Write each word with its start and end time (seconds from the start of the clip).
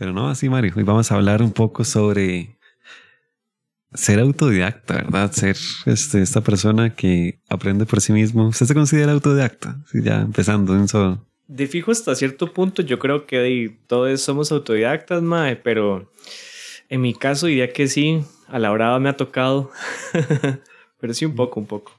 Pero 0.00 0.14
no, 0.14 0.30
así 0.30 0.48
Mario, 0.48 0.72
hoy 0.74 0.82
vamos 0.82 1.12
a 1.12 1.16
hablar 1.16 1.42
un 1.42 1.52
poco 1.52 1.84
sobre 1.84 2.56
ser 3.92 4.18
autodidacta, 4.18 4.94
¿verdad? 4.94 5.30
Ser 5.30 5.58
este, 5.84 6.22
esta 6.22 6.40
persona 6.40 6.94
que 6.94 7.38
aprende 7.50 7.84
por 7.84 8.00
sí 8.00 8.14
mismo. 8.14 8.48
¿Usted 8.48 8.64
se 8.64 8.72
considera 8.72 9.12
autodidacta? 9.12 9.78
Sí, 9.92 9.98
ya 10.02 10.22
empezando 10.22 10.74
en 10.74 10.84
eso. 10.84 11.22
De 11.48 11.66
fijo 11.66 11.90
hasta 11.90 12.14
cierto 12.14 12.50
punto 12.50 12.80
yo 12.80 12.98
creo 12.98 13.26
que 13.26 13.76
todos 13.88 14.22
somos 14.22 14.50
autodidactas, 14.52 15.20
mae, 15.20 15.56
pero 15.56 16.10
en 16.88 17.02
mi 17.02 17.12
caso 17.12 17.48
diría 17.48 17.70
que 17.70 17.86
sí, 17.86 18.24
a 18.48 18.58
la 18.58 18.72
hora 18.72 18.98
me 19.00 19.10
ha 19.10 19.18
tocado, 19.18 19.70
pero 20.98 21.12
sí 21.12 21.26
un 21.26 21.34
poco, 21.34 21.60
un 21.60 21.66
poco. 21.66 21.92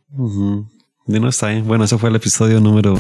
De 1.06 1.20
no 1.20 1.30
está 1.30 1.50
bien. 1.50 1.68
Bueno, 1.68 1.84
eso 1.84 2.00
fue 2.00 2.10
el 2.10 2.16
episodio 2.16 2.60
número 2.62 3.00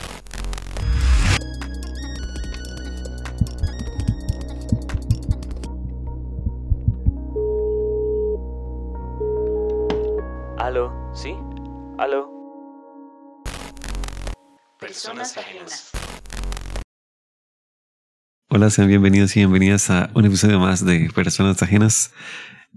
Hola, 18.53 18.69
sean 18.69 18.89
bienvenidos 18.89 19.33
y 19.37 19.39
bienvenidas 19.39 19.89
a 19.89 20.09
un 20.13 20.25
episodio 20.25 20.59
más 20.59 20.83
de 20.83 21.09
Personas 21.15 21.63
Ajenas. 21.63 22.11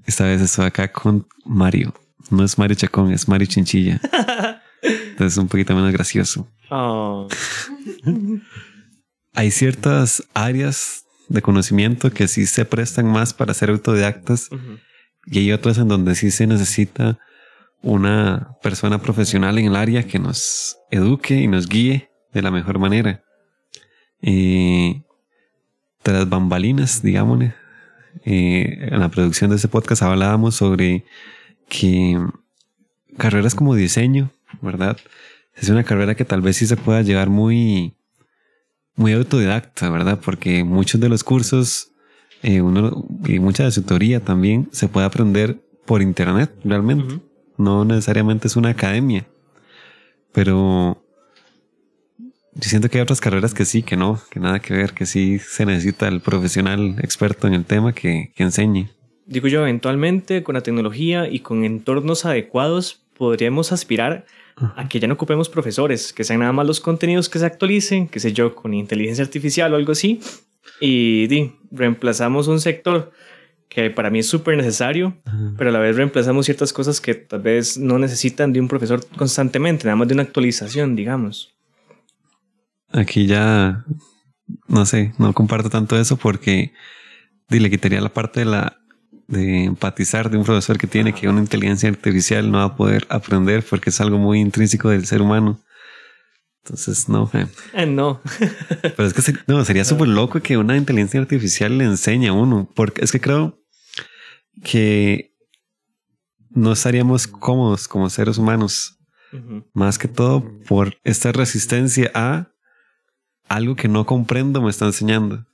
Esta 0.06 0.24
vez 0.24 0.40
estoy 0.40 0.66
acá 0.66 0.92
con 0.92 1.26
Mario. 1.44 1.92
No 2.30 2.44
es 2.44 2.56
Mario 2.58 2.76
Chacón, 2.76 3.10
es 3.10 3.26
Mario 3.26 3.48
Chinchilla. 3.48 4.00
Entonces 4.82 5.32
es 5.32 5.36
un 5.36 5.48
poquito 5.48 5.74
menos 5.74 5.90
gracioso. 5.90 6.48
Oh. 6.70 7.26
Hay 9.34 9.50
ciertas 9.50 10.22
áreas 10.32 11.06
de 11.28 11.42
conocimiento 11.42 12.12
que 12.12 12.28
sí 12.28 12.46
se 12.46 12.64
prestan 12.64 13.06
más 13.06 13.34
para 13.34 13.52
ser 13.52 13.70
autodidactas 13.70 14.50
y 15.26 15.40
hay 15.40 15.50
otras 15.50 15.78
en 15.78 15.88
donde 15.88 16.14
sí 16.14 16.30
se 16.30 16.46
necesita 16.46 17.18
una 17.82 18.56
persona 18.62 19.02
profesional 19.02 19.58
en 19.58 19.66
el 19.66 19.74
área 19.74 20.06
que 20.06 20.20
nos 20.20 20.78
eduque 20.92 21.34
y 21.34 21.48
nos 21.48 21.68
guíe 21.68 22.12
de 22.32 22.42
la 22.42 22.52
mejor 22.52 22.78
manera. 22.78 23.24
Y 24.22 25.03
tras 26.04 26.28
bambalinas, 26.28 27.02
digámosle, 27.02 27.54
eh, 28.24 28.88
en 28.92 29.00
la 29.00 29.08
producción 29.08 29.50
de 29.50 29.56
este 29.56 29.68
podcast 29.68 30.02
hablábamos 30.02 30.54
sobre 30.54 31.04
que 31.68 32.20
carreras 33.16 33.54
como 33.54 33.74
diseño, 33.74 34.30
¿verdad? 34.60 34.98
Es 35.56 35.70
una 35.70 35.82
carrera 35.82 36.14
que 36.14 36.26
tal 36.26 36.42
vez 36.42 36.58
sí 36.58 36.66
se 36.66 36.76
pueda 36.76 37.00
llevar 37.00 37.30
muy, 37.30 37.94
muy 38.96 39.14
autodidacta, 39.14 39.88
¿verdad? 39.88 40.20
Porque 40.22 40.62
muchos 40.62 41.00
de 41.00 41.08
los 41.08 41.24
cursos 41.24 41.92
eh, 42.42 42.60
uno, 42.60 43.06
y 43.26 43.38
mucha 43.38 43.64
de 43.64 43.70
su 43.70 43.82
teoría 43.82 44.20
también 44.20 44.68
se 44.72 44.88
puede 44.88 45.06
aprender 45.06 45.64
por 45.86 46.02
internet, 46.02 46.54
realmente. 46.64 47.18
No 47.56 47.86
necesariamente 47.86 48.48
es 48.48 48.56
una 48.56 48.68
academia. 48.70 49.26
Pero 50.32 51.02
yo 52.54 52.68
siento 52.68 52.88
que 52.88 52.98
hay 52.98 53.02
otras 53.02 53.20
carreras 53.20 53.54
que 53.54 53.64
sí, 53.64 53.82
que 53.82 53.96
no, 53.96 54.20
que 54.30 54.40
nada 54.40 54.60
que 54.60 54.74
ver, 54.74 54.92
que 54.92 55.06
sí 55.06 55.38
se 55.38 55.66
necesita 55.66 56.08
el 56.08 56.20
profesional 56.20 56.96
experto 57.00 57.46
en 57.46 57.54
el 57.54 57.64
tema 57.64 57.92
que, 57.92 58.32
que 58.34 58.42
enseñe. 58.42 58.88
Digo 59.26 59.48
yo, 59.48 59.62
eventualmente 59.62 60.42
con 60.42 60.54
la 60.54 60.62
tecnología 60.62 61.28
y 61.28 61.40
con 61.40 61.64
entornos 61.64 62.24
adecuados 62.24 63.02
podríamos 63.16 63.72
aspirar 63.72 64.26
a 64.56 64.88
que 64.88 65.00
ya 65.00 65.08
no 65.08 65.14
ocupemos 65.14 65.48
profesores, 65.48 66.12
que 66.12 66.24
sean 66.24 66.40
nada 66.40 66.52
más 66.52 66.66
los 66.66 66.80
contenidos 66.80 67.28
que 67.28 67.38
se 67.38 67.46
actualicen, 67.46 68.06
que 68.06 68.20
sé 68.20 68.32
yo, 68.32 68.54
con 68.54 68.74
inteligencia 68.74 69.24
artificial 69.24 69.72
o 69.72 69.76
algo 69.76 69.92
así, 69.92 70.20
y 70.80 71.26
di, 71.26 71.52
reemplazamos 71.70 72.48
un 72.48 72.60
sector 72.60 73.12
que 73.68 73.90
para 73.90 74.10
mí 74.10 74.20
es 74.20 74.28
súper 74.28 74.56
necesario, 74.56 75.16
pero 75.58 75.70
a 75.70 75.72
la 75.72 75.80
vez 75.80 75.96
reemplazamos 75.96 76.46
ciertas 76.46 76.72
cosas 76.72 77.00
que 77.00 77.14
tal 77.14 77.42
vez 77.42 77.76
no 77.76 77.98
necesitan 77.98 78.52
de 78.52 78.60
un 78.60 78.68
profesor 78.68 79.04
constantemente, 79.16 79.84
nada 79.84 79.96
más 79.96 80.06
de 80.06 80.14
una 80.14 80.22
actualización, 80.22 80.94
digamos. 80.94 81.53
Aquí 82.94 83.26
ya, 83.26 83.84
no 84.68 84.86
sé, 84.86 85.12
no 85.18 85.32
comparto 85.32 85.68
tanto 85.68 85.98
eso 85.98 86.16
porque 86.16 86.72
le 87.48 87.70
quitaría 87.70 88.00
la 88.00 88.12
parte 88.12 88.40
de 88.40 88.46
la 88.46 88.78
de 89.26 89.64
empatizar 89.64 90.30
de 90.30 90.36
un 90.36 90.44
profesor 90.44 90.78
que 90.78 90.86
tiene 90.86 91.12
que 91.12 91.28
una 91.28 91.40
inteligencia 91.40 91.88
artificial 91.88 92.50
no 92.50 92.58
va 92.58 92.64
a 92.64 92.76
poder 92.76 93.06
aprender 93.08 93.64
porque 93.68 93.90
es 93.90 94.00
algo 94.00 94.18
muy 94.18 94.38
intrínseco 94.40 94.90
del 94.90 95.06
ser 95.06 95.22
humano. 95.22 95.60
Entonces, 96.62 97.08
no. 97.08 97.30
Eh. 97.34 97.46
eh 97.72 97.86
no. 97.86 98.20
Pero 98.82 99.06
es 99.06 99.14
que 99.14 99.34
no, 99.46 99.64
sería 99.64 99.84
súper 99.84 100.08
loco 100.08 100.40
que 100.40 100.56
una 100.56 100.76
inteligencia 100.76 101.20
artificial 101.20 101.76
le 101.76 101.84
enseñe 101.84 102.28
a 102.28 102.32
uno, 102.32 102.70
porque 102.74 103.04
es 103.04 103.12
que 103.12 103.20
creo 103.20 103.58
que 104.62 105.34
no 106.50 106.72
estaríamos 106.72 107.26
cómodos 107.26 107.88
como 107.88 108.08
seres 108.08 108.38
humanos, 108.38 108.98
más 109.72 109.98
que 109.98 110.06
todo 110.06 110.44
por 110.68 110.96
esta 111.02 111.32
resistencia 111.32 112.10
a 112.14 112.53
algo 113.48 113.76
que 113.76 113.88
no 113.88 114.06
comprendo 114.06 114.60
me 114.62 114.70
está 114.70 114.86
enseñando. 114.86 115.44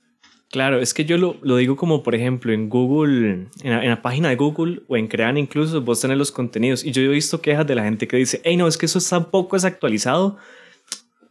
Claro, 0.51 0.79
es 0.79 0.93
que 0.93 1.05
yo 1.05 1.17
lo, 1.17 1.37
lo 1.41 1.55
digo 1.55 1.77
como, 1.77 2.03
por 2.03 2.13
ejemplo, 2.13 2.51
en 2.51 2.67
Google, 2.67 3.47
en 3.63 3.89
la, 3.89 4.01
página 4.01 4.27
de 4.29 4.35
Google 4.35 4.81
o 4.89 4.97
en 4.97 5.07
Crean 5.07 5.37
incluso, 5.37 5.81
vos 5.81 6.01
tenés 6.01 6.17
los 6.17 6.31
contenidos. 6.31 6.83
Y 6.83 6.91
yo 6.91 7.01
he 7.01 7.07
visto 7.07 7.41
quejas 7.41 7.65
de 7.65 7.75
la 7.75 7.83
gente 7.83 8.05
que 8.05 8.17
dice, 8.17 8.41
hey, 8.43 8.57
no, 8.57 8.67
es 8.67 8.77
que 8.77 8.85
eso 8.85 8.99
está 8.99 9.31
poco 9.31 9.55
desactualizado. 9.55 10.37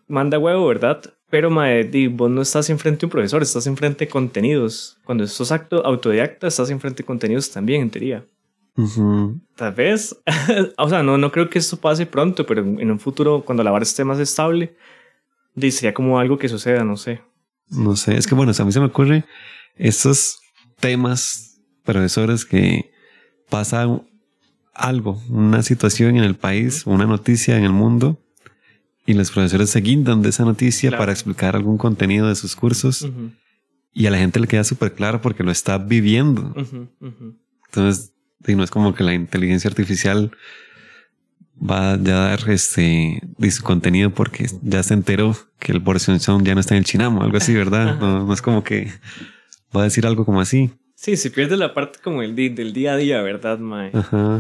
Manda 0.09 0.38
huevo, 0.38 0.66
¿verdad? 0.66 1.03
Pero, 1.28 1.50
mae, 1.50 2.09
vos 2.09 2.31
no 2.31 2.41
estás 2.41 2.71
enfrente 2.71 3.00
de 3.00 3.06
un 3.06 3.10
profesor, 3.10 3.42
estás 3.42 3.66
enfrente 3.66 4.06
de 4.06 4.10
contenidos. 4.10 4.98
Cuando 5.04 5.27
sos 5.27 5.53
acto, 5.53 5.84
autodidacta, 5.84 6.47
estás 6.47 6.71
enfrente 6.71 7.03
de 7.03 7.06
contenidos 7.06 7.50
también, 7.50 7.82
en 7.82 7.91
teoría. 7.91 8.25
Tal 9.54 9.75
vez, 9.75 10.16
o 10.78 10.88
sea, 10.88 11.03
no, 11.03 11.19
no 11.19 11.31
creo 11.31 11.50
que 11.50 11.59
esto 11.59 11.77
pase 11.77 12.06
pronto, 12.06 12.47
pero 12.47 12.62
en 12.62 12.91
un 12.91 12.98
futuro, 12.98 13.42
cuando 13.44 13.62
la 13.62 13.71
vara 13.71 13.82
esté 13.82 14.03
más 14.03 14.19
estable, 14.19 14.75
sería 15.56 15.94
como 15.94 16.18
algo 16.18 16.38
que 16.38 16.48
suceda, 16.48 16.84
no 16.84 16.96
sé. 16.96 17.22
No 17.68 17.96
sé, 17.96 18.16
es 18.16 18.26
que 18.26 18.34
bueno, 18.34 18.52
a 18.58 18.64
mí 18.64 18.72
se 18.72 18.80
me 18.80 18.86
ocurre 18.86 19.24
estos 19.76 20.40
temas, 20.80 21.60
profesores, 21.84 22.44
que 22.44 22.90
pasa 23.48 23.86
algo, 24.74 25.22
una 25.28 25.62
situación 25.62 26.16
en 26.16 26.24
el 26.24 26.36
país, 26.36 26.86
una 26.86 27.06
noticia 27.06 27.56
en 27.56 27.64
el 27.64 27.72
mundo, 27.72 28.18
y 29.06 29.14
los 29.14 29.30
profesores 29.30 29.70
se 29.70 29.80
guindan 29.80 30.22
de 30.22 30.28
esa 30.28 30.44
noticia 30.44 30.96
para 30.96 31.12
explicar 31.12 31.56
algún 31.56 31.78
contenido 31.78 32.28
de 32.28 32.36
sus 32.36 32.56
cursos, 32.56 33.08
y 33.92 34.06
a 34.06 34.10
la 34.10 34.18
gente 34.18 34.40
le 34.40 34.46
queda 34.46 34.64
súper 34.64 34.94
claro 34.94 35.20
porque 35.20 35.42
lo 35.42 35.50
está 35.50 35.78
viviendo. 35.78 36.54
Entonces, 37.66 38.12
no 38.46 38.64
es 38.64 38.70
como 38.70 38.94
que 38.94 39.04
la 39.04 39.14
inteligencia 39.14 39.68
artificial 39.68 40.30
va 41.60 41.93
a 41.93 41.97
dar 41.97 42.48
este 42.48 43.21
su 43.50 43.62
contenido 43.62 44.10
porque 44.10 44.47
ya 44.62 44.82
se 44.82 44.94
enteró 44.94 45.37
que 45.59 45.72
el 45.72 45.82
porción 45.82 46.19
Sound 46.21 46.47
ya 46.47 46.54
no 46.54 46.60
está 46.60 46.75
en 46.75 46.78
el 46.78 46.84
chinamo, 46.84 47.22
algo 47.22 47.37
así, 47.37 47.54
¿verdad? 47.54 47.98
No, 48.00 48.32
es 48.32 48.43
como 48.43 48.65
que 48.65 48.91
va 49.76 49.82
a 49.82 49.84
decir 49.84 50.06
algo 50.06 50.25
como 50.25 50.41
así. 50.41 50.71
Sí, 50.94 51.16
se 51.16 51.31
pierde 51.31 51.56
la 51.56 51.72
parte 51.72 51.98
como 52.03 52.22
el 52.22 52.34
del 52.34 52.72
día 52.72 52.93
a 52.93 52.97
día, 52.97 53.22
¿verdad, 53.22 53.59
Mae? 53.59 53.91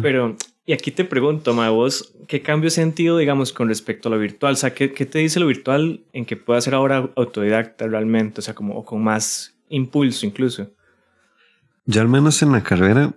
Pero, 0.02 0.36
y 0.66 0.72
aquí 0.72 0.90
te 0.90 1.04
pregunto, 1.04 1.54
Mae, 1.54 1.70
vos, 1.70 2.14
¿qué 2.28 2.42
cambio 2.42 2.68
has 2.68 2.74
sentido, 2.74 3.16
digamos, 3.16 3.52
con 3.52 3.68
respecto 3.68 4.08
a 4.08 4.12
lo 4.12 4.18
virtual? 4.18 4.52
O 4.52 4.56
sea, 4.56 4.74
¿qué, 4.74 4.92
qué 4.92 5.06
te 5.06 5.18
dice 5.20 5.40
lo 5.40 5.46
virtual 5.46 6.00
en 6.12 6.26
que 6.26 6.36
pueda 6.36 6.60
ser 6.60 6.74
ahora 6.74 7.10
autodidacta 7.16 7.86
realmente? 7.86 8.40
O 8.40 8.42
sea, 8.42 8.54
como 8.54 8.76
o 8.76 8.84
con 8.84 9.02
más 9.02 9.54
impulso 9.70 10.26
incluso. 10.26 10.70
Yo 11.86 12.02
al 12.02 12.08
menos 12.08 12.42
en 12.42 12.52
la 12.52 12.62
carrera 12.62 13.14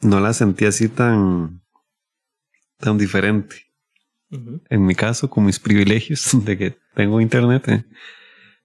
no 0.00 0.20
la 0.20 0.32
sentí 0.34 0.66
así 0.66 0.88
tan 0.88 1.62
tan 2.78 2.98
diferente. 2.98 3.56
En 4.68 4.84
mi 4.84 4.94
caso, 4.94 5.30
con 5.30 5.44
mis 5.44 5.58
privilegios 5.58 6.30
de 6.44 6.58
que 6.58 6.76
tengo 6.94 7.20
internet, 7.20 7.86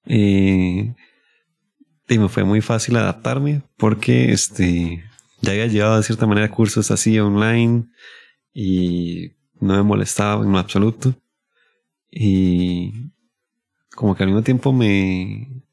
eh, 0.06 0.94
y 2.12 2.18
me 2.18 2.28
fue 2.28 2.44
muy 2.44 2.60
fácil 2.62 2.98
adaptarme 2.98 3.62
porque 3.78 4.34
este, 4.34 5.04
ya 5.42 5.52
había 5.52 5.68
llevado 5.68 5.98
de 5.98 6.04
cierta 6.04 6.28
manera 6.28 6.52
cursos 6.52 6.92
así 6.92 7.18
online 7.20 7.86
y 8.54 9.32
no 9.62 9.76
me 9.76 9.84
molestaba 9.84 10.44
en 10.44 10.52
lo 10.52 10.58
absoluto. 10.58 11.16
Y 12.10 13.12
como 13.96 14.16
que 14.16 14.24
al 14.24 14.30
mismo 14.30 14.44
tiempo 14.44 14.74
me... 14.74 15.64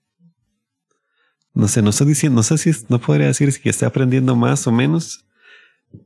No 1.55 1.67
sé, 1.67 1.83
no 1.83 1.91
estoy 1.91 2.07
diciendo, 2.07 2.37
no 2.37 2.43
sé 2.45 2.57
si 2.57 2.71
no 2.89 3.01
podría 3.01 3.27
decir 3.27 3.51
si 3.51 3.69
estoy 3.69 3.87
aprendiendo 3.87 4.37
más 4.37 4.65
o 4.69 4.71
menos, 4.71 5.27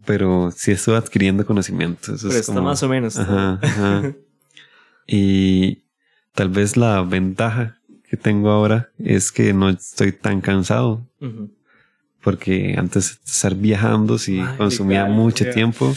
pero 0.04 0.50
sí 0.54 0.72
estoy 0.72 0.96
adquiriendo 0.96 1.46
conocimiento. 1.46 2.14
pero 2.20 2.34
está 2.34 2.60
más 2.60 2.82
o 2.82 2.88
menos. 2.88 3.18
y 5.06 5.82
tal 6.34 6.48
vez 6.48 6.76
la 6.76 7.02
ventaja 7.02 7.78
que 8.08 8.16
tengo 8.16 8.50
ahora 8.50 8.90
es 8.98 9.32
que 9.32 9.52
no 9.52 9.70
estoy 9.70 10.12
tan 10.12 10.40
cansado. 10.40 11.06
Porque 12.22 12.76
antes 12.78 13.18
de 13.24 13.30
estar 13.32 13.54
viajando, 13.54 14.16
sí 14.18 14.40
consumía 14.56 15.06
mucho 15.06 15.50
tiempo 15.50 15.92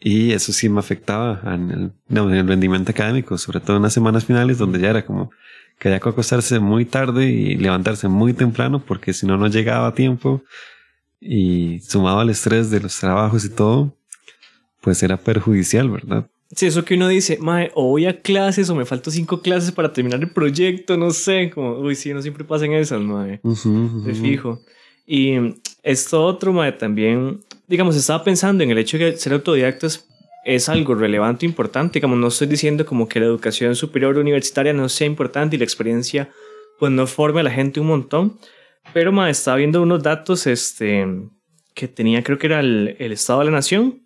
Y 0.00 0.32
eso 0.32 0.52
sí 0.52 0.68
me 0.68 0.80
afectaba 0.80 1.40
en 1.54 1.70
el, 1.70 1.92
en 2.08 2.34
el 2.34 2.48
rendimiento 2.48 2.90
académico, 2.90 3.38
sobre 3.38 3.60
todo 3.60 3.76
en 3.76 3.84
las 3.84 3.92
semanas 3.92 4.24
finales 4.24 4.58
donde 4.58 4.80
ya 4.80 4.90
era 4.90 5.04
como 5.06 5.30
que 5.78 5.88
había 5.88 6.00
que 6.00 6.08
acostarse 6.08 6.58
muy 6.58 6.84
tarde 6.84 7.26
y 7.26 7.56
levantarse 7.56 8.08
muy 8.08 8.32
temprano 8.32 8.84
porque 8.84 9.12
si 9.12 9.26
no, 9.26 9.36
no 9.36 9.48
llegaba 9.48 9.88
a 9.88 9.94
tiempo 9.94 10.42
y 11.22 11.80
sumado 11.80 12.18
al 12.18 12.30
estrés 12.30 12.70
de 12.70 12.80
los 12.80 12.98
trabajos 12.98 13.44
y 13.44 13.50
todo, 13.50 13.96
pues 14.80 15.02
era 15.02 15.16
perjudicial, 15.16 15.88
¿verdad? 15.88 16.26
Sí, 16.54 16.66
eso 16.66 16.84
que 16.84 16.96
uno 16.96 17.08
dice, 17.08 17.38
mae, 17.40 17.70
o 17.74 17.88
voy 17.88 18.06
a 18.06 18.20
clases 18.20 18.68
o 18.68 18.74
me 18.74 18.84
faltan 18.84 19.12
cinco 19.12 19.40
clases 19.40 19.72
para 19.72 19.92
terminar 19.92 20.20
el 20.20 20.30
proyecto, 20.30 20.98
no 20.98 21.10
sé, 21.10 21.50
como, 21.54 21.78
uy, 21.78 21.94
sí, 21.94 22.12
no 22.12 22.20
siempre 22.20 22.44
pasan 22.44 22.72
esas, 22.72 23.00
mae, 23.00 23.40
de 23.42 24.14
fijo. 24.14 24.60
Y 25.06 25.34
esto 25.82 26.22
otro, 26.22 26.52
mae, 26.52 26.72
también, 26.72 27.40
digamos, 27.68 27.96
estaba 27.96 28.22
pensando 28.22 28.62
en 28.64 28.70
el 28.70 28.78
hecho 28.78 28.98
de 28.98 29.12
que 29.12 29.18
ser 29.18 29.32
autodidactas 29.32 30.06
es 30.44 30.68
algo 30.68 30.94
relevante, 30.94 31.46
importante, 31.46 31.94
digamos, 31.94 32.18
no 32.18 32.26
estoy 32.26 32.48
diciendo 32.48 32.84
como 32.84 33.08
que 33.08 33.20
la 33.20 33.26
educación 33.26 33.76
superior 33.76 34.18
universitaria 34.18 34.72
no 34.72 34.88
sea 34.88 35.06
importante 35.06 35.56
y 35.56 35.58
la 35.58 35.64
experiencia, 35.64 36.28
pues 36.78 36.90
no 36.92 37.06
forme 37.06 37.40
a 37.40 37.44
la 37.44 37.50
gente 37.50 37.80
un 37.80 37.86
montón, 37.86 38.38
pero, 38.92 39.12
mae, 39.12 39.30
estaba 39.30 39.56
viendo 39.56 39.82
unos 39.82 40.02
datos, 40.02 40.46
este, 40.46 41.06
que 41.74 41.88
tenía, 41.88 42.22
creo 42.22 42.38
que 42.38 42.46
era 42.46 42.60
el, 42.60 42.96
el 42.98 43.12
Estado 43.12 43.40
de 43.40 43.44
la 43.46 43.50
Nación, 43.52 44.02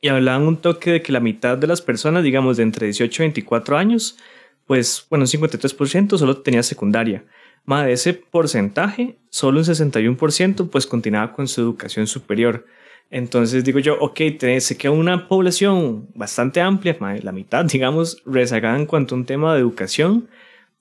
y 0.00 0.08
hablaban 0.08 0.46
un 0.46 0.56
toque 0.56 0.92
de 0.92 1.02
que 1.02 1.12
la 1.12 1.20
mitad 1.20 1.56
de 1.56 1.66
las 1.66 1.82
personas, 1.82 2.22
digamos, 2.22 2.56
de 2.56 2.62
entre 2.62 2.86
18 2.86 3.22
y 3.22 3.24
24 3.24 3.76
años, 3.76 4.18
pues, 4.66 5.06
bueno, 5.08 5.24
un 5.24 5.28
53% 5.28 6.18
solo 6.18 6.38
tenía 6.38 6.62
secundaria. 6.62 7.24
Más 7.66 7.84
de 7.86 7.92
ese 7.92 8.14
porcentaje, 8.14 9.18
solo 9.28 9.58
un 9.58 9.64
61% 9.64 10.70
pues 10.70 10.86
continuaba 10.86 11.32
con 11.32 11.48
su 11.48 11.60
educación 11.60 12.06
superior. 12.06 12.64
Entonces 13.10 13.64
digo 13.64 13.80
yo, 13.80 13.98
ok, 13.98 14.20
se 14.60 14.78
queda 14.78 14.92
una 14.92 15.28
población 15.28 16.08
bastante 16.14 16.60
amplia, 16.60 16.96
la 17.22 17.32
mitad, 17.32 17.64
digamos, 17.72 18.22
rezagada 18.24 18.78
en 18.78 18.86
cuanto 18.86 19.14
a 19.14 19.18
un 19.18 19.24
tema 19.24 19.54
de 19.54 19.60
educación. 19.60 20.28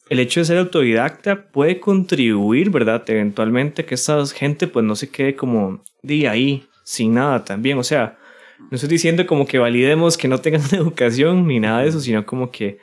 El 0.07 0.19
hecho 0.19 0.39
de 0.39 0.45
ser 0.45 0.57
autodidacta 0.57 1.47
puede 1.47 1.79
contribuir, 1.79 2.69
¿verdad? 2.69 3.03
Eventualmente 3.07 3.85
que 3.85 3.95
esta 3.95 4.23
gente 4.27 4.67
pues 4.67 4.85
no 4.85 4.95
se 4.95 5.09
quede 5.09 5.35
como 5.35 5.83
de 6.03 6.27
ahí, 6.27 6.67
sin 6.83 7.15
nada 7.15 7.43
también. 7.43 7.79
O 7.79 7.83
sea, 7.83 8.17
no 8.59 8.75
estoy 8.75 8.89
diciendo 8.89 9.25
como 9.25 9.47
que 9.47 9.57
validemos 9.57 10.17
que 10.17 10.27
no 10.27 10.39
tengan 10.39 10.61
educación 10.71 11.47
ni 11.47 11.59
nada 11.59 11.81
de 11.81 11.89
eso, 11.89 11.99
sino 11.99 12.25
como 12.25 12.51
que, 12.51 12.77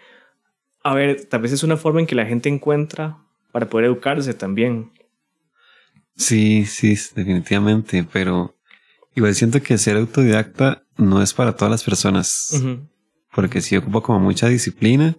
a 0.82 0.94
ver, 0.94 1.24
tal 1.26 1.42
vez 1.42 1.52
es 1.52 1.62
una 1.62 1.76
forma 1.76 2.00
en 2.00 2.06
que 2.06 2.16
la 2.16 2.26
gente 2.26 2.48
encuentra 2.48 3.18
para 3.52 3.68
poder 3.68 3.86
educarse 3.86 4.34
también. 4.34 4.90
Sí, 6.16 6.66
sí, 6.66 6.96
definitivamente, 7.14 8.04
pero 8.12 8.56
igual 9.14 9.34
siento 9.34 9.62
que 9.62 9.78
ser 9.78 9.96
autodidacta 9.96 10.84
no 10.96 11.22
es 11.22 11.32
para 11.32 11.54
todas 11.54 11.70
las 11.70 11.84
personas, 11.84 12.62
porque 13.34 13.60
sí 13.60 13.76
ocupa 13.76 14.00
como 14.00 14.20
mucha 14.20 14.48
disciplina 14.48 15.16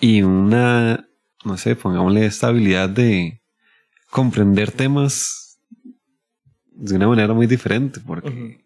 y 0.00 0.22
una, 0.22 1.08
no 1.44 1.56
sé, 1.56 1.76
pongámosle 1.76 2.26
esta 2.26 2.48
habilidad 2.48 2.88
de 2.88 3.42
comprender 4.10 4.70
temas 4.70 5.58
de 6.70 6.96
una 6.96 7.08
manera 7.08 7.32
muy 7.34 7.46
diferente, 7.46 8.00
porque 8.00 8.64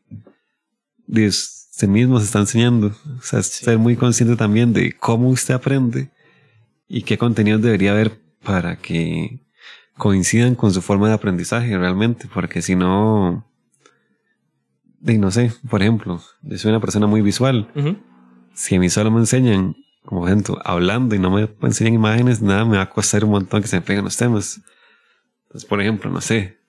Dios 1.06 1.60
usted 1.80 1.88
mismo 1.88 2.18
se 2.18 2.26
está 2.26 2.40
enseñando. 2.40 2.94
O 3.18 3.22
sea, 3.22 3.42
ser 3.42 3.78
muy 3.78 3.96
consciente 3.96 4.36
también 4.36 4.74
de 4.74 4.92
cómo 4.92 5.30
usted 5.30 5.54
aprende 5.54 6.10
y 6.88 7.02
qué 7.02 7.16
contenidos 7.16 7.62
debería 7.62 7.92
haber 7.92 8.20
para 8.42 8.76
que 8.76 9.40
coincidan 9.96 10.54
con 10.54 10.72
su 10.72 10.82
forma 10.82 11.08
de 11.08 11.14
aprendizaje 11.14 11.78
realmente, 11.78 12.28
porque 12.32 12.60
si 12.60 12.76
no, 12.76 13.46
de 14.98 15.16
no 15.16 15.30
sé, 15.30 15.52
por 15.70 15.80
ejemplo, 15.80 16.20
yo 16.42 16.58
soy 16.58 16.70
una 16.70 16.80
persona 16.80 17.06
muy 17.06 17.22
visual. 17.22 17.70
Si 18.52 18.76
a 18.76 18.80
mí 18.80 18.90
solo 18.90 19.10
me 19.10 19.20
enseñan, 19.20 19.74
como 20.04 20.26
gente, 20.26 20.52
hablando 20.64 21.14
y 21.14 21.18
no 21.18 21.30
me 21.30 21.48
enseñan 21.62 21.94
imágenes, 21.94 22.40
nada, 22.40 22.64
me 22.64 22.76
va 22.76 22.84
a 22.84 22.90
costar 22.90 23.24
un 23.24 23.30
montón 23.30 23.62
que 23.62 23.68
se 23.68 23.76
me 23.76 23.82
peguen 23.82 24.04
los 24.04 24.16
temas. 24.16 24.60
Entonces, 25.44 25.68
por 25.68 25.80
ejemplo, 25.80 26.10
no 26.10 26.20
sé, 26.20 26.60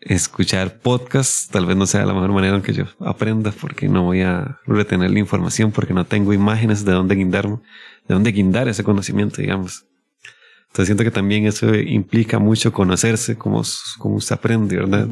escuchar 0.00 0.80
podcasts 0.80 1.48
tal 1.48 1.66
vez 1.66 1.76
no 1.76 1.86
sea 1.86 2.04
la 2.04 2.12
mejor 2.12 2.32
manera 2.32 2.56
en 2.56 2.62
que 2.62 2.74
yo 2.74 2.84
aprenda 3.00 3.52
porque 3.52 3.88
no 3.88 4.02
voy 4.04 4.20
a 4.20 4.60
retener 4.66 5.10
la 5.10 5.18
información 5.18 5.72
porque 5.72 5.94
no 5.94 6.04
tengo 6.04 6.32
imágenes 6.32 6.84
de 6.84 6.92
dónde 6.92 7.14
guindar, 7.14 7.48
de 7.48 8.14
dónde 8.14 8.32
guindar 8.32 8.68
ese 8.68 8.84
conocimiento, 8.84 9.40
digamos. 9.40 9.86
Entonces 10.66 10.88
siento 10.88 11.04
que 11.04 11.10
también 11.10 11.46
eso 11.46 11.74
implica 11.74 12.38
mucho 12.38 12.72
conocerse, 12.72 13.38
cómo, 13.38 13.62
cómo 13.98 14.20
se 14.20 14.34
aprende, 14.34 14.76
¿verdad? 14.76 15.08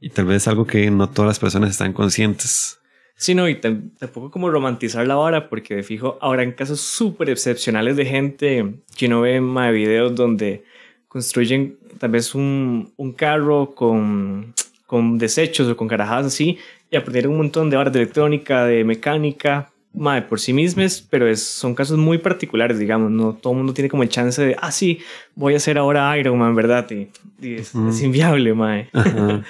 Y 0.00 0.10
tal 0.10 0.24
vez 0.24 0.48
algo 0.48 0.66
que 0.66 0.90
no 0.90 1.10
todas 1.10 1.28
las 1.28 1.38
personas 1.38 1.70
están 1.70 1.92
conscientes. 1.92 2.78
Sí, 3.16 3.34
no, 3.34 3.48
y 3.48 3.54
tampoco 3.54 4.30
como 4.30 4.50
romantizar 4.50 5.06
la 5.06 5.14
vara, 5.14 5.48
porque 5.48 5.76
de 5.76 5.82
fijo, 5.82 6.18
ahora 6.20 6.42
en 6.42 6.52
casos 6.52 6.80
súper 6.80 7.30
excepcionales 7.30 7.96
de 7.96 8.04
gente 8.06 8.74
que 8.96 9.08
no 9.08 9.20
ve 9.22 9.40
más 9.40 9.72
videos 9.72 10.14
donde 10.14 10.64
construyen 11.08 11.78
tal 11.98 12.10
vez 12.10 12.34
un, 12.34 12.92
un 12.96 13.12
carro 13.12 13.74
con, 13.74 14.52
con 14.86 15.16
desechos 15.16 15.68
o 15.68 15.76
con 15.76 15.86
carajadas 15.86 16.26
así 16.26 16.58
y 16.90 16.96
aprender 16.96 17.28
un 17.28 17.36
montón 17.36 17.70
de 17.70 17.76
horas 17.76 17.92
de 17.92 18.00
electrónica, 18.00 18.64
de 18.64 18.84
mecánica, 18.84 19.70
madre, 19.94 20.22
por 20.22 20.40
sí 20.40 20.52
mismas, 20.52 21.06
pero 21.08 21.28
es, 21.28 21.42
son 21.42 21.74
casos 21.74 21.96
muy 21.96 22.18
particulares, 22.18 22.78
digamos, 22.78 23.10
no 23.10 23.34
todo 23.34 23.52
el 23.52 23.58
mundo 23.58 23.72
tiene 23.72 23.88
como 23.88 24.02
el 24.02 24.08
chance 24.08 24.44
de, 24.44 24.56
ah, 24.60 24.72
sí, 24.72 24.98
voy 25.34 25.54
a 25.54 25.58
hacer 25.58 25.78
ahora 25.78 26.18
Iron 26.18 26.38
Man, 26.38 26.54
¿verdad? 26.54 26.90
Y, 26.90 27.08
es, 27.40 27.74
inviable, 28.02 28.52
madre. 28.54 28.90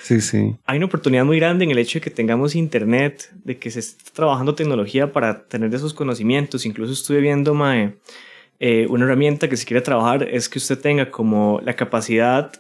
sí, 0.03 0.21
sí. 0.21 0.55
Hay 0.67 0.77
una 0.77 0.87
oportunidad 0.87 1.25
muy 1.25 1.39
grande 1.39 1.65
en 1.65 1.71
el 1.71 1.79
hecho 1.79 1.99
de 1.99 2.03
que 2.03 2.11
tengamos 2.11 2.55
internet, 2.55 3.33
de 3.45 3.59
que 3.59 3.71
se 3.71 3.81
esté 3.81 4.11
trabajando 4.13 4.55
tecnología 4.55 5.13
para 5.13 5.45
tener 5.45 5.75
esos 5.75 5.95
conocimientos, 5.95 6.67
incluso 6.67 6.93
estuve 6.93 7.21
viendo, 7.21 7.55
madre, 7.55 7.95
eh, 8.61 8.87
una 8.91 9.05
herramienta 9.05 9.49
que 9.49 9.57
si 9.57 9.65
quiere 9.65 9.81
trabajar 9.81 10.29
es 10.29 10.49
que 10.49 10.59
usted 10.59 10.79
tenga 10.79 11.11
como 11.11 11.61
la 11.65 11.75
capacidad 11.75 12.53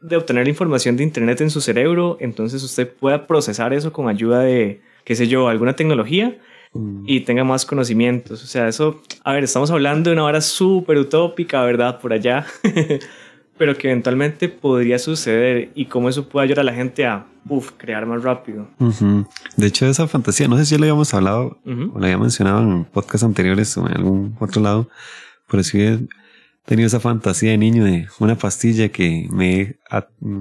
de 0.00 0.16
obtener 0.16 0.44
la 0.44 0.50
información 0.50 0.96
de 0.96 1.04
Internet 1.04 1.40
en 1.40 1.50
su 1.50 1.60
cerebro, 1.60 2.16
entonces 2.20 2.62
usted 2.62 2.88
pueda 2.88 3.26
procesar 3.26 3.72
eso 3.72 3.92
con 3.92 4.08
ayuda 4.08 4.40
de, 4.40 4.80
qué 5.04 5.16
sé 5.16 5.26
yo, 5.26 5.48
alguna 5.48 5.74
tecnología 5.74 6.36
mm. 6.72 7.04
y 7.06 7.20
tenga 7.20 7.44
más 7.44 7.66
conocimientos. 7.66 8.42
O 8.42 8.46
sea, 8.46 8.68
eso, 8.68 9.02
a 9.24 9.32
ver, 9.32 9.44
estamos 9.44 9.70
hablando 9.70 10.10
de 10.10 10.14
una 10.14 10.24
hora 10.24 10.40
súper 10.40 10.98
utópica, 10.98 11.62
¿verdad? 11.62 12.00
Por 12.00 12.12
allá, 12.12 12.46
pero 13.58 13.76
que 13.76 13.90
eventualmente 13.90 14.48
podría 14.48 14.98
suceder 14.98 15.70
y 15.74 15.86
cómo 15.86 16.08
eso 16.08 16.28
puede 16.28 16.44
ayudar 16.44 16.60
a 16.60 16.64
la 16.64 16.74
gente 16.74 17.06
a, 17.06 17.26
uf, 17.48 17.72
crear 17.76 18.06
más 18.06 18.22
rápido. 18.22 18.68
De 19.56 19.66
hecho, 19.66 19.86
esa 19.86 20.06
fantasía, 20.06 20.48
no 20.48 20.56
sé 20.56 20.64
si 20.64 20.72
ya 20.72 20.78
lo 20.78 20.84
habíamos 20.84 21.12
hablado 21.14 21.58
o 21.64 21.98
lo 21.98 22.04
había 22.04 22.18
mencionado 22.18 22.62
en 22.62 22.84
podcasts 22.84 23.24
anteriores 23.24 23.76
o 23.76 23.86
en 23.86 23.94
algún 23.94 24.36
otro 24.38 24.62
lado, 24.62 24.88
pero 25.50 25.62
sí 25.62 25.80
he 25.82 25.98
tenido 26.64 26.86
esa 26.86 27.00
fantasía 27.00 27.50
de 27.50 27.58
niño 27.58 27.84
de 27.84 28.06
una 28.20 28.36
pastilla 28.36 28.90
que 28.90 29.26
me... 29.30 29.76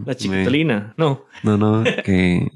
La 0.06 0.15
chiquitolina, 0.15 0.94
no. 0.97 1.25
No, 1.44 1.57
no, 1.57 1.83
que, 2.03 2.52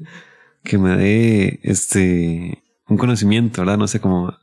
que 0.63 0.77
me 0.77 0.97
dé 0.97 1.59
este 1.63 2.61
un 2.91 2.97
conocimiento, 2.97 3.61
¿verdad? 3.61 3.77
No 3.77 3.87
sé, 3.87 4.01
cómo 4.01 4.37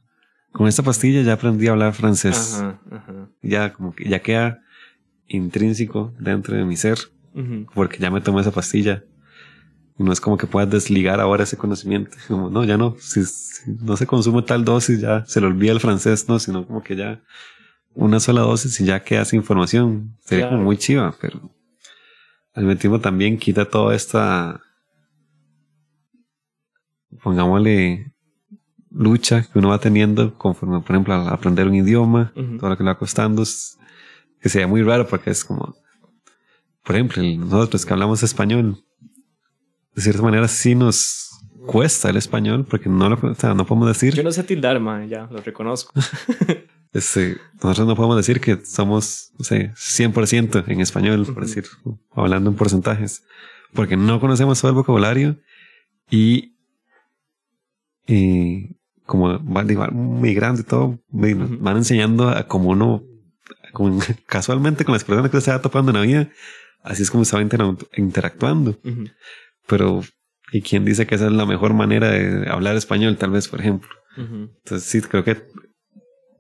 con 0.53 0.67
esta 0.67 0.83
pastilla 0.83 1.21
ya 1.21 1.35
aprendí 1.35 1.69
a 1.69 1.73
hablar 1.73 1.93
francés. 1.93 2.55
Ajá, 2.55 2.81
ajá. 2.91 3.29
Ya 3.43 3.73
como 3.75 3.95
que 3.95 4.09
ya 4.09 4.21
queda 4.21 4.63
intrínseco 5.27 6.15
dentro 6.19 6.57
de 6.57 6.65
mi 6.65 6.77
ser, 6.77 6.99
porque 7.75 7.99
ya 7.99 8.11
me 8.11 8.23
tomé 8.23 8.41
esa 8.41 8.51
pastilla. 8.51 9.05
Y 9.99 10.03
no 10.03 10.13
es 10.13 10.21
como 10.21 10.39
que 10.39 10.47
puedas 10.47 10.71
desligar 10.71 11.21
ahora 11.21 11.45
ese 11.45 11.59
conocimiento. 11.59 12.17
Como, 12.27 12.49
no, 12.49 12.65
ya 12.65 12.79
no. 12.79 12.97
Si, 12.99 13.23
si 13.25 13.73
no 13.83 13.97
se 13.99 14.07
consume 14.07 14.41
tal 14.43 14.65
dosis, 14.65 15.01
ya 15.01 15.27
se 15.27 15.41
le 15.43 15.47
olvida 15.49 15.73
el 15.73 15.81
francés, 15.81 16.27
no, 16.29 16.39
sino 16.39 16.67
como 16.67 16.83
que 16.83 16.97
ya 16.97 17.21
una 17.95 18.19
sola 18.19 18.41
dosis 18.41 18.81
y 18.81 18.87
ya 18.87 19.05
queda 19.05 19.27
sin 19.27 19.41
información. 19.41 20.17
Sería 20.25 20.49
como 20.49 20.63
muy 20.63 20.79
chiva, 20.79 21.15
pero 21.21 21.55
al 22.55 22.65
mismo 22.65 22.81
tiempo 22.81 23.01
también 23.01 23.37
quita 23.37 23.67
toda 23.67 23.95
esta, 23.95 24.63
pongámosle, 27.23 28.15
lucha 28.99 29.45
que 29.45 29.59
uno 29.59 29.69
va 29.69 29.79
teniendo 29.79 30.35
conforme, 30.35 30.81
por 30.81 30.91
ejemplo, 30.91 31.15
al 31.15 31.29
aprender 31.29 31.67
un 31.69 31.77
idioma, 31.77 32.33
todo 32.59 32.69
lo 32.69 32.77
que 32.77 32.83
le 32.83 32.91
va 32.91 32.99
costando, 32.99 33.45
que 34.41 34.49
sería 34.49 34.67
muy 34.67 34.83
raro 34.83 35.07
porque 35.07 35.31
es 35.31 35.45
como, 35.45 35.77
por 36.85 36.97
ejemplo, 36.97 37.23
nosotros 37.23 37.87
que 37.87 37.93
hablamos 37.93 38.23
español, 38.23 38.77
de 39.95 40.03
cierta 40.03 40.23
manera 40.23 40.49
sí 40.49 40.75
nos 40.75 41.31
cuesta 41.67 42.11
el 42.11 42.17
español 42.17 42.67
porque 42.69 42.89
no 42.89 43.09
lo 43.09 43.17
no 43.17 43.67
podemos 43.67 43.89
decir. 43.89 44.15
Yo 44.15 44.23
no 44.23 44.33
sé 44.33 44.43
tildar, 44.43 44.81
man, 44.81 45.09
ya 45.09 45.29
lo 45.31 45.41
reconozco. 45.41 45.93
Este, 46.91 47.37
nosotros 47.63 47.87
no 47.87 47.95
podemos 47.95 48.17
decir 48.17 48.41
que 48.41 48.65
somos, 48.65 49.33
no 49.39 49.45
sé, 49.45 49.75
100% 49.75 50.65
en 50.67 50.81
español, 50.81 51.27
por 51.27 51.45
decir, 51.45 51.67
hablando 52.13 52.49
en 52.49 52.57
porcentajes, 52.57 53.25
porque 53.75 53.99
no 53.99 54.19
conocemos 54.21 54.59
todo 54.59 54.71
el 54.71 54.75
vocabulario 54.75 55.39
y, 56.11 56.57
y 58.07 58.78
como 59.09 59.39
van, 59.39 60.21
migrando 60.21 60.61
y 60.61 60.65
todo, 60.65 61.01
van 61.09 61.79
enseñando 61.79 62.29
a 62.29 62.47
como 62.47 62.69
uno, 62.69 63.03
como 63.73 63.99
casualmente 64.27 64.85
con 64.85 64.93
las 64.93 65.03
personas 65.03 65.31
que 65.31 65.41
se 65.41 65.51
va 65.51 65.63
topando 65.63 65.93
en 65.93 65.97
la 65.97 66.03
vida, 66.03 66.29
así 66.83 67.05
es 67.05 67.11
como 67.11 67.25
va 67.25 67.77
interactuando. 67.97 68.79
Pero 69.67 70.03
Y 70.53 70.61
quién 70.61 70.85
dice 70.85 71.07
que 71.07 71.15
esa 71.15 71.27
es 71.27 71.33
la 71.33 71.47
mejor 71.47 71.73
manera 71.73 72.11
de 72.11 72.51
hablar 72.51 72.77
español, 72.77 73.17
tal 73.17 73.31
vez, 73.31 73.49
por 73.49 73.61
ejemplo. 73.61 73.89
Entonces 74.19 74.85
sí, 74.85 75.01
creo 75.01 75.25
que 75.25 75.43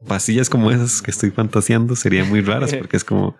pasillas 0.06 0.50
como 0.50 0.70
esas 0.70 1.00
que 1.00 1.10
estoy 1.10 1.30
fantaseando 1.30 1.96
serían 1.96 2.28
muy 2.28 2.42
raras 2.42 2.74
porque 2.78 2.98
es 2.98 3.04
como 3.04 3.38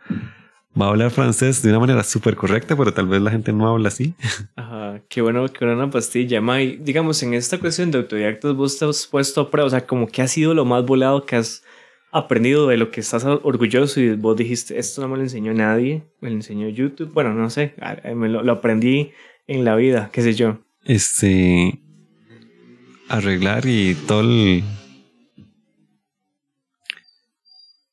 va 0.81 0.87
a 0.87 0.89
hablar 0.91 1.11
francés 1.11 1.63
de 1.63 1.71
una 1.71 1.81
manera 1.81 2.03
súper 2.03 2.37
correcta, 2.37 2.77
pero 2.77 2.93
tal 2.93 3.07
vez 3.07 3.21
la 3.21 3.31
gente 3.31 3.53
no 3.53 3.69
habla 3.69 3.89
así. 3.89 4.15
Ajá, 4.57 5.01
qué 5.09 5.21
bueno 5.21 5.47
que 5.49 5.65
una 5.65 5.91
pastilla. 5.91 6.41
May, 6.41 6.77
digamos, 6.77 7.23
en 7.23 7.35
esta 7.35 7.59
cuestión 7.59 7.91
de 7.91 7.99
autodidactas, 7.99 8.55
vos 8.55 8.79
te 8.79 8.85
has 8.85 9.07
puesto 9.07 9.41
a 9.41 9.51
prueba, 9.51 9.67
o 9.67 9.71
sea, 9.71 9.87
como 9.87 10.07
que 10.07 10.23
ha 10.23 10.29
sido 10.29 10.55
lo 10.55 10.65
más 10.65 10.85
volado 10.85 11.25
que 11.25 11.37
has 11.37 11.63
aprendido 12.11 12.67
de 12.69 12.77
lo 12.79 12.91
que 12.91 13.01
estás 13.01 13.25
orgulloso 13.25 14.01
y 14.01 14.15
vos 14.15 14.37
dijiste, 14.37 14.79
esto 14.79 15.03
no 15.03 15.09
me 15.09 15.17
lo 15.17 15.23
enseñó 15.23 15.53
nadie, 15.53 16.05
me 16.21 16.31
lo 16.31 16.37
enseñó 16.37 16.69
YouTube. 16.69 17.13
Bueno, 17.13 17.35
no 17.35 17.51
sé, 17.51 17.75
me 18.15 18.29
lo, 18.29 18.43
lo 18.43 18.53
aprendí 18.53 19.13
en 19.47 19.65
la 19.65 19.77
vida, 19.77 20.11
qué 20.13 20.23
sé 20.23 20.35
yo. 20.35 20.59
Este, 20.85 21.81
arreglar 23.09 23.67
y 23.67 23.95
todo 24.07 24.21
el 24.21 24.63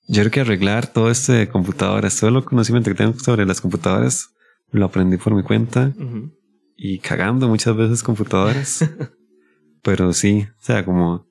Yo 0.08 0.22
creo 0.22 0.32
que 0.32 0.42
arreglar 0.42 0.88
todo 0.88 1.10
este 1.10 1.34
de 1.34 1.50
computadoras, 1.50 2.20
todo 2.20 2.38
el 2.38 2.44
conocimiento 2.44 2.92
que 2.92 2.96
tengo 2.96 3.20
sobre 3.20 3.46
las 3.46 3.62
computadoras, 3.62 4.30
lo 4.72 4.86
aprendí 4.86 5.18
por 5.18 5.34
mi 5.34 5.44
cuenta 5.44 5.94
y 6.78 7.00
cagando 7.00 7.48
muchas 7.48 7.76
veces 7.76 8.04
computadoras. 8.04 8.88
Pero 9.82 10.14
sí, 10.14 10.48
o 10.60 10.64
sea, 10.64 10.84
como 10.84 11.28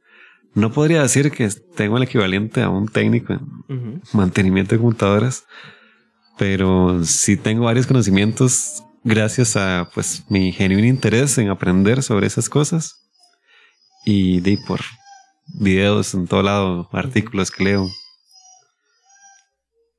no 0.54 0.72
podría 0.72 1.02
decir 1.02 1.30
que 1.32 1.48
tengo 1.76 1.96
el 1.96 2.04
equivalente 2.04 2.62
a 2.62 2.68
un 2.68 2.88
técnico 2.88 3.32
en 3.68 4.02
mantenimiento 4.12 4.74
de 4.74 4.80
computadoras, 4.80 5.44
pero 6.38 7.04
sí 7.04 7.36
tengo 7.36 7.64
varios 7.64 7.86
conocimientos 7.86 8.84
gracias 9.02 9.56
a 9.56 9.90
pues 9.92 10.24
mi 10.28 10.52
genuino 10.52 10.86
interés 10.86 11.38
en 11.38 11.48
aprender 11.48 12.02
sobre 12.02 12.26
esas 12.26 12.48
cosas 12.48 13.10
y 14.04 14.40
de 14.40 14.58
por 14.66 14.80
videos 15.58 16.14
en 16.14 16.26
todo 16.26 16.42
lado, 16.42 16.88
artículos 16.92 17.50
que 17.50 17.64
leo. 17.64 17.88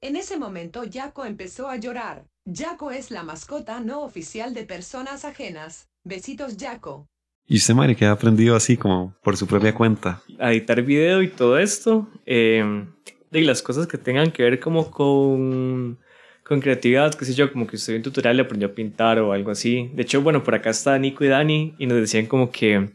En 0.07 0.15
ese 0.15 0.38
momento 0.38 0.83
Jaco 0.93 1.25
empezó 1.25 1.67
a 1.67 1.77
llorar. 1.77 2.27
Jaco 2.45 2.91
es 2.91 3.09
la 3.09 3.24
mascota 3.24 3.79
no 3.79 4.03
oficial 4.03 4.53
de 4.53 4.63
personas 4.63 5.25
ajenas. 5.25 5.89
Besitos 6.03 6.57
Jaco. 6.59 7.07
¿Y 7.47 7.57
usted, 7.57 7.74
Mari, 7.74 7.95
que 7.95 8.05
ha 8.05 8.12
aprendido 8.12 8.55
así 8.55 8.77
como 8.77 9.15
por 9.24 9.35
su 9.35 9.47
propia 9.47 9.74
cuenta? 9.74 10.21
A 10.38 10.51
editar 10.51 10.79
video 10.83 11.24
y 11.24 11.29
todo 11.29 11.57
esto. 11.57 12.07
Eh, 12.27 12.85
y 13.31 13.41
las 13.41 13.63
cosas 13.63 13.88
que 13.88 13.97
tengan 13.97 14.29
que 14.29 14.43
ver 14.43 14.59
como 14.59 14.91
con, 14.91 15.97
con 16.43 16.62
creatividad, 16.62 17.15
qué 17.15 17.25
sé 17.25 17.33
yo, 17.33 17.51
como 17.51 17.65
que 17.65 17.77
usted 17.77 17.93
en 17.93 17.97
un 17.97 18.03
tutorial 18.03 18.38
le 18.38 18.43
aprendió 18.43 18.67
a 18.67 18.75
pintar 18.75 19.17
o 19.17 19.33
algo 19.33 19.50
así. 19.50 19.89
De 19.95 20.03
hecho, 20.03 20.21
bueno, 20.21 20.43
por 20.43 20.53
acá 20.53 20.69
está 20.69 21.00
Nico 21.00 21.25
y 21.25 21.29
Dani 21.29 21.74
y 21.79 21.88
nos 21.88 21.97
decían 21.97 22.27
como 22.27 22.51
que 22.51 22.91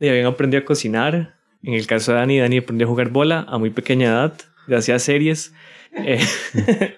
habían 0.00 0.26
aprendido 0.26 0.62
a 0.62 0.64
cocinar. 0.64 1.34
En 1.64 1.74
el 1.74 1.88
caso 1.88 2.12
de 2.12 2.18
Dani, 2.18 2.38
Dani 2.38 2.58
aprendió 2.58 2.86
a 2.86 2.90
jugar 2.90 3.08
bola 3.08 3.44
a 3.48 3.58
muy 3.58 3.70
pequeña 3.70 4.06
edad, 4.06 4.34
gracias 4.68 5.02
a 5.02 5.04
series. 5.04 5.52
Eh, 5.96 6.20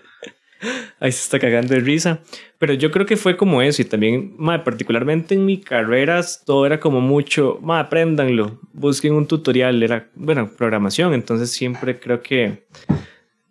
ahí 1.01 1.13
se 1.13 1.23
está 1.23 1.39
cagando 1.39 1.75
de 1.75 1.81
risa. 1.81 2.21
Pero 2.59 2.75
yo 2.75 2.91
creo 2.91 3.07
que 3.07 3.17
fue 3.17 3.37
como 3.37 3.63
eso. 3.63 3.83
Y 3.83 3.85
también, 3.85 4.37
particularmente 4.65 5.35
en 5.35 5.45
mi 5.45 5.61
carrera, 5.61 6.21
todo 6.45 6.67
era 6.67 6.81
como 6.81 7.01
mucho, 7.01 7.59
ma, 7.63 7.81
apréndanlo, 7.81 8.61
busquen 8.73 9.15
un 9.15 9.27
tutorial. 9.27 9.83
Era, 9.83 10.09
bueno, 10.15 10.51
programación. 10.57 11.15
Entonces 11.15 11.51
siempre 11.51 11.99
creo 11.99 12.23
que 12.23 12.67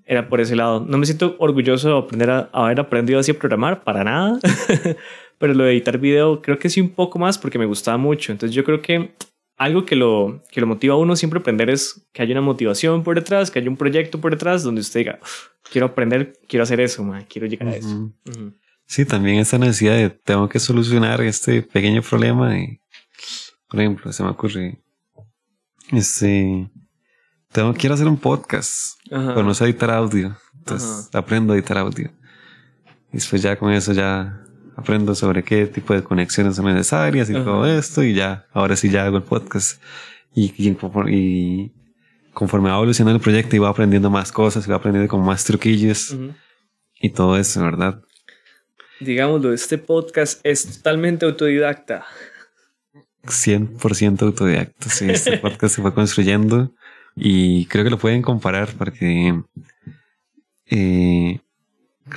era 0.05 0.27
por 0.29 0.41
ese 0.41 0.55
lado. 0.55 0.79
No 0.79 0.97
me 0.97 1.05
siento 1.05 1.35
orgulloso 1.39 1.89
de 1.89 1.97
aprender 1.97 2.29
a, 2.29 2.49
haber 2.53 2.79
aprendido 2.79 3.19
así 3.19 3.31
a 3.31 3.39
programar, 3.39 3.83
para 3.83 4.03
nada. 4.03 4.39
Pero 5.37 5.53
lo 5.53 5.65
de 5.65 5.73
editar 5.73 5.97
video 5.97 6.41
creo 6.41 6.57
que 6.57 6.69
sí 6.69 6.79
un 6.79 6.89
poco 6.89 7.19
más 7.19 7.37
porque 7.37 7.59
me 7.59 7.65
gustaba 7.65 7.97
mucho. 7.97 8.31
Entonces 8.31 8.55
yo 8.55 8.63
creo 8.63 8.81
que 8.81 9.11
algo 9.57 9.85
que 9.85 9.95
lo, 9.95 10.43
que 10.51 10.61
lo 10.61 10.67
motiva 10.67 10.95
a 10.95 10.97
uno 10.97 11.15
siempre 11.15 11.39
aprender 11.39 11.69
es 11.69 12.05
que 12.11 12.21
haya 12.21 12.33
una 12.33 12.41
motivación 12.41 13.03
por 13.03 13.15
detrás, 13.15 13.51
que 13.51 13.59
haya 13.59 13.69
un 13.69 13.77
proyecto 13.77 14.19
por 14.19 14.31
detrás 14.31 14.63
donde 14.63 14.81
usted 14.81 15.01
diga, 15.01 15.19
quiero 15.71 15.87
aprender, 15.87 16.33
quiero 16.47 16.63
hacer 16.63 16.81
eso, 16.81 17.09
quiero 17.29 17.47
llegar 17.47 17.69
a 17.69 17.75
eso. 17.75 18.11
Sí, 18.85 19.05
también 19.05 19.39
esa 19.39 19.57
necesidad 19.57 19.95
de 19.95 20.09
tengo 20.09 20.47
que 20.49 20.59
solucionar 20.59 21.21
este 21.21 21.61
pequeño 21.61 22.01
problema. 22.01 22.57
Y, 22.57 22.79
por 23.67 23.79
ejemplo, 23.79 24.11
se 24.11 24.23
me 24.23 24.29
ocurre, 24.29 24.79
este, 25.91 26.69
tengo, 27.51 27.73
quiero 27.73 27.95
hacer 27.95 28.07
un 28.07 28.17
podcast, 28.17 28.99
pero 29.09 29.43
no 29.43 29.53
sé 29.53 29.65
editar 29.65 29.89
audio. 29.91 30.35
Entonces 30.57 31.09
aprendo 31.13 31.53
a 31.53 31.55
editar 31.55 31.77
audio. 31.77 32.11
Y 33.11 33.17
después 33.17 33.41
ya 33.41 33.55
con 33.55 33.71
eso 33.71 33.93
ya 33.93 34.44
aprendo 34.75 35.15
sobre 35.15 35.43
qué 35.43 35.67
tipo 35.67 35.93
de 35.93 36.03
conexiones 36.03 36.55
son 36.55 36.65
necesarias 36.65 37.29
y 37.29 37.33
todo 37.33 37.65
esto 37.65 38.03
y 38.03 38.13
ya, 38.13 38.45
ahora 38.53 38.75
sí 38.75 38.89
ya 38.89 39.05
hago 39.05 39.17
el 39.17 39.23
podcast 39.23 39.81
y, 40.33 40.53
y, 40.57 41.71
conforme 42.33 42.69
va 42.69 42.75
evolucionando 42.75 43.17
el 43.17 43.23
proyecto 43.23 43.55
y 43.55 43.59
va 43.59 43.69
aprendiendo 43.69 44.09
más 44.09 44.31
cosas 44.31 44.69
va 44.69 44.75
aprendiendo 44.75 45.09
con 45.09 45.23
más 45.23 45.45
truquillos 45.45 46.15
y 46.99 47.09
todo 47.09 47.37
eso, 47.37 47.63
¿verdad? 47.63 48.01
Digámoslo, 48.99 49.53
este 49.53 49.77
podcast 49.77 50.39
es 50.45 50.77
totalmente 50.77 51.25
autodidacta. 51.25 52.05
100% 53.23 54.21
autodidacta, 54.21 54.89
sí, 54.89 55.09
este 55.09 55.37
podcast 55.39 55.75
se 55.75 55.81
fue 55.81 55.93
construyendo 55.93 56.73
y 57.15 57.65
creo 57.67 57.83
que 57.83 57.89
lo 57.89 57.97
pueden 57.97 58.21
comparar 58.21 58.69
porque 58.77 59.41
eh, 60.67 61.39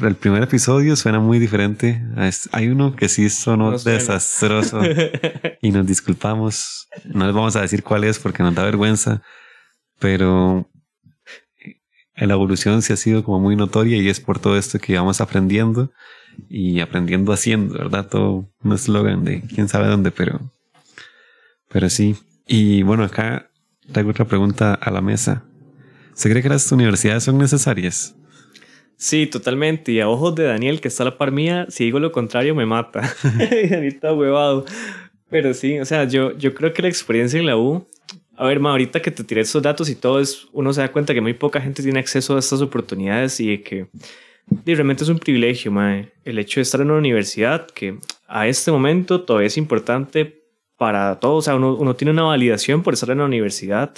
el 0.01 0.17
primer 0.17 0.43
episodio 0.43 0.97
suena 0.97 1.19
muy 1.19 1.39
diferente. 1.39 2.03
Hay 2.53 2.69
uno 2.69 2.95
que 2.95 3.09
sí 3.09 3.31
sonó 3.31 3.79
desastroso 3.79 4.81
y 5.63 5.71
nos 5.71 5.87
disculpamos. 5.87 6.89
No 7.05 7.27
les 7.27 7.35
vamos 7.35 7.57
a 7.57 7.63
decir 7.63 7.83
cuál 7.83 8.05
es 8.05 8.19
porque 8.19 8.43
nos 8.43 8.55
da 8.55 8.65
vergüenza, 8.65 9.23
pero 9.99 10.69
la 12.15 12.35
evolución 12.35 12.83
sí 12.83 12.93
ha 12.93 12.97
sido 12.97 13.25
como 13.25 13.41
muy 13.41 13.57
notoria 13.57 13.97
y 13.97 14.09
es 14.09 14.21
por 14.21 14.39
todo 14.39 14.59
esto 14.59 14.79
que 14.79 14.97
vamos 14.97 15.21
aprendiendo 15.21 15.93
y 16.49 16.81
aprendiendo 16.81 17.33
haciendo, 17.33 17.75
¿verdad? 17.75 18.09
Todo 18.09 18.49
un 18.63 18.73
eslogan 18.73 19.25
de 19.25 19.43
quién 19.43 19.69
sabe 19.69 19.89
dónde, 19.89 20.11
pero, 20.11 20.53
pero 21.69 21.89
sí. 21.89 22.17
Y 22.47 22.83
bueno, 22.83 23.05
acá 23.05 23.51
traigo 23.93 24.11
otra 24.11 24.27
pregunta 24.27 24.75
a 24.75 24.91
la 24.91 25.01
mesa. 25.01 25.45
¿Se 26.15 26.29
cree 26.29 26.43
que 26.43 26.49
las 26.49 26.71
universidades 26.73 27.25
son 27.25 27.39
necesarias? 27.39 28.18
Sí, 28.99 29.29
totalmente. 29.29 29.93
Y 29.93 30.01
a 30.01 30.09
ojos 30.09 30.35
de 30.35 30.43
Daniel, 30.43 30.81
que 30.81 30.89
está 30.89 31.05
a 31.05 31.07
la 31.07 31.17
par 31.17 31.31
mía, 31.31 31.67
si 31.71 31.85
digo 31.85 32.01
lo 32.01 32.11
contrario, 32.11 32.55
me 32.57 32.67
mata. 32.67 33.15
Daniel 33.23 33.85
está 33.85 34.13
huevado. 34.13 34.67
Pero 35.31 35.55
sí, 35.55 35.79
o 35.79 35.85
sea, 35.85 36.05
yo, 36.05 36.37
yo 36.37 36.53
creo 36.53 36.73
que 36.73 36.83
la 36.83 36.89
experiencia 36.89 37.39
en 37.39 37.47
la 37.47 37.57
U. 37.57 37.87
A 38.37 38.47
ver, 38.47 38.59
ma, 38.61 38.71
ahorita 38.71 39.01
que 39.01 39.11
te 39.11 39.23
tiré 39.23 39.43
esos 39.43 39.63
datos 39.63 39.89
y 39.89 39.95
todo, 39.95 40.21
es, 40.21 40.49
uno 40.53 40.73
se 40.73 40.81
da 40.81 40.91
cuenta 40.91 41.15
que 41.15 41.21
muy 41.21 41.33
poca 41.33 41.61
gente 41.61 41.83
tiene 41.83 42.01
acceso 42.01 42.37
a 42.37 42.39
estas 42.41 42.61
oportunidades 42.61 43.39
y 43.41 43.59
que 43.59 43.89
realmente 44.65 45.05
es 45.05 45.11
un 45.11 45.19
privilegio, 45.19 45.71
ma, 45.71 46.05
el 46.25 46.39
hecho 46.39 46.59
de 46.59 46.63
estar 46.63 46.81
en 46.81 46.91
una 46.91 46.99
universidad 46.99 47.67
que 47.67 47.99
a 48.27 48.49
este 48.49 48.73
momento 48.73 49.23
todavía 49.23 49.47
es 49.47 49.57
importante 49.57 50.43
para 50.77 51.21
todos. 51.21 51.39
O 51.39 51.43
sea, 51.43 51.57
uno, 51.57 51.77
uno 51.77 51.95
tiene 51.95 52.13
una 52.13 52.23
validación 52.25 52.83
por 52.83 52.95
estar 52.95 53.11
en 53.11 53.19
la 53.19 53.27
universidad. 53.27 53.95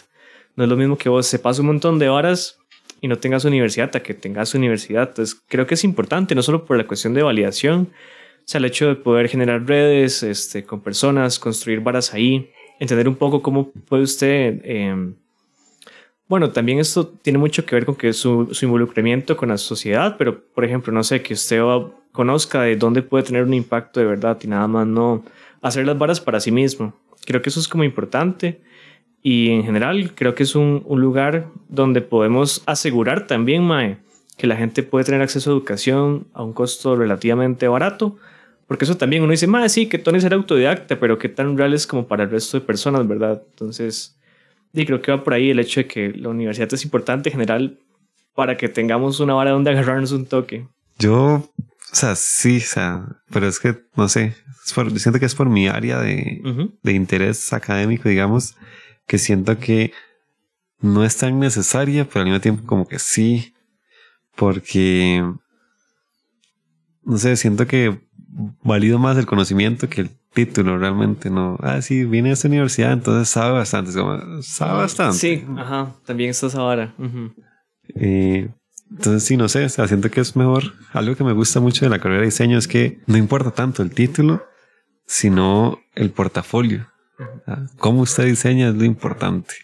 No 0.57 0.65
es 0.65 0.71
lo 0.71 0.77
mismo 0.77 0.99
que 0.99 1.09
vos 1.09 1.27
se 1.27 1.39
pasa 1.39 1.63
un 1.63 1.69
montón 1.69 1.99
de 1.99 2.09
horas 2.11 2.60
y 3.01 3.09
no 3.09 3.19
tengas 3.19 3.45
universidad 3.45 3.95
a 3.97 4.03
que 4.03 4.15
tengas 4.15 4.55
universidad. 4.55 5.09
Entonces, 5.09 5.41
creo 5.49 5.67
que 5.67 5.75
es 5.75 5.85
importante, 5.85 6.35
no 6.35 6.43
solo 6.43 6.65
por 6.65 6.77
la 6.77 6.87
cuestión 6.87 7.15
de 7.15 7.23
validación, 7.23 7.89
o 8.41 8.43
sea, 8.45 8.59
el 8.59 8.65
hecho 8.65 8.89
de 8.89 8.97
poder 8.97 9.29
generar 9.29 9.67
redes 9.67 10.23
este, 10.23 10.65
con 10.65 10.81
personas, 10.81 11.39
construir 11.39 11.81
varas 11.81 12.13
ahí, 12.15 12.51
entender 12.79 13.09
un 13.09 13.17
poco 13.17 13.43
cómo 13.43 13.71
puede 13.89 14.03
usted... 14.03 14.61
Em, 14.65 15.15
bueno, 16.29 16.53
también 16.53 16.79
esto 16.79 17.09
tiene 17.09 17.41
mucho 17.41 17.67
que 17.67 17.75
ver 17.75 17.85
con 17.85 17.97
que 17.97 18.13
su, 18.13 18.49
su, 18.53 18.65
involucramiento 18.65 19.37
con 19.37 19.49
la 19.49 19.59
sociedad, 19.59 20.15
pero 20.17 20.45
por 20.55 20.65
ejemplo, 20.65 20.93
no 20.93 21.03
sé, 21.03 21.23
que 21.23 21.35
usted 21.35 21.61
conozca 22.13 22.63
de 22.63 22.77
dónde 22.77 23.03
puede 23.03 23.25
tener 23.25 23.43
un 23.43 23.53
impacto 23.53 23.99
de 23.99 24.07
verdad 24.07 24.39
y 24.41 24.47
nada 24.47 24.69
más 24.69 24.87
no 24.87 25.25
hacer 25.61 25.87
las 25.87 25.99
varas 25.99 26.21
para 26.21 26.39
sí 26.39 26.53
mismo. 26.53 26.95
Creo 27.27 27.43
que 27.43 27.49
eso 27.49 27.59
es 27.59 27.67
como 27.67 27.83
importante. 27.83 28.61
Y 29.23 29.51
en 29.51 29.65
general 29.65 30.13
creo 30.15 30.35
que 30.35 30.45
es 30.45 30.55
un, 30.55 30.83
un 30.87 31.01
lugar 31.01 31.49
donde 31.69 32.01
podemos 32.01 32.63
asegurar 32.67 33.27
también, 33.27 33.63
Mae, 33.63 33.99
que 34.37 34.47
la 34.47 34.57
gente 34.57 34.83
puede 34.83 35.05
tener 35.05 35.21
acceso 35.21 35.51
a 35.51 35.53
educación 35.53 36.27
a 36.33 36.43
un 36.43 36.55
costo 36.55 36.97
relativamente 36.97 37.69
barato. 37.69 38.17
Porque 38.67 38.85
eso 38.85 38.97
también 38.97 39.23
uno 39.23 39.33
dice, 39.33 39.47
Mae, 39.47 39.69
sí, 39.69 39.87
que 39.87 39.99
Tony 39.99 40.21
será 40.21 40.37
autodidacta, 40.37 40.99
pero 40.99 41.19
qué 41.19 41.29
tan 41.29 41.59
real 41.59 41.75
es 41.75 41.87
como 41.87 42.07
para 42.07 42.25
el 42.25 42.31
resto 42.31 42.59
de 42.59 42.65
personas, 42.65 43.07
¿verdad? 43.07 43.43
Entonces, 43.51 44.17
y 44.73 44.87
creo 44.87 45.03
que 45.03 45.11
va 45.11 45.23
por 45.23 45.35
ahí 45.35 45.51
el 45.51 45.59
hecho 45.59 45.81
de 45.81 45.87
que 45.87 46.13
la 46.13 46.29
universidad 46.31 46.73
es 46.73 46.85
importante 46.85 47.29
en 47.29 47.33
general 47.33 47.79
para 48.35 48.57
que 48.57 48.69
tengamos 48.69 49.21
una 49.21 49.35
vara 49.35 49.51
donde 49.51 49.71
agarrarnos 49.71 50.13
un 50.13 50.25
toque. 50.25 50.67
Yo, 50.99 51.17
o 51.25 51.95
sea, 51.95 52.15
sí, 52.15 52.59
o 52.59 52.61
sea, 52.61 53.05
pero 53.31 53.49
es 53.49 53.59
que, 53.59 53.77
no 53.97 54.09
sé, 54.09 54.35
siento 54.65 55.19
que 55.19 55.27
es 55.27 55.35
por 55.35 55.51
mi 55.51 55.67
área 55.67 56.01
de, 56.01 56.41
de 56.83 56.93
interés 56.93 57.53
académico, 57.53 58.09
digamos 58.09 58.55
que 59.11 59.19
siento 59.19 59.59
que 59.59 59.93
no 60.81 61.05
es 61.05 61.17
tan 61.17 61.41
necesaria, 61.41 62.05
pero 62.05 62.21
al 62.21 62.27
mismo 62.27 62.41
tiempo 62.41 62.65
como 62.65 62.87
que 62.87 63.01
sí, 63.01 63.53
porque, 64.37 65.21
no 67.03 67.19
sé, 67.19 67.37
siento 67.37 67.67
que 67.67 67.99
valido 68.63 69.01
más 69.01 69.19
el 69.19 69.27
conocimiento 69.27 69.89
que 69.89 70.09
título 70.33 70.79
realmente, 70.79 71.29
no. 71.29 71.59
Ah, 71.61 71.83
sí, 71.83 72.05
viene 72.05 72.31
a 72.31 72.35
esta 72.35 72.47
universidad, 72.47 72.93
entonces 72.93 73.29
sabe 73.29 73.55
bastante. 73.55 73.93
como, 73.93 74.43
sabe 74.43 74.75
bastante. 74.75 75.19
Sí, 75.19 75.45
ajá, 75.59 75.93
también 76.07 76.31
está 76.31 76.47
esa 76.47 76.63
vara. 76.63 76.95
Eh, 77.97 78.49
entonces, 78.93 79.25
sí, 79.25 79.37
no 79.37 79.49
sé, 79.49 79.65
o 79.65 79.69
sea, 79.69 79.89
siento 79.89 80.09
que 80.09 80.21
es 80.21 80.37
mejor. 80.37 80.75
Algo 80.93 81.17
que 81.17 81.25
me 81.25 81.33
gusta 81.33 81.59
mucho 81.59 81.85
de 81.85 81.91
la 81.91 81.99
carrera 81.99 82.21
de 82.21 82.27
diseño 82.27 82.59
es 82.59 82.69
que 82.69 83.01
no 83.09 83.17
importa 83.17 83.51
tanto 83.51 83.83
el 83.83 83.91
título, 83.91 84.45
sino 85.05 85.81
el 85.97 86.11
portafolio. 86.11 86.90
Cómo 87.79 88.03
usted 88.03 88.25
diseña 88.25 88.69
es 88.69 88.75
lo 88.75 88.85
importante. 88.85 89.55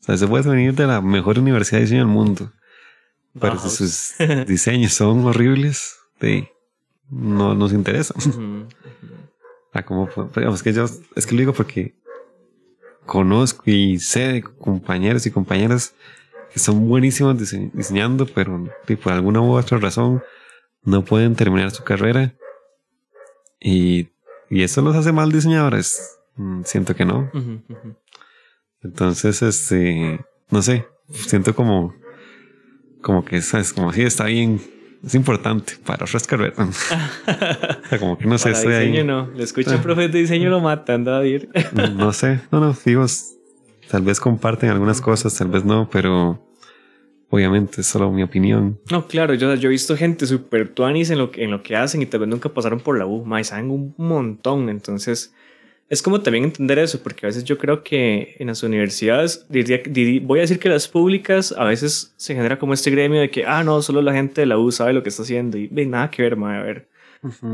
O 0.00 0.04
sea, 0.04 0.16
se 0.16 0.26
puede 0.26 0.48
venir 0.48 0.74
de 0.74 0.86
la 0.86 1.00
mejor 1.00 1.38
universidad 1.38 1.78
de 1.78 1.84
diseño 1.84 2.00
del 2.00 2.08
mundo. 2.08 2.52
Pero 3.38 3.58
si 3.58 3.68
sus 3.68 4.14
diseños 4.46 4.92
son 4.92 5.24
horribles, 5.24 5.96
no 7.10 7.54
nos 7.54 7.72
interesa. 7.72 8.14
Ah, 9.74 9.82
como, 9.82 10.06
digamos 10.36 10.62
que 10.62 10.74
yo, 10.74 10.84
es 11.16 11.26
que 11.26 11.34
lo 11.34 11.38
digo 11.38 11.54
porque 11.54 11.94
conozco 13.06 13.62
y 13.64 13.98
sé 14.00 14.28
de 14.28 14.42
compañeros 14.42 15.24
y 15.24 15.30
compañeras 15.30 15.94
que 16.52 16.58
son 16.58 16.86
buenísimos 16.86 17.38
diseñando, 17.38 18.26
pero 18.26 18.68
por 19.02 19.12
alguna 19.14 19.40
u 19.40 19.52
otra 19.52 19.78
razón 19.78 20.22
no 20.82 21.06
pueden 21.06 21.36
terminar 21.36 21.70
su 21.70 21.84
carrera. 21.84 22.34
Y, 23.58 24.10
y 24.50 24.62
eso 24.62 24.82
los 24.82 24.94
hace 24.94 25.10
mal 25.10 25.32
diseñadores. 25.32 26.18
Mm, 26.36 26.62
siento 26.64 26.94
que 26.94 27.04
no. 27.04 27.30
Entonces, 28.82 29.42
este, 29.42 30.20
no 30.50 30.62
sé, 30.62 30.86
siento 31.10 31.54
como, 31.54 31.94
como 33.00 33.24
que 33.24 33.36
es 33.36 33.72
como 33.72 33.92
si 33.92 34.02
está 34.02 34.24
bien, 34.24 34.60
es 35.04 35.14
importante 35.14 35.74
para 35.84 36.04
otras 36.04 36.26
carreras. 36.26 36.58
o 36.58 37.88
sea, 37.88 37.98
como 37.98 38.18
que 38.18 38.26
no 38.26 38.38
sé, 38.38 38.50
para 38.50 38.56
estoy 38.58 38.72
diseño 38.72 39.00
ahí. 39.00 39.06
no, 39.06 39.30
le 39.32 39.44
escucha 39.44 39.74
el 39.74 39.80
profe 39.80 40.08
de 40.08 40.18
diseño 40.20 40.50
lo 40.50 40.60
matan, 40.60 41.04
David. 41.04 41.44
no 41.94 42.12
sé, 42.12 42.40
no, 42.50 42.60
no, 42.60 42.76
digo, 42.84 43.06
tal 43.88 44.02
vez 44.02 44.18
comparten 44.20 44.70
algunas 44.70 45.00
cosas, 45.00 45.36
tal 45.36 45.48
vez 45.48 45.64
no, 45.64 45.88
pero 45.90 46.44
obviamente 47.30 47.80
es 47.80 47.86
solo 47.86 48.10
mi 48.10 48.22
opinión. 48.22 48.80
No, 48.90 49.06
claro, 49.06 49.34
yo, 49.34 49.54
yo 49.54 49.68
he 49.68 49.72
visto 49.72 49.96
gente 49.96 50.26
súper 50.26 50.68
tuanis 50.68 51.10
en 51.10 51.18
lo, 51.18 51.30
en 51.34 51.50
lo 51.50 51.62
que 51.62 51.76
hacen 51.76 52.02
y 52.02 52.06
tal 52.06 52.20
vez 52.20 52.28
nunca 52.28 52.48
pasaron 52.48 52.80
por 52.80 52.98
la 52.98 53.06
U, 53.06 53.24
más 53.24 53.48
saben 53.48 53.70
un 53.70 53.94
montón, 53.96 54.68
entonces 54.68 55.32
es 55.88 56.00
como 56.00 56.20
también 56.20 56.44
entender 56.44 56.78
eso, 56.78 57.02
porque 57.02 57.26
a 57.26 57.28
veces 57.28 57.44
yo 57.44 57.58
creo 57.58 57.82
que 57.82 58.36
en 58.38 58.46
las 58.46 58.62
universidades, 58.62 59.46
diría, 59.48 59.82
voy 60.22 60.38
a 60.38 60.42
decir 60.42 60.58
que 60.58 60.68
las 60.68 60.88
públicas, 60.88 61.54
a 61.56 61.64
veces 61.64 62.14
se 62.16 62.34
genera 62.34 62.58
como 62.58 62.72
este 62.72 62.90
gremio 62.90 63.20
de 63.20 63.30
que, 63.30 63.44
ah, 63.44 63.62
no, 63.62 63.82
solo 63.82 64.00
la 64.00 64.12
gente 64.12 64.40
de 64.40 64.46
la 64.46 64.58
U 64.58 64.72
sabe 64.72 64.92
lo 64.92 65.02
que 65.02 65.10
está 65.10 65.22
haciendo 65.22 65.58
y 65.58 65.68
ve 65.68 65.84
nada 65.84 66.10
que 66.10 66.22
ver, 66.22 66.36
madre, 66.36 66.58
a 66.58 66.62
ver. 66.62 66.88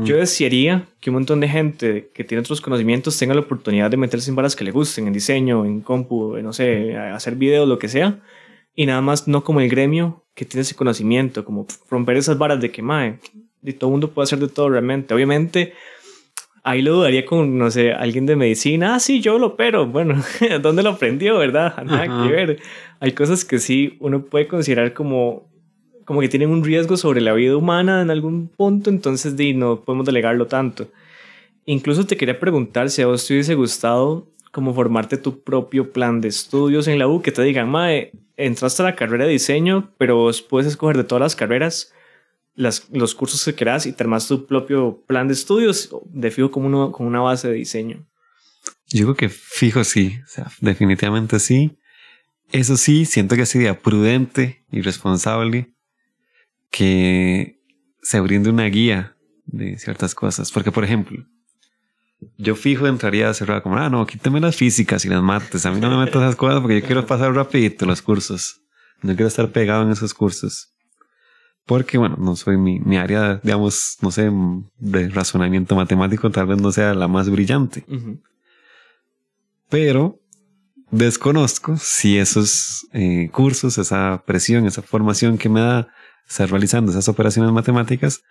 Yo 0.03 0.17
desearía 0.17 0.87
que 0.99 1.11
un 1.11 1.15
montón 1.15 1.39
de 1.41 1.47
gente 1.47 2.09
que 2.11 2.23
tiene 2.23 2.39
otros 2.39 2.59
conocimientos 2.59 3.19
tenga 3.19 3.35
la 3.35 3.41
oportunidad 3.41 3.91
de 3.91 3.97
meterse 3.97 4.31
en 4.31 4.35
varas 4.35 4.55
que 4.55 4.63
le 4.63 4.71
gusten, 4.71 5.05
en 5.05 5.13
diseño, 5.13 5.63
en 5.63 5.81
compu, 5.81 6.37
en, 6.37 6.45
no 6.45 6.53
sé, 6.53 6.97
hacer 6.97 7.35
videos, 7.35 7.67
lo 7.67 7.77
que 7.77 7.87
sea, 7.87 8.19
y 8.73 8.87
nada 8.87 9.01
más 9.01 9.27
no 9.27 9.43
como 9.43 9.61
el 9.61 9.69
gremio 9.69 10.23
que 10.33 10.45
tiene 10.45 10.61
ese 10.61 10.73
conocimiento, 10.73 11.45
como 11.45 11.67
romper 11.87 12.17
esas 12.17 12.37
varas 12.37 12.59
de 12.59 12.71
que, 12.71 12.81
madre, 12.81 13.19
y 13.61 13.73
todo 13.73 13.89
el 13.89 13.91
mundo 13.91 14.09
puede 14.11 14.23
hacer 14.23 14.39
de 14.39 14.47
todo 14.47 14.69
realmente. 14.69 15.13
Obviamente, 15.13 15.73
ahí 16.63 16.81
lo 16.81 16.93
dudaría 16.95 17.25
con, 17.25 17.57
no 17.57 17.71
sé, 17.71 17.93
alguien 17.93 18.25
de 18.25 18.35
medicina. 18.35 18.95
Ah, 18.95 18.99
sí, 18.99 19.21
yo 19.21 19.39
lo 19.39 19.47
opero. 19.47 19.87
Bueno, 19.87 20.21
¿dónde 20.61 20.83
lo 20.83 20.91
aprendió, 20.91 21.37
verdad? 21.37 21.75
Nada 21.83 22.05
que 22.05 22.31
ver. 22.31 22.59
Hay 22.99 23.11
cosas 23.13 23.45
que 23.45 23.59
sí 23.59 23.97
uno 23.99 24.23
puede 24.25 24.47
considerar 24.47 24.93
como, 24.93 25.49
como 26.05 26.21
que 26.21 26.29
tienen 26.29 26.49
un 26.49 26.63
riesgo 26.63 26.97
sobre 26.97 27.21
la 27.21 27.33
vida 27.33 27.55
humana 27.55 28.01
en 28.01 28.09
algún 28.09 28.47
punto, 28.47 28.89
entonces 28.89 29.35
di, 29.37 29.53
no 29.53 29.81
podemos 29.81 30.05
delegarlo 30.05 30.47
tanto. 30.47 30.87
Incluso 31.65 32.05
te 32.05 32.17
quería 32.17 32.39
preguntar 32.39 32.89
si 32.89 33.01
a 33.01 33.07
vos 33.07 33.25
te 33.27 33.33
hubiese 33.33 33.55
gustado 33.55 34.27
como 34.51 34.73
formarte 34.73 35.17
tu 35.17 35.43
propio 35.43 35.91
plan 35.91 36.21
de 36.21 36.27
estudios 36.29 36.87
en 36.87 36.97
la 36.97 37.07
U, 37.07 37.21
que 37.21 37.31
te 37.31 37.43
digan, 37.43 37.69
mae, 37.69 38.11
entraste 38.35 38.81
a 38.81 38.85
la 38.85 38.95
carrera 38.95 39.25
de 39.25 39.31
diseño, 39.31 39.91
pero 39.97 40.15
vos 40.15 40.41
puedes 40.41 40.67
escoger 40.67 40.97
de 40.97 41.03
todas 41.03 41.21
las 41.21 41.35
carreras 41.35 41.93
los 42.59 43.15
cursos 43.15 43.43
que 43.45 43.53
quieras 43.53 43.85
y 43.85 43.93
te 43.93 44.03
armas 44.03 44.27
tu 44.27 44.45
propio 44.45 45.01
plan 45.07 45.27
de 45.27 45.33
estudios 45.33 45.89
de 46.05 46.29
fijo 46.29 46.51
como 46.51 46.67
uno, 46.67 46.91
con 46.91 47.07
una 47.07 47.21
base 47.21 47.47
de 47.47 47.53
diseño. 47.53 48.05
Yo 48.89 49.05
creo 49.05 49.15
que 49.15 49.29
fijo 49.29 49.83
sí, 49.83 50.19
definitivamente 50.59 51.39
sí. 51.39 51.77
Eso 52.51 52.75
sí, 52.75 53.05
siento 53.05 53.35
que 53.35 53.45
sería 53.45 53.79
prudente 53.79 54.65
y 54.71 54.81
responsable 54.81 55.73
que 56.69 57.61
se 58.01 58.19
brinde 58.19 58.49
una 58.49 58.65
guía 58.65 59.15
de 59.45 59.77
ciertas 59.77 60.13
cosas. 60.13 60.51
Porque, 60.51 60.71
por 60.71 60.83
ejemplo, 60.83 61.25
yo 62.37 62.55
fijo 62.55 62.87
entraría 62.87 63.29
a 63.29 63.33
cerrar 63.33 63.61
como, 63.61 63.77
ah, 63.77 63.89
no, 63.89 64.05
quítame 64.05 64.41
las 64.41 64.55
físicas 64.55 65.05
y 65.05 65.09
las 65.09 65.21
mates. 65.21 65.65
A 65.65 65.71
mí 65.71 65.79
no 65.79 65.89
me 65.89 66.03
meto 66.03 66.19
esas 66.19 66.35
cosas 66.35 66.59
porque 66.59 66.81
yo 66.81 66.85
quiero 66.85 67.05
pasar 67.05 67.33
rapidito 67.33 67.85
los 67.85 68.01
cursos. 68.01 68.61
No 69.01 69.13
quiero 69.15 69.27
estar 69.27 69.49
pegado 69.51 69.83
en 69.83 69.91
esos 69.91 70.13
cursos. 70.13 70.73
Porque, 71.65 71.97
bueno, 71.97 72.17
no 72.19 72.35
soy 72.35 72.57
mi, 72.57 72.79
mi 72.79 72.97
área, 72.97 73.39
digamos, 73.43 73.97
no 74.01 74.09
sé, 74.09 74.31
de 74.79 75.09
razonamiento 75.09 75.75
matemático, 75.75 76.31
tal 76.31 76.47
vez 76.47 76.59
no 76.59 76.71
sea 76.71 76.93
la 76.93 77.07
más 77.07 77.29
brillante. 77.29 77.85
Pero 79.69 80.19
desconozco 80.89 81.77
si 81.77 82.17
esos 82.17 82.87
eh, 82.93 83.29
cursos, 83.31 83.77
esa 83.77 84.23
presión, 84.25 84.65
esa 84.65 84.81
formación 84.81 85.37
que 85.37 85.49
me 85.49 85.61
da 85.61 85.89
estar 86.27 86.49
realizando 86.49 86.91
esas 86.91 87.07
operaciones 87.07 87.51
matemáticas, 87.51 88.23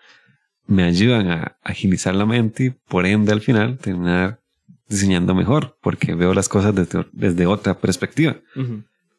me 0.66 0.82
ayudan 0.82 1.30
a 1.30 1.56
agilizar 1.62 2.14
la 2.14 2.26
mente 2.26 2.64
y 2.64 2.70
por 2.70 3.06
ende 3.06 3.32
al 3.32 3.40
final 3.40 3.78
terminar 3.78 4.40
diseñando 4.88 5.34
mejor, 5.34 5.76
porque 5.82 6.14
veo 6.14 6.34
las 6.34 6.48
cosas 6.48 6.74
desde, 6.74 7.06
desde 7.12 7.46
otra 7.46 7.78
perspectiva. 7.78 8.36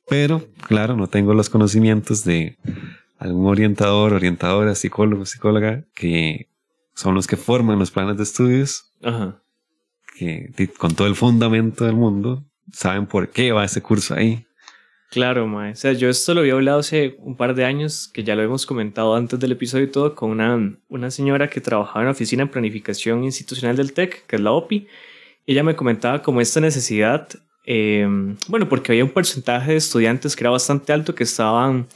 Pero, 0.07 0.47
claro, 0.67 0.95
no 0.95 1.07
tengo 1.07 1.33
los 1.33 1.49
conocimientos 1.49 2.23
de 2.23 2.57
algún 3.19 3.45
orientador, 3.47 4.13
orientadora, 4.13 4.73
psicólogo, 4.73 5.25
psicóloga, 5.25 5.83
que 5.93 6.49
son 6.95 7.13
los 7.13 7.27
que 7.27 7.37
forman 7.37 7.77
los 7.77 7.91
planes 7.91 8.17
de 8.17 8.23
estudios, 8.23 8.93
Ajá. 9.03 9.41
que 10.17 10.51
con 10.77 10.95
todo 10.95 11.07
el 11.07 11.15
fundamento 11.15 11.85
del 11.85 11.95
mundo 11.95 12.43
saben 12.71 13.05
por 13.05 13.29
qué 13.29 13.51
va 13.51 13.65
ese 13.65 13.81
curso 13.81 14.15
ahí. 14.15 14.45
Claro, 15.09 15.47
mae. 15.47 15.71
O 15.71 15.75
sea, 15.75 15.93
yo 15.93 16.07
esto 16.07 16.33
lo 16.33 16.41
había 16.41 16.53
hablado 16.53 16.79
hace 16.79 17.15
un 17.19 17.35
par 17.35 17.55
de 17.55 17.65
años, 17.65 18.07
que 18.07 18.23
ya 18.23 18.35
lo 18.35 18.43
hemos 18.43 18.65
comentado 18.65 19.15
antes 19.15 19.39
del 19.39 19.51
episodio 19.51 19.85
y 19.85 19.91
todo, 19.91 20.15
con 20.15 20.29
una, 20.29 20.77
una 20.87 21.09
señora 21.11 21.49
que 21.49 21.61
trabajaba 21.61 22.01
en 22.01 22.05
la 22.05 22.11
oficina 22.11 22.45
de 22.45 22.51
planificación 22.51 23.23
institucional 23.23 23.75
del 23.75 23.93
TEC, 23.93 24.25
que 24.27 24.35
es 24.35 24.41
la 24.41 24.51
OPI. 24.51 24.87
Ella 25.47 25.63
me 25.63 25.75
comentaba 25.75 26.21
como 26.21 26.41
esta 26.41 26.61
necesidad, 26.61 27.27
eh, 27.65 28.07
bueno, 28.47 28.69
porque 28.69 28.91
había 28.91 29.03
un 29.03 29.09
porcentaje 29.09 29.71
de 29.71 29.77
estudiantes 29.77 30.35
que 30.35 30.43
era 30.43 30.51
bastante 30.51 30.93
alto 30.93 31.15
que 31.15 31.23
estaban 31.23 31.87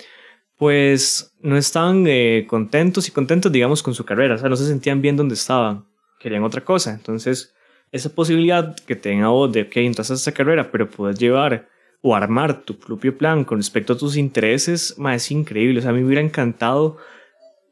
pues 0.57 1.33
no 1.41 1.57
estaban 1.57 2.05
eh, 2.07 2.45
contentos 2.47 3.07
y 3.07 3.11
contentos, 3.11 3.51
digamos, 3.51 3.83
con 3.83 3.93
su 3.93 4.05
carrera, 4.05 4.35
o 4.35 4.37
sea, 4.37 4.49
no 4.49 4.55
se 4.55 4.67
sentían 4.67 5.01
bien 5.01 5.17
donde 5.17 5.35
estaban, 5.35 5.85
querían 6.19 6.43
otra 6.43 6.63
cosa. 6.63 6.93
Entonces, 6.93 7.53
esa 7.91 8.09
posibilidad 8.09 8.75
que 8.75 8.95
tenga 8.95 9.27
vos 9.27 9.51
de, 9.51 9.63
ok, 9.63 9.77
entras 9.77 10.11
a 10.11 10.15
esta 10.15 10.31
carrera, 10.31 10.71
pero 10.71 10.89
puedes 10.89 11.19
llevar 11.19 11.69
o 12.01 12.15
armar 12.15 12.63
tu 12.63 12.77
propio 12.77 13.17
plan 13.17 13.45
con 13.45 13.57
respecto 13.57 13.93
a 13.93 13.97
tus 13.97 14.17
intereses, 14.17 14.97
más 14.97 15.23
es 15.23 15.31
increíble. 15.31 15.79
O 15.79 15.81
sea, 15.81 15.91
a 15.91 15.93
mí 15.93 16.01
me 16.01 16.07
hubiera 16.07 16.21
encantado, 16.21 16.97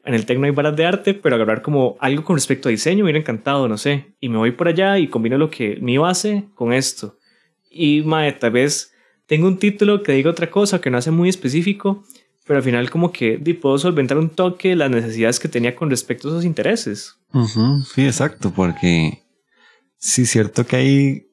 en 0.04 0.14
el 0.14 0.24
Tecno 0.24 0.46
hay 0.46 0.52
varas 0.52 0.74
de 0.74 0.86
arte, 0.86 1.14
pero 1.14 1.36
agarrar 1.36 1.60
como 1.60 1.96
algo 2.00 2.24
con 2.24 2.36
respecto 2.36 2.68
a 2.68 2.70
diseño 2.70 2.98
me 2.98 3.04
hubiera 3.04 3.18
encantado, 3.18 3.68
no 3.68 3.76
sé. 3.76 4.14
Y 4.20 4.28
me 4.28 4.38
voy 4.38 4.52
por 4.52 4.68
allá 4.68 4.98
y 4.98 5.08
combino 5.08 5.38
lo 5.38 5.50
que, 5.50 5.76
mi 5.80 5.98
base 5.98 6.48
con 6.54 6.72
esto. 6.72 7.18
Y, 7.70 8.02
mae, 8.02 8.32
tal 8.32 8.52
vez 8.52 8.94
tengo 9.26 9.46
un 9.46 9.58
título 9.58 10.02
que 10.02 10.12
diga 10.12 10.30
otra 10.30 10.50
cosa, 10.50 10.80
que 10.80 10.90
no 10.90 10.98
hace 10.98 11.10
muy 11.10 11.28
específico, 11.28 12.04
pero 12.46 12.58
al 12.58 12.62
final 12.62 12.90
como 12.90 13.12
que 13.12 13.38
di, 13.38 13.54
puedo 13.54 13.78
solventar 13.78 14.18
un 14.18 14.30
toque 14.30 14.74
las 14.74 14.90
necesidades 14.90 15.38
que 15.38 15.48
tenía 15.48 15.76
con 15.76 15.90
respecto 15.90 16.28
a 16.28 16.30
esos 16.32 16.44
intereses. 16.44 17.16
Sí, 17.94 18.04
exacto, 18.04 18.52
porque 18.52 19.22
sí 19.96 20.22
es 20.22 20.30
cierto 20.30 20.66
que 20.66 20.76
hay, 20.76 21.26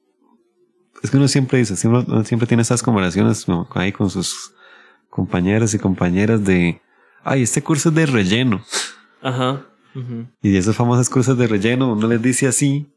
es 1.01 1.11
que 1.11 1.17
uno 1.17 1.27
siempre 1.27 1.59
dice, 1.59 1.75
siempre, 1.75 2.25
siempre 2.25 2.47
tiene 2.47 2.61
esas 2.61 2.83
conversaciones 2.83 3.45
ahí 3.71 3.91
con 3.91 4.09
sus 4.09 4.53
compañeros 5.09 5.73
y 5.73 5.79
compañeras 5.79 6.43
de, 6.45 6.81
ay, 7.23 7.43
este 7.43 7.61
curso 7.61 7.89
es 7.89 7.95
de 7.95 8.05
relleno. 8.05 8.63
Ajá. 9.21 9.65
Y 10.41 10.55
esos 10.55 10.75
famosos 10.75 11.09
cursos 11.09 11.37
de 11.37 11.47
relleno, 11.47 11.91
uno 11.91 12.07
les 12.07 12.21
dice 12.21 12.47
así 12.47 12.93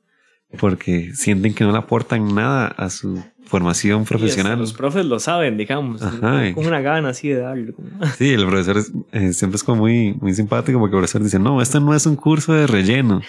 porque 0.59 1.13
sienten 1.15 1.55
que 1.55 1.65
no 1.65 1.73
le 1.73 1.79
aportan 1.79 2.35
nada 2.35 2.67
a 2.67 2.91
su 2.91 3.25
formación 3.45 4.05
profesional. 4.05 4.59
los 4.59 4.73
profes 4.73 5.05
lo 5.05 5.19
saben, 5.19 5.57
digamos, 5.57 6.03
Ajá, 6.03 6.53
con 6.55 6.67
una 6.67 6.81
gana 6.81 7.11
así 7.11 7.29
de 7.29 7.41
darle. 7.41 7.75
Sí, 8.17 8.33
el 8.33 8.47
profesor 8.47 8.83
eh, 9.13 9.33
siempre 9.33 9.57
es 9.57 9.65
como 9.65 9.83
muy, 9.83 10.15
muy 10.15 10.35
simpático 10.35 10.79
porque 10.79 10.97
el 10.97 11.01
profesor 11.01 11.23
dice, 11.23 11.39
no, 11.39 11.61
esto 11.61 11.81
no 11.81 11.95
es 11.95 12.07
un 12.07 12.17
curso 12.17 12.53
de 12.53 12.67
relleno. 12.67 13.23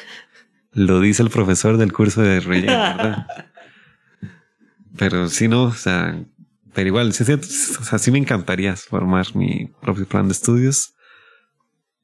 Lo 0.72 1.00
dice 1.02 1.22
el 1.22 1.30
profesor 1.30 1.78
del 1.78 1.94
curso 1.94 2.22
de 2.22 2.40
relleno, 2.40 2.74
¿verdad? 2.74 3.28
pero 4.98 5.28
sí, 5.30 5.48
no, 5.48 5.66
o 5.66 5.74
sea, 5.74 6.24
pero 6.74 6.88
igual, 6.88 7.14
sí, 7.14 7.24
sí, 7.24 7.34
o 7.34 7.84
sea, 7.84 8.00
sí 8.00 8.12
me 8.12 8.18
encantaría 8.18 8.76
formar 8.76 9.36
mi 9.36 9.70
propio 9.82 10.08
plan 10.08 10.28
de 10.28 10.34
estudios. 10.34 10.94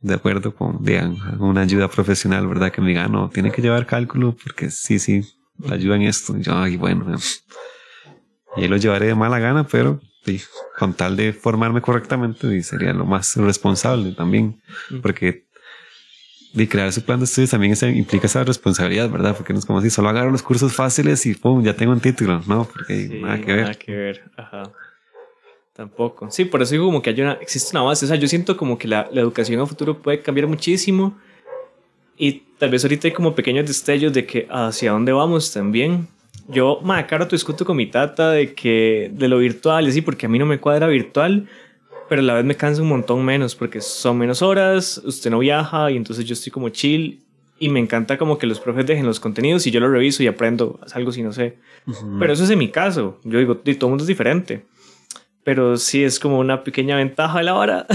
De 0.02 0.14
acuerdo 0.14 0.56
con, 0.56 0.84
digan, 0.84 1.18
una 1.40 1.62
ayuda 1.62 1.90
profesional, 1.90 2.48
¿verdad? 2.48 2.72
Que 2.72 2.80
me 2.80 2.90
diga, 2.90 3.08
no, 3.08 3.30
tiene 3.30 3.52
que 3.52 3.62
llevar 3.62 3.86
cálculo 3.86 4.36
porque 4.42 4.70
sí, 4.70 4.98
sí, 4.98 5.24
ayuda 5.70 5.96
en 5.98 6.04
esto. 6.04 6.38
Y 6.38 6.44
yo, 6.44 6.58
ay, 6.58 6.78
bueno, 6.78 7.18
y 8.56 8.62
ahí 8.62 8.68
lo 8.68 8.78
llevaré 8.78 9.08
de 9.08 9.16
mala 9.16 9.40
gana, 9.40 9.66
pero 9.68 10.00
con 10.78 10.94
tal 10.94 11.16
de 11.16 11.34
formarme 11.34 11.82
correctamente, 11.82 12.62
sería 12.62 12.94
lo 12.94 13.06
más 13.06 13.36
responsable 13.36 14.12
también, 14.12 14.62
porque 15.02 15.46
de 16.54 16.68
crear 16.68 16.92
su 16.92 17.04
plan 17.04 17.20
de 17.20 17.26
estudios 17.26 17.52
también 17.52 17.76
implica 17.96 18.28
esa 18.28 18.44
responsabilidad, 18.44 19.10
¿verdad? 19.10 19.36
Porque 19.36 19.54
no 19.54 19.60
es 19.60 19.66
como 19.66 19.82
si 19.82 19.90
solo 19.90 20.10
agarro 20.10 20.32
los 20.32 20.42
cursos 20.42 20.74
fáciles 20.74 21.26
y 21.26 21.36
pum, 21.36 21.64
ya 21.64 21.76
tengo 21.76 21.92
un 21.92 22.00
título, 22.00 22.42
¿no? 22.48 22.66
Porque 22.66 23.08
nada 23.22 23.40
que 23.40 23.54
ver. 23.54 23.62
Nada 23.62 23.74
que 23.76 23.92
ver, 23.92 24.32
ajá. 24.36 24.64
Tampoco. 25.74 26.30
Sí, 26.30 26.46
por 26.46 26.62
eso 26.62 26.72
digo 26.72 26.86
como 26.86 27.02
que 27.02 27.12
hay 27.12 27.22
una, 27.22 27.34
existe 27.34 27.70
una 27.72 27.84
base. 27.84 28.06
O 28.06 28.08
sea, 28.08 28.18
yo 28.18 28.28
siento 28.28 28.58
como 28.58 28.78
que 28.78 28.88
la, 28.88 29.08
la 29.14 29.22
educación 29.22 29.62
a 29.62 29.66
futuro 29.66 30.02
puede 30.02 30.22
cambiar 30.22 30.48
muchísimo 30.48 31.18
y 32.18 32.44
tal 32.58 32.72
vez 32.72 32.84
ahorita 32.84 33.08
hay 33.08 33.14
como 33.14 33.34
pequeños 33.34 33.66
destellos 33.66 34.12
de 34.12 34.26
que 34.26 34.48
hacia 34.50 34.92
dónde 34.92 35.14
vamos 35.14 35.54
también. 35.54 36.08
Yo, 36.52 36.80
ma, 36.82 37.06
caro, 37.06 37.28
te 37.28 37.36
discuto 37.36 37.64
con 37.64 37.78
mi 37.78 37.86
tata 37.86 38.32
de 38.32 38.56
que 38.56 39.12
de 39.14 39.28
lo 39.28 39.38
virtual 39.38 39.86
y 39.86 39.90
así, 39.90 40.02
porque 40.02 40.26
a 40.26 40.30
mí 40.30 40.40
no 40.40 40.48
me 40.48 40.60
cuadra 40.60 40.88
virtual, 40.88 41.48
pero 42.10 42.22
a 42.22 42.26
la 42.26 42.34
vez 42.34 42.44
me 42.44 42.56
cansa 42.56 42.82
un 42.82 42.90
montón 42.90 43.24
menos 43.24 43.54
porque 43.54 43.82
son 43.82 44.18
menos 44.18 44.42
horas, 44.42 45.00
usted 45.06 45.30
no 45.30 45.40
viaja 45.40 45.92
y 45.92 45.96
entonces 45.96 46.26
yo 46.26 46.34
estoy 46.34 46.52
como 46.52 46.70
chill 46.70 47.24
y 47.60 47.70
me 47.70 47.80
encanta 47.80 48.18
como 48.18 48.40
que 48.40 48.48
los 48.48 48.60
profes 48.60 48.88
dejen 48.88 49.06
los 49.06 49.20
contenidos 49.20 49.68
y 49.68 49.72
yo 49.72 49.80
lo 49.80 49.92
reviso 49.92 50.24
y 50.24 50.28
aprendo 50.28 50.80
algo 50.94 51.12
si 51.12 51.22
no 51.22 51.32
sé. 51.34 51.58
Pero 52.18 52.34
eso 52.34 52.44
es 52.46 52.50
en 52.50 52.58
mi 52.58 52.70
caso. 52.70 53.20
Yo 53.24 53.38
digo, 53.38 53.58
todo 53.58 53.72
el 53.72 53.90
mundo 53.90 54.04
es 54.04 54.08
diferente. 54.08 54.66
Pero 55.44 55.78
sí 55.78 56.04
es 56.04 56.20
como 56.20 56.40
una 56.40 56.64
pequeña 56.64 56.96
ventaja 56.96 57.38
de 57.40 57.44
la 57.44 57.56
hora. 57.56 57.86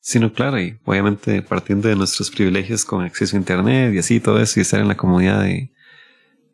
Sino 0.00 0.32
claro, 0.34 0.60
y 0.60 0.78
obviamente 0.84 1.42
partiendo 1.42 1.88
de 1.88 1.96
nuestros 1.96 2.30
privilegios 2.30 2.84
con 2.84 3.04
acceso 3.04 3.36
a 3.36 3.40
internet 3.40 3.94
y 3.94 3.98
así 3.98 4.20
todo 4.20 4.40
eso 4.40 4.58
y 4.58 4.62
estar 4.62 4.80
en 4.80 4.88
la 4.88 4.96
comodidad 4.96 5.42
de, 5.42 5.70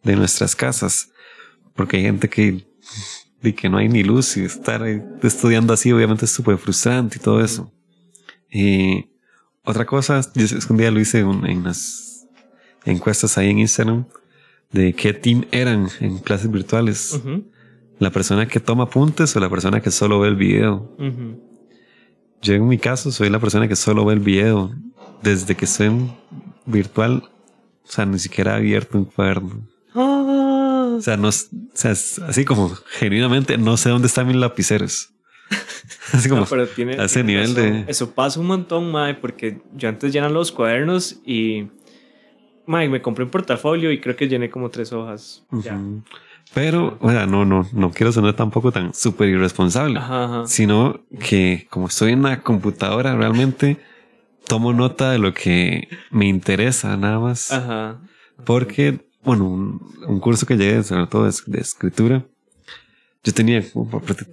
de 0.06 0.16
nuestras 0.16 0.56
casas. 0.56 1.10
Porque 1.74 1.98
hay 1.98 2.04
gente 2.04 2.28
que, 2.28 2.66
de 3.42 3.54
que 3.54 3.68
no 3.68 3.76
hay 3.76 3.88
ni 3.88 4.02
luz 4.02 4.36
y 4.36 4.44
estar 4.44 4.82
estudiando 5.22 5.74
así 5.74 5.92
obviamente 5.92 6.24
es 6.24 6.30
súper 6.30 6.56
frustrante 6.56 7.18
y 7.18 7.20
todo 7.20 7.44
eso. 7.44 7.70
Y 8.50 9.10
otra 9.64 9.84
cosa, 9.84 10.20
yo 10.34 10.46
un 10.70 10.76
día 10.76 10.90
lo 10.90 11.00
hice 11.00 11.20
en 11.20 11.64
las 11.64 12.26
encuestas 12.84 13.36
ahí 13.36 13.50
en 13.50 13.58
Instagram 13.58 14.06
de 14.72 14.92
qué 14.94 15.12
team 15.12 15.44
eran 15.50 15.88
en 16.00 16.18
clases 16.18 16.50
virtuales. 16.50 17.20
La 17.98 18.10
persona 18.10 18.46
que 18.46 18.60
toma 18.60 18.84
apuntes 18.84 19.34
o 19.36 19.40
la 19.40 19.50
persona 19.50 19.80
que 19.80 19.90
solo 19.90 20.20
ve 20.20 20.28
el 20.28 20.36
video. 20.36 20.96
Yo 22.42 22.54
en 22.54 22.68
mi 22.68 22.78
caso 22.78 23.10
soy 23.10 23.30
la 23.30 23.40
persona 23.40 23.68
que 23.68 23.76
solo 23.76 24.04
ve 24.04 24.14
el 24.14 24.20
video. 24.20 24.72
Desde 25.22 25.56
que 25.56 25.66
soy 25.66 26.10
virtual, 26.66 27.24
o 27.84 27.90
sea, 27.90 28.06
ni 28.06 28.18
siquiera 28.18 28.52
he 28.52 28.56
abierto 28.56 28.98
un 28.98 29.04
cuaderno. 29.06 29.66
O 30.96 31.02
sea, 31.02 31.16
no, 31.16 31.28
o 31.28 31.32
sea, 31.74 31.92
así 31.92 32.44
como 32.44 32.68
genuinamente 32.98 33.58
no 33.58 33.76
sé 33.76 33.90
dónde 33.90 34.08
están 34.08 34.26
mis 34.26 34.36
lapiceros. 34.36 35.10
así 36.12 36.28
como 36.28 36.44
pero 36.46 36.66
tiene, 36.66 36.94
a 37.00 37.04
ese 37.04 37.22
nivel 37.22 37.54
de... 37.54 37.84
Eso 37.88 38.10
pasa 38.12 38.40
un 38.40 38.46
montón, 38.46 38.90
Mae, 38.90 39.14
porque 39.14 39.60
yo 39.74 39.88
antes 39.88 40.12
llenaba 40.12 40.32
los 40.32 40.52
cuadernos 40.52 41.20
y... 41.24 41.68
Mae, 42.66 42.88
me 42.88 43.00
compré 43.00 43.24
un 43.24 43.30
portafolio 43.30 43.92
y 43.92 44.00
creo 44.00 44.16
que 44.16 44.26
llené 44.28 44.50
como 44.50 44.70
tres 44.70 44.92
hojas. 44.92 45.44
Ya. 45.52 45.78
Pero, 46.54 46.96
o 47.00 47.10
sea, 47.10 47.26
no, 47.26 47.44
no, 47.44 47.68
no 47.72 47.90
quiero 47.90 48.12
sonar 48.12 48.34
tampoco 48.34 48.72
tan 48.72 48.94
súper 48.94 49.28
irresponsable, 49.28 50.00
sino 50.46 51.00
que 51.20 51.66
como 51.70 51.88
estoy 51.88 52.12
en 52.12 52.22
la 52.22 52.42
computadora, 52.42 53.14
realmente 53.14 53.78
tomo 54.46 54.72
nota 54.72 55.10
de 55.10 55.18
lo 55.18 55.34
que 55.34 55.88
me 56.10 56.26
interesa 56.26 56.96
nada 56.96 57.18
más. 57.18 57.52
Ajá. 57.52 58.00
Porque, 58.44 59.05
bueno, 59.26 59.44
un, 59.44 60.20
curso 60.20 60.46
que 60.46 60.56
llegué, 60.56 60.82
sobre 60.82 61.06
todo 61.06 61.24
de, 61.24 61.60
escritura, 61.60 62.24
yo 63.22 63.34
tenía, 63.34 63.62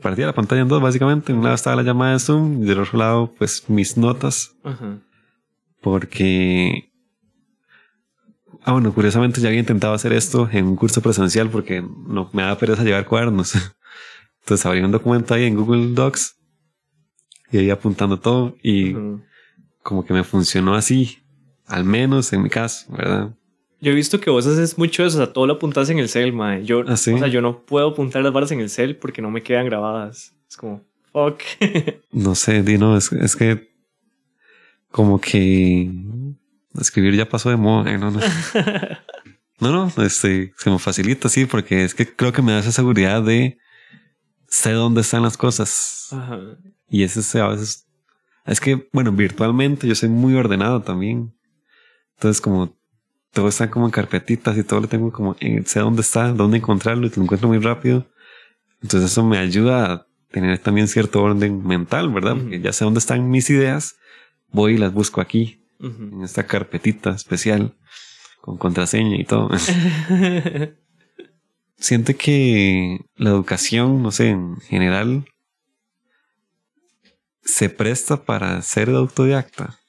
partía 0.01 0.27
la 0.27 0.33
pantalla 0.33 0.61
en 0.61 0.69
dos, 0.69 0.81
básicamente. 0.81 1.31
En 1.31 1.39
un 1.39 1.43
lado 1.43 1.55
estaba 1.55 1.75
la 1.75 1.83
llamada 1.83 2.13
de 2.13 2.19
Zoom 2.19 2.63
y 2.63 2.65
del 2.65 2.79
otro 2.79 2.97
lado, 2.97 3.33
pues 3.37 3.69
mis 3.69 3.97
notas. 3.97 4.55
Ajá. 4.63 4.99
Porque 5.81 6.93
Ah, 8.65 8.71
bueno, 8.71 8.93
curiosamente 8.93 9.41
ya 9.41 9.49
había 9.49 9.59
intentado 9.59 9.93
hacer 9.93 10.13
esto 10.13 10.47
en 10.51 10.65
un 10.65 10.75
curso 10.77 11.01
presencial 11.01 11.49
porque 11.49 11.81
no 11.81 12.29
me 12.31 12.43
da 12.43 12.57
pereza 12.57 12.83
llevar 12.83 13.05
cuadernos. 13.05 13.55
Entonces 14.41 14.65
abrí 14.65 14.81
un 14.81 14.91
documento 14.91 15.33
ahí 15.33 15.43
en 15.43 15.55
Google 15.55 15.93
Docs 15.93 16.37
y 17.51 17.57
ahí 17.57 17.69
apuntando 17.69 18.19
todo 18.19 18.55
y 18.63 18.95
como 19.81 20.05
que 20.05 20.13
me 20.13 20.23
funcionó 20.23 20.75
así, 20.75 21.17
al 21.65 21.83
menos 21.83 22.31
en 22.31 22.41
mi 22.41 22.49
caso, 22.49 22.91
¿verdad? 22.93 23.35
Yo 23.83 23.91
he 23.91 23.95
visto 23.95 24.21
que 24.21 24.29
vos 24.29 24.47
haces 24.47 24.77
mucho 24.77 25.05
eso, 25.05 25.17
o 25.17 25.25
sea, 25.25 25.33
todo 25.33 25.45
lo 25.45 25.55
apuntas 25.55 25.89
en 25.89 25.99
el 25.99 26.07
cel, 26.07 26.31
mae. 26.31 26.63
Yo, 26.63 26.85
¿Ah, 26.87 26.93
o 26.93 26.95
sea, 26.95 27.27
yo 27.27 27.41
no 27.41 27.65
puedo 27.65 27.89
apuntar 27.89 28.23
las 28.23 28.31
barras 28.31 28.49
en 28.53 28.61
el 28.61 28.69
cel 28.69 28.95
porque 28.95 29.21
no 29.21 29.29
me 29.29 29.43
quedan 29.43 29.65
grabadas. 29.65 30.33
Es 30.49 30.55
como, 30.55 30.85
fuck. 31.11 31.41
no 32.13 32.33
sé, 32.33 32.63
Dino, 32.63 32.95
es, 32.95 33.11
es 33.11 33.35
que 33.35 33.73
como 34.89 35.19
que 35.19 35.91
escribir 36.79 37.13
ya 37.13 37.27
pasó 37.27 37.49
de 37.49 37.57
moda. 37.57 37.91
¿eh? 37.91 37.97
No, 37.97 38.09
no. 38.09 38.21
no, 39.59 39.91
no, 39.97 40.03
este, 40.05 40.53
se 40.57 40.69
me 40.69 40.79
facilita, 40.79 41.27
sí, 41.27 41.45
porque 41.45 41.83
es 41.83 41.93
que 41.93 42.07
creo 42.07 42.31
que 42.31 42.41
me 42.41 42.53
da 42.53 42.59
esa 42.59 42.71
seguridad 42.71 43.21
de 43.21 43.57
sé 44.47 44.71
dónde 44.71 45.01
están 45.01 45.23
las 45.23 45.35
cosas. 45.35 46.15
Y 46.89 47.03
ese 47.03 47.41
a 47.41 47.47
veces, 47.49 47.85
es 48.45 48.61
que, 48.61 48.87
bueno, 48.93 49.11
virtualmente 49.11 49.89
yo 49.89 49.95
soy 49.95 50.07
muy 50.07 50.35
ordenado 50.35 50.81
también. 50.83 51.33
Entonces, 52.15 52.39
como 52.39 52.81
todo 53.33 53.47
está 53.47 53.69
como 53.71 53.85
en 53.85 53.91
carpetitas 53.91 54.55
y 54.57 54.63
todo 54.63 54.81
lo 54.81 54.87
tengo 54.87 55.11
como, 55.11 55.35
sé 55.65 55.79
dónde 55.79 56.01
está, 56.01 56.31
dónde 56.31 56.57
encontrarlo 56.57 57.07
y 57.07 57.09
te 57.09 57.17
lo 57.17 57.23
encuentro 57.23 57.49
muy 57.49 57.57
rápido. 57.57 58.05
Entonces 58.81 59.11
eso 59.11 59.25
me 59.25 59.39
ayuda 59.39 59.91
a 59.91 60.07
tener 60.29 60.59
también 60.59 60.87
cierto 60.87 61.23
orden 61.23 61.65
mental, 61.65 62.09
¿verdad? 62.11 62.35
Porque 62.37 62.61
ya 62.61 62.71
sé 62.71 62.85
dónde 62.85 62.99
están 62.99 63.29
mis 63.29 63.49
ideas, 63.49 63.95
voy 64.51 64.75
y 64.75 64.77
las 64.77 64.93
busco 64.93 65.19
aquí 65.19 65.63
en 65.79 66.21
esta 66.23 66.45
carpetita 66.45 67.09
especial 67.09 67.73
con 68.39 68.57
contraseña 68.57 69.17
y 69.17 69.25
todo. 69.25 69.49
Siente 71.77 72.15
que 72.15 72.99
la 73.15 73.31
educación, 73.31 74.03
no 74.03 74.11
sé, 74.11 74.29
en 74.29 74.57
general, 74.61 75.25
se 77.43 77.69
presta 77.69 78.23
para 78.25 78.61
ser 78.61 78.89
autodidacta. 78.89 79.79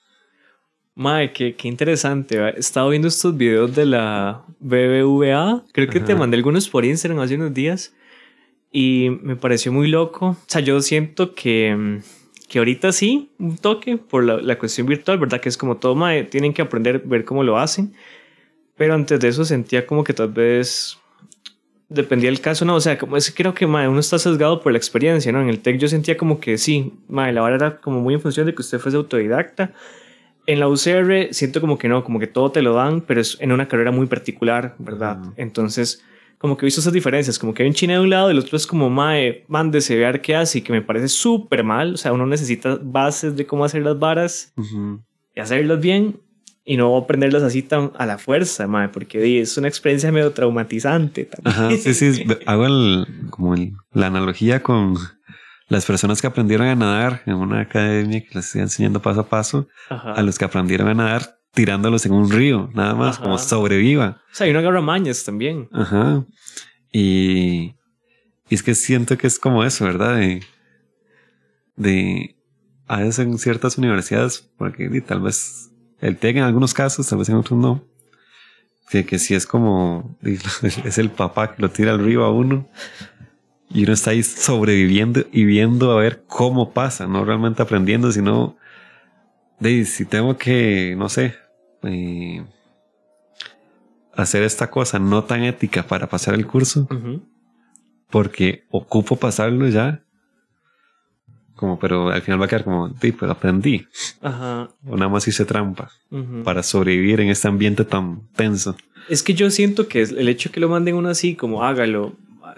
Mae, 0.94 1.32
qué, 1.32 1.54
qué, 1.56 1.68
interesante. 1.68 2.38
He 2.38 2.58
estado 2.58 2.88
viendo 2.90 3.08
estos 3.08 3.36
videos 3.36 3.74
de 3.74 3.86
la 3.86 4.44
BBVA. 4.60 5.64
Creo 5.72 5.88
que 5.88 6.00
te 6.00 6.14
mandé 6.14 6.36
algunos 6.36 6.68
por 6.68 6.84
Instagram 6.84 7.20
hace 7.20 7.34
unos 7.34 7.52
días. 7.52 7.94
Y 8.70 9.10
me 9.22 9.36
pareció 9.36 9.72
muy 9.72 9.88
loco. 9.88 10.28
O 10.28 10.36
sea, 10.46 10.60
yo 10.60 10.80
siento 10.80 11.34
que 11.34 11.74
mm, 11.74 11.98
que 12.48 12.58
ahorita 12.58 12.92
sí, 12.92 13.30
un 13.38 13.56
toque 13.56 13.96
por 13.96 14.22
la, 14.22 14.36
la 14.36 14.58
cuestión 14.58 14.86
virtual, 14.86 15.18
¿verdad? 15.18 15.40
Que 15.40 15.48
es 15.48 15.56
como 15.56 15.76
todo, 15.76 15.96
tienen 16.30 16.52
que 16.52 16.62
aprender, 16.62 17.02
ver 17.04 17.24
cómo 17.24 17.42
lo 17.42 17.58
hacen. 17.58 17.92
Pero 18.76 18.94
antes 18.94 19.18
de 19.18 19.26
eso 19.26 19.44
sentía 19.44 19.86
como 19.86 20.04
que 20.04 20.12
tal 20.12 20.28
vez 20.28 20.98
dependía 21.88 22.30
del 22.30 22.40
caso, 22.40 22.64
¿no? 22.64 22.76
O 22.76 22.80
sea, 22.80 22.98
como 22.98 23.16
es 23.16 23.32
creo 23.34 23.54
que 23.54 23.66
mae, 23.66 23.88
uno 23.88 24.00
está 24.00 24.18
sesgado 24.18 24.60
por 24.60 24.72
la 24.72 24.78
experiencia, 24.78 25.32
¿no? 25.32 25.40
En 25.40 25.48
el 25.48 25.60
TEC 25.60 25.78
yo 25.78 25.88
sentía 25.88 26.16
como 26.16 26.38
que 26.38 26.58
sí, 26.58 26.92
mae, 27.08 27.32
la 27.32 27.42
hora 27.42 27.56
era 27.56 27.80
como 27.80 28.00
muy 28.00 28.14
en 28.14 28.20
función 28.20 28.46
de 28.46 28.54
que 28.54 28.62
usted 28.62 28.78
fuese 28.78 28.96
autodidacta. 28.96 29.72
En 30.46 30.60
la 30.60 30.68
UCR 30.68 31.32
siento 31.32 31.60
como 31.60 31.78
que 31.78 31.88
no, 31.88 32.04
como 32.04 32.18
que 32.18 32.26
todo 32.26 32.50
te 32.50 32.62
lo 32.62 32.74
dan, 32.74 33.00
pero 33.00 33.20
es 33.20 33.36
en 33.40 33.52
una 33.52 33.66
carrera 33.68 33.90
muy 33.90 34.06
particular, 34.06 34.74
¿verdad? 34.78 35.18
Entonces 35.36 36.02
como 36.44 36.58
que 36.58 36.66
he 36.66 36.68
visto 36.68 36.82
esas 36.82 36.92
diferencias, 36.92 37.38
como 37.38 37.54
que 37.54 37.62
hay 37.62 37.70
un 37.70 37.74
chino 37.74 37.94
de 37.94 38.00
un 38.00 38.10
lado 38.10 38.28
y 38.28 38.32
el 38.32 38.38
otro 38.38 38.58
es 38.58 38.66
como, 38.66 38.90
mae, 38.90 39.44
mándese, 39.48 39.96
ver 39.96 40.20
qué 40.20 40.36
hace, 40.36 40.58
y 40.58 40.60
que 40.60 40.74
me 40.74 40.82
parece 40.82 41.08
súper 41.08 41.64
mal. 41.64 41.94
O 41.94 41.96
sea, 41.96 42.12
uno 42.12 42.26
necesita 42.26 42.78
bases 42.82 43.34
de 43.34 43.46
cómo 43.46 43.64
hacer 43.64 43.82
las 43.82 43.98
varas 43.98 44.52
y 45.34 45.40
hacerlas 45.40 45.80
bien 45.80 46.20
y 46.62 46.76
no 46.76 46.94
aprenderlas 46.98 47.42
así 47.42 47.62
tan 47.62 47.92
a 47.96 48.04
la 48.04 48.18
fuerza, 48.18 48.66
mae, 48.66 48.90
porque 48.90 49.40
es 49.40 49.56
una 49.56 49.68
experiencia 49.68 50.12
medio 50.12 50.32
traumatizante. 50.32 51.24
También. 51.24 51.54
Ajá, 51.54 51.70
sí, 51.78 51.94
sí, 51.94 52.26
hago 52.44 52.66
el, 52.66 53.06
como 53.30 53.54
la 53.94 54.06
analogía 54.08 54.62
con 54.62 54.96
las 55.68 55.86
personas 55.86 56.20
que 56.20 56.26
aprendieron 56.26 56.66
a 56.66 56.74
nadar 56.74 57.22
en 57.26 57.34
una 57.34 57.60
academia 57.60 58.20
que 58.20 58.34
les 58.34 58.46
estoy 58.46 58.60
enseñando 58.60 59.00
paso 59.00 59.20
a 59.20 59.28
paso, 59.28 59.68
a 59.88 60.22
los 60.22 60.38
que 60.38 60.44
aprendieron 60.44 60.88
a 60.88 60.94
nadar 60.94 61.38
tirándolos 61.54 62.04
en 62.04 62.12
un 62.12 62.30
río, 62.30 62.68
nada 62.74 62.94
más, 62.94 63.18
como 63.18 63.38
sobreviva. 63.38 64.20
O 64.32 64.34
sea, 64.34 64.44
hay 64.44 64.50
una 64.50 64.60
agarra 64.60 64.80
mañas 64.80 65.24
también. 65.24 65.68
Ajá. 65.72 66.24
Y, 66.92 67.74
es 68.50 68.62
que 68.62 68.74
siento 68.74 69.16
que 69.16 69.26
es 69.26 69.38
como 69.38 69.64
eso, 69.64 69.84
¿verdad? 69.84 70.16
De, 70.16 70.42
de 71.76 72.36
a 72.86 72.98
veces 72.98 73.20
en 73.20 73.38
ciertas 73.38 73.78
universidades, 73.78 74.50
porque 74.58 74.88
tal 75.00 75.20
vez 75.20 75.70
el 76.00 76.18
TEC 76.18 76.36
en 76.36 76.42
algunos 76.42 76.74
casos, 76.74 77.08
tal 77.08 77.18
vez 77.18 77.28
en 77.28 77.36
otros 77.36 77.58
no. 77.58 77.84
Que, 78.90 79.06
que 79.06 79.18
si 79.18 79.34
es 79.34 79.46
como, 79.46 80.18
es 80.22 80.98
el 80.98 81.10
papá 81.10 81.54
que 81.54 81.62
lo 81.62 81.70
tira 81.70 81.92
al 81.92 82.04
río 82.04 82.24
a 82.24 82.32
uno. 82.32 82.68
Y 83.70 83.84
uno 83.84 83.92
está 83.92 84.10
ahí 84.10 84.22
sobreviviendo 84.22 85.24
y 85.32 85.44
viendo 85.44 85.90
a 85.92 86.00
ver 86.00 86.22
cómo 86.26 86.72
pasa, 86.72 87.06
no 87.06 87.24
realmente 87.24 87.62
aprendiendo, 87.62 88.12
sino 88.12 88.56
de 89.58 89.84
si 89.84 90.04
tengo 90.04 90.36
que, 90.36 90.94
no 90.96 91.08
sé, 91.08 91.34
eh, 91.82 92.44
hacer 94.14 94.42
esta 94.42 94.70
cosa 94.70 94.98
no 94.98 95.24
tan 95.24 95.42
ética 95.42 95.86
para 95.86 96.08
pasar 96.08 96.34
el 96.34 96.46
curso, 96.46 96.86
Ujú. 96.90 97.22
porque 98.10 98.64
ocupo 98.70 99.16
pasarlo 99.16 99.68
ya. 99.68 100.00
Como, 101.56 101.78
pero 101.78 102.10
al 102.10 102.20
final 102.22 102.40
va 102.40 102.46
a 102.46 102.48
quedar 102.48 102.64
como, 102.64 102.88
sí, 103.00 103.12
pero 103.12 103.30
aprendí. 103.32 103.86
Ajá. 104.20 104.68
O 104.86 104.96
nada 104.96 105.08
más 105.08 105.26
hice 105.28 105.44
trampa 105.44 105.90
ujú. 106.10 106.42
para 106.42 106.62
sobrevivir 106.62 107.20
en 107.20 107.28
este 107.28 107.46
ambiente 107.48 107.84
tan 107.84 108.28
tenso. 108.34 108.76
Es 109.08 109.22
que 109.22 109.34
yo 109.34 109.50
siento 109.50 109.86
que 109.86 110.02
el 110.02 110.28
hecho 110.28 110.50
que 110.50 110.60
lo 110.60 110.68
manden 110.68 110.96
uno 110.96 111.08
así, 111.10 111.36
como 111.36 111.62
hágalo, 111.62 112.16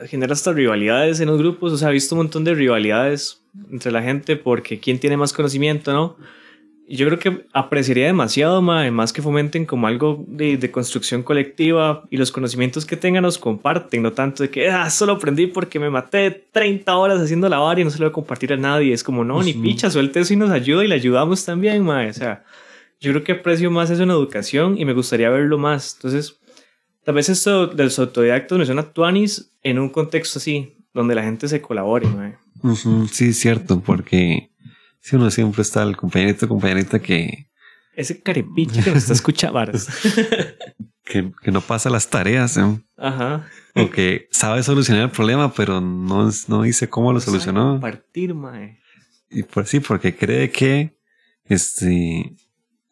genera 0.09 0.33
hasta 0.33 0.53
rivalidades 0.53 1.21
en 1.21 1.29
los 1.29 1.39
grupos. 1.39 1.73
O 1.73 1.79
sea, 1.79 1.91
he 1.91 1.93
visto 1.93 2.15
un 2.15 2.21
montón 2.23 2.45
de 2.45 2.55
rivalidades 2.55 3.41
entre 3.71 3.93
la 3.93 4.03
gente 4.03 4.37
porque 4.37 4.79
quién 4.79 4.99
tiene 4.99 5.17
más 5.17 5.33
conocimiento, 5.33 5.93
¿no? 5.93 6.17
Y 6.89 6.97
yo 6.97 7.07
creo 7.07 7.19
que 7.19 7.47
apreciaría 7.53 8.07
demasiado, 8.07 8.63
mae, 8.63 8.93
más 8.93 9.13
que 9.13 9.21
fomenten 9.21 9.67
como 9.67 9.89
algo 9.89 10.25
de, 10.29 10.57
de 10.57 10.71
construcción 10.71 11.25
colectiva 11.25 12.05
y 12.11 12.17
los 12.17 12.31
conocimientos 12.31 12.87
que 12.87 12.97
tengan 12.97 13.25
los 13.25 13.39
comparten, 13.39 14.03
no 14.03 14.13
tanto 14.13 14.45
de 14.45 14.51
que 14.51 14.69
ah, 14.69 14.89
solo 14.89 15.15
aprendí 15.15 15.49
porque 15.49 15.81
me 15.81 15.91
maté 15.91 16.31
30 16.53 16.97
horas 16.97 17.21
haciendo 17.21 17.49
la 17.49 17.59
vara 17.59 17.81
y 17.81 17.85
no 17.85 17.91
se 17.91 17.99
lo 17.99 18.05
voy 18.05 18.11
a 18.11 18.13
compartir 18.13 18.53
a 18.53 18.57
nadie. 18.57 18.93
Es 18.93 19.03
como, 19.03 19.25
no, 19.25 19.43
ni 19.43 19.53
picha, 19.53 19.91
suelte 19.91 20.21
eso 20.21 20.33
y 20.33 20.37
nos 20.37 20.51
ayuda 20.51 20.85
y 20.85 20.89
le 20.89 20.95
ayudamos 20.95 21.45
también, 21.45 21.83
mae. 21.83 22.09
O 22.09 22.13
sea, 22.13 22.45
yo 23.01 23.11
creo 23.11 23.25
que 23.25 23.33
aprecio 23.33 23.69
más 23.69 23.91
eso 23.91 24.05
en 24.05 24.11
educación 24.11 24.79
y 24.79 24.85
me 24.85 24.93
gustaría 24.93 25.29
verlo 25.29 25.59
más. 25.59 25.97
Entonces, 25.97 26.39
tal 27.07 27.15
vez 27.15 27.29
esto 27.29 27.69
de 27.69 27.85
los 27.85 27.97
autodidactos 28.01 28.59
me 28.59 28.67
suena 28.67 28.81
a 28.83 28.93
tuanis 28.93 29.53
en 29.63 29.79
un 29.79 29.91
contexto 29.91 30.41
así, 30.41 30.77
donde 30.93 31.15
la 31.15 31.23
gente 31.23 31.47
se 31.47 31.63
colabore. 31.63 32.09
Ujú, 32.65 33.07
Sí, 33.07 33.29
es 33.29 33.39
cierto, 33.39 33.81
porque 33.81 34.51
si 35.01 35.15
uno 35.15 35.31
siempre 35.31 35.63
está 35.63 35.85
el 35.85 35.97
compañerito, 35.97 36.49
compañerita 36.49 36.99
que, 36.99 37.49
Ese 37.95 38.21
carepiche 38.21 38.83
que 38.83 38.91
nos 38.91 39.05
está 39.05 39.13
escuchando, 39.13 39.61
que, 41.05 41.31
que 41.41 41.53
no 41.53 41.61
pasa 41.61 41.91
las 41.91 42.11
tareas, 42.11 42.57
¿eh? 42.57 42.81
Ajá. 42.97 43.47
o 43.77 43.89
que 43.89 44.27
sabe 44.33 44.65
solucionar 44.65 45.05
el 45.05 45.11
problema, 45.11 45.55
pero 45.55 45.81
no, 45.81 46.29
no 46.49 46.63
dice 46.63 46.89
cómo 46.89 47.13
lo 47.13 47.21
solucionó. 47.21 47.75
Compartir, 47.75 48.35
mae. 48.35 48.81
Y 49.31 49.45
por 49.45 49.67
sí, 49.67 49.79
porque 49.79 50.17
cree 50.17 50.51
que 50.51 50.99
este, 51.45 52.35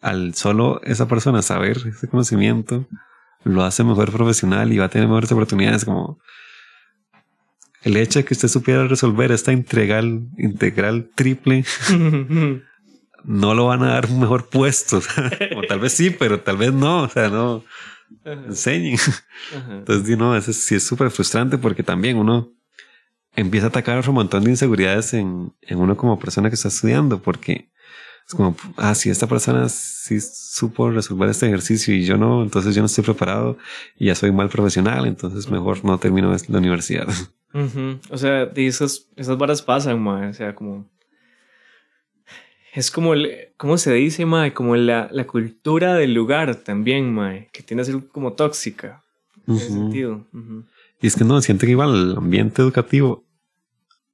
al 0.01 0.35
solo 0.35 0.81
esa 0.85 1.09
persona 1.09 1.43
saber 1.43 1.79
ese 1.79 2.07
conocimiento, 2.07 2.87
lo 3.45 3.63
hace 3.63 3.85
mejor 3.85 4.11
profesional 4.11 4.73
y 4.73 4.79
va 4.79 4.87
a 4.87 4.89
tener 4.89 5.07
mejores 5.07 5.31
oportunidades. 5.33 5.85
Como 5.85 6.19
el 7.83 7.97
hecho 7.97 8.19
de 8.19 8.25
que 8.25 8.35
usted 8.35 8.49
supiera 8.49 8.87
resolver 8.87 9.31
esta 9.33 9.53
integral, 9.53 10.27
integral 10.39 11.11
triple, 11.15 11.65
no 13.25 13.55
lo 13.55 13.67
van 13.67 13.83
a 13.83 13.89
dar 13.95 14.07
un 14.07 14.21
mejor 14.21 14.49
puesto. 14.49 14.99
o 15.57 15.63
tal 15.69 15.81
vez 15.81 15.93
sí, 15.93 16.11
pero 16.11 16.41
tal 16.41 16.57
vez 16.57 16.73
no. 16.73 17.03
O 17.03 17.09
sea, 17.09 17.29
no 17.29 17.65
enseñen. 18.25 18.99
Ajá. 19.57 19.75
Entonces, 19.75 20.19
no, 20.19 20.37
eso 20.37 20.53
sí 20.53 20.75
es 20.75 20.85
súper 20.85 21.11
frustrante 21.11 21.59
porque 21.59 21.83
también 21.83 22.17
uno 22.17 22.51
empieza 23.37 23.67
a 23.67 23.69
atacar 23.71 24.09
un 24.09 24.15
montón 24.15 24.45
de 24.45 24.51
inseguridades 24.51 25.13
en, 25.15 25.53
en 25.63 25.79
uno 25.79 25.97
como 25.97 26.19
persona 26.19 26.49
que 26.49 26.55
está 26.55 26.69
estudiando, 26.69 27.21
porque 27.21 27.71
es 28.27 28.35
como, 28.35 28.57
ah, 28.77 28.95
si 28.95 29.11
esta 29.11 29.27
persona 29.27 29.69
sí 29.69 30.19
supo 30.21 30.91
resolver 30.91 31.29
este 31.29 31.47
ejercicio 31.47 31.95
y 31.95 32.05
yo 32.05 32.17
no, 32.17 32.43
entonces 32.43 32.75
yo 32.75 32.81
no 32.83 32.87
estoy 32.87 33.05
preparado 33.05 33.59
y 33.99 34.07
ya 34.07 34.15
soy 34.15 34.33
mal 34.33 34.49
profesional, 34.49 35.07
entonces 35.07 35.51
mejor 35.51 35.85
no 35.85 35.99
termino 35.99 36.35
la 36.49 36.59
universidad. 36.59 37.07
O 38.11 38.19
sea, 38.19 38.47
de 38.47 38.67
esas, 38.67 39.07
esas 39.15 39.39
varas 39.39 39.63
pasan, 39.63 40.03
mae. 40.03 40.29
O 40.29 40.35
sea, 40.35 40.57
como. 40.57 40.91
Es 42.73 42.91
como 42.91 43.15
el. 43.15 43.53
¿Cómo 43.57 43.79
se 43.79 43.93
dice, 43.93 44.27
mae? 44.27 44.53
Como 44.53 44.75
la, 44.75 45.09
la 45.13 45.25
cultura 45.27 45.95
del 45.95 46.15
lugar 46.15 46.57
también, 46.57 47.15
mae. 47.15 47.49
Que 47.53 47.63
tiende 47.63 47.83
a 47.83 47.85
ser 47.85 48.09
como 48.09 48.33
tóxica. 48.33 49.03
En 49.47 49.55
ese 49.55 49.69
sentido. 49.69 50.27
Y 51.01 51.07
es 51.07 51.15
que 51.15 51.25
no, 51.25 51.41
siento 51.43 51.67
que 51.67 51.73
igual 51.73 51.95
el 51.95 52.17
ambiente 52.17 52.61
educativo, 52.63 53.25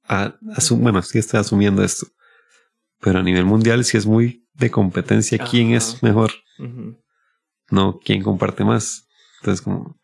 a- 0.07 0.35
asum- 0.55 0.79
bueno, 0.81 1.01
sí 1.01 1.17
estoy 1.17 1.39
asumiendo 1.39 1.83
esto, 1.83 2.05
pero 3.01 3.19
a 3.19 3.23
nivel 3.23 3.45
mundial 3.45 3.83
sí 3.83 3.97
es 3.97 4.05
muy 4.05 4.47
de 4.53 4.69
competencia 4.69 5.37
quién 5.39 5.69
Ajá. 5.69 5.77
es 5.77 6.03
mejor. 6.03 6.31
No 7.69 7.99
quién 8.03 8.21
comparte 8.21 8.63
más. 8.63 9.07
Entonces, 9.39 9.61
como 9.61 9.99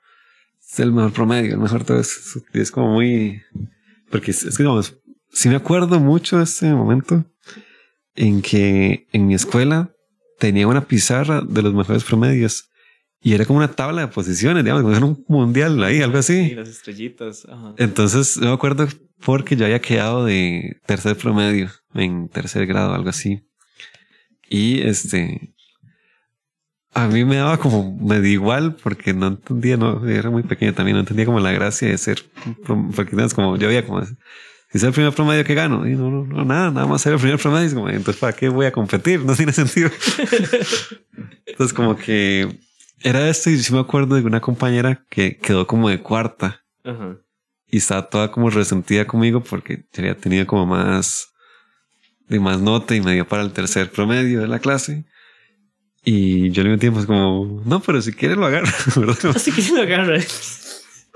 es 0.60 0.80
el 0.80 0.92
mejor 0.92 1.14
promedio, 1.14 1.54
el 1.54 1.60
mejor 1.60 1.84
todo 1.84 2.00
eso. 2.00 2.42
Y 2.54 2.60
es 2.60 2.72
como 2.72 2.94
muy. 2.94 3.42
Porque 4.10 4.32
es, 4.32 4.44
es 4.44 4.58
que, 4.58 4.64
digamos, 4.64 4.98
sí 5.32 5.50
me 5.50 5.56
acuerdo 5.56 6.00
mucho 6.00 6.38
de 6.38 6.44
ese 6.44 6.74
momento 6.74 7.26
en 8.16 8.42
que 8.42 9.08
en 9.12 9.28
mi 9.28 9.36
escuela 9.36 9.94
tenía 10.40 10.68
una 10.68 10.88
pizarra 10.88 11.42
de 11.42 11.62
los 11.62 11.74
mejores 11.74 12.04
promedios 12.04 12.70
y 13.22 13.34
era 13.34 13.46
como 13.46 13.58
una 13.58 13.72
tabla 13.72 14.02
de 14.02 14.08
posiciones, 14.08 14.64
digamos, 14.64 14.84
como 14.84 14.96
era 14.96 15.06
un 15.06 15.26
mundial 15.28 15.84
ahí, 15.84 16.02
algo 16.02 16.22
Sí, 16.22 16.40
así. 16.42 16.56
las 16.56 16.70
estrellitas. 16.70 17.46
Ajá. 17.50 17.74
Entonces, 17.78 18.36
yo 18.36 18.48
me 18.48 18.54
acuerdo 18.54 18.88
porque 19.26 19.56
yo 19.56 19.66
había 19.66 19.82
quedado 19.82 20.26
de 20.26 20.80
tercer 20.86 21.18
promedio 21.18 21.70
en 21.94 22.30
tercer 22.30 22.66
grado, 22.68 22.94
algo 22.94 23.10
así. 23.10 23.42
Y 24.50 24.82
este, 24.82 25.54
a 26.94 27.08
mí 27.08 27.26
me 27.26 27.36
daba 27.38 27.58
como 27.58 27.98
medio 27.98 28.32
igual 28.32 28.76
porque 28.76 29.14
no 29.14 29.28
entendía, 29.28 29.78
no, 29.78 30.08
era 30.08 30.30
muy 30.30 30.44
pequeño 30.44 30.74
también, 30.74 30.96
no 30.96 31.02
entendía 31.02 31.26
como 31.26 31.40
la 31.40 31.52
gracia 31.52 31.90
de 31.90 31.98
ser, 31.98 32.24
porque 32.96 33.16
es 33.24 33.34
como, 33.34 33.58
yo 33.58 33.68
veía 33.68 33.86
como, 33.86 34.06
si 34.06 34.14
es 34.74 34.84
el 34.84 34.94
primer 34.94 35.14
promedio 35.14 35.44
que 35.44 35.54
gano, 35.54 35.88
y 35.88 35.96
no, 35.96 36.10
no, 36.10 36.26
no, 36.26 36.46
nada, 36.46 36.72
nada 36.72 36.88
más 36.88 37.02
ser 37.02 37.14
el 37.14 37.20
primer 37.20 37.40
promedio, 37.40 37.74
como, 37.76 37.90
entonces, 37.90 38.18
¿para 38.22 38.34
qué 38.34 38.48
voy 38.50 38.68
a 38.68 38.72
competir? 38.72 39.20
No 39.26 39.36
tiene 39.36 39.52
sentido. 39.52 39.90
entonces, 41.46 41.74
como 41.74 41.96
que 41.96 42.60
era 43.02 43.30
esto, 43.30 43.50
y 43.50 43.58
sí 43.58 43.74
me 43.74 43.80
acuerdo 43.80 44.16
de 44.16 44.22
una 44.22 44.42
compañera 44.42 45.04
que 45.10 45.38
quedó 45.38 45.68
como 45.68 45.90
de 45.90 46.02
cuarta 46.02 46.64
Ajá. 46.84 47.18
y 47.68 47.78
estaba 47.78 48.10
toda 48.10 48.32
como 48.32 48.50
resentida 48.50 49.06
conmigo 49.06 49.44
porque 49.44 49.84
había 49.98 50.18
tenido 50.18 50.46
como 50.48 50.66
más 50.66 51.30
de 52.28 52.40
más 52.40 52.60
nota 52.60 52.96
y 52.96 53.02
me 53.02 53.14
dio 53.14 53.28
para 53.28 53.44
el 53.44 53.52
tercer 53.52 53.90
promedio 53.90 54.42
de 54.42 54.48
la 54.48 54.60
clase. 54.60 55.06
Y 56.04 56.52
yo 56.52 56.64
le 56.64 56.74
es 56.76 57.06
como, 57.06 57.62
no, 57.66 57.82
pero 57.82 58.02
si 58.02 58.14
quieres 58.14 58.38
lo 58.38 58.46
que 59.52 59.62
se 59.62 59.76
lo 59.76 59.82
agarra. 59.82 60.20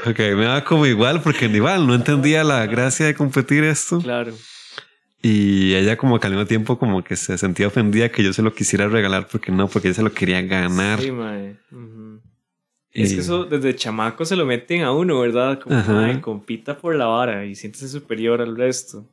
Porque 0.03 0.35
me 0.35 0.45
daba 0.45 0.63
como 0.65 0.85
igual, 0.85 1.21
porque 1.21 1.45
igual 1.45 1.87
no 1.87 1.95
entendía 1.95 2.43
la 2.43 2.65
gracia 2.65 3.05
de 3.05 3.15
competir 3.15 3.63
esto. 3.63 3.99
Claro. 3.99 4.33
Y 5.23 5.75
ella 5.75 5.97
como 5.97 6.19
que 6.19 6.27
al 6.27 6.33
mismo 6.33 6.47
tiempo 6.47 6.79
como 6.79 7.03
que 7.03 7.15
se 7.15 7.37
sentía 7.37 7.67
ofendida 7.67 8.09
que 8.09 8.23
yo 8.23 8.33
se 8.33 8.41
lo 8.41 8.53
quisiera 8.55 8.87
regalar 8.87 9.27
porque 9.31 9.51
no, 9.51 9.67
porque 9.67 9.89
ella 9.89 9.95
se 9.95 10.03
lo 10.03 10.11
quería 10.13 10.41
ganar. 10.41 10.99
Sí, 10.99 11.11
mae. 11.11 11.57
Y- 12.93 13.03
Es 13.03 13.13
que 13.13 13.19
eso 13.21 13.45
desde 13.45 13.75
chamaco 13.75 14.25
se 14.25 14.35
lo 14.35 14.45
meten 14.45 14.81
a 14.81 14.91
uno, 14.91 15.19
¿verdad? 15.19 15.59
Como, 15.59 15.75
mae, 15.93 16.19
compita 16.21 16.77
por 16.77 16.95
la 16.95 17.05
vara 17.05 17.45
y 17.45 17.55
siéntese 17.55 17.87
superior 17.87 18.41
al 18.41 18.57
resto. 18.57 19.07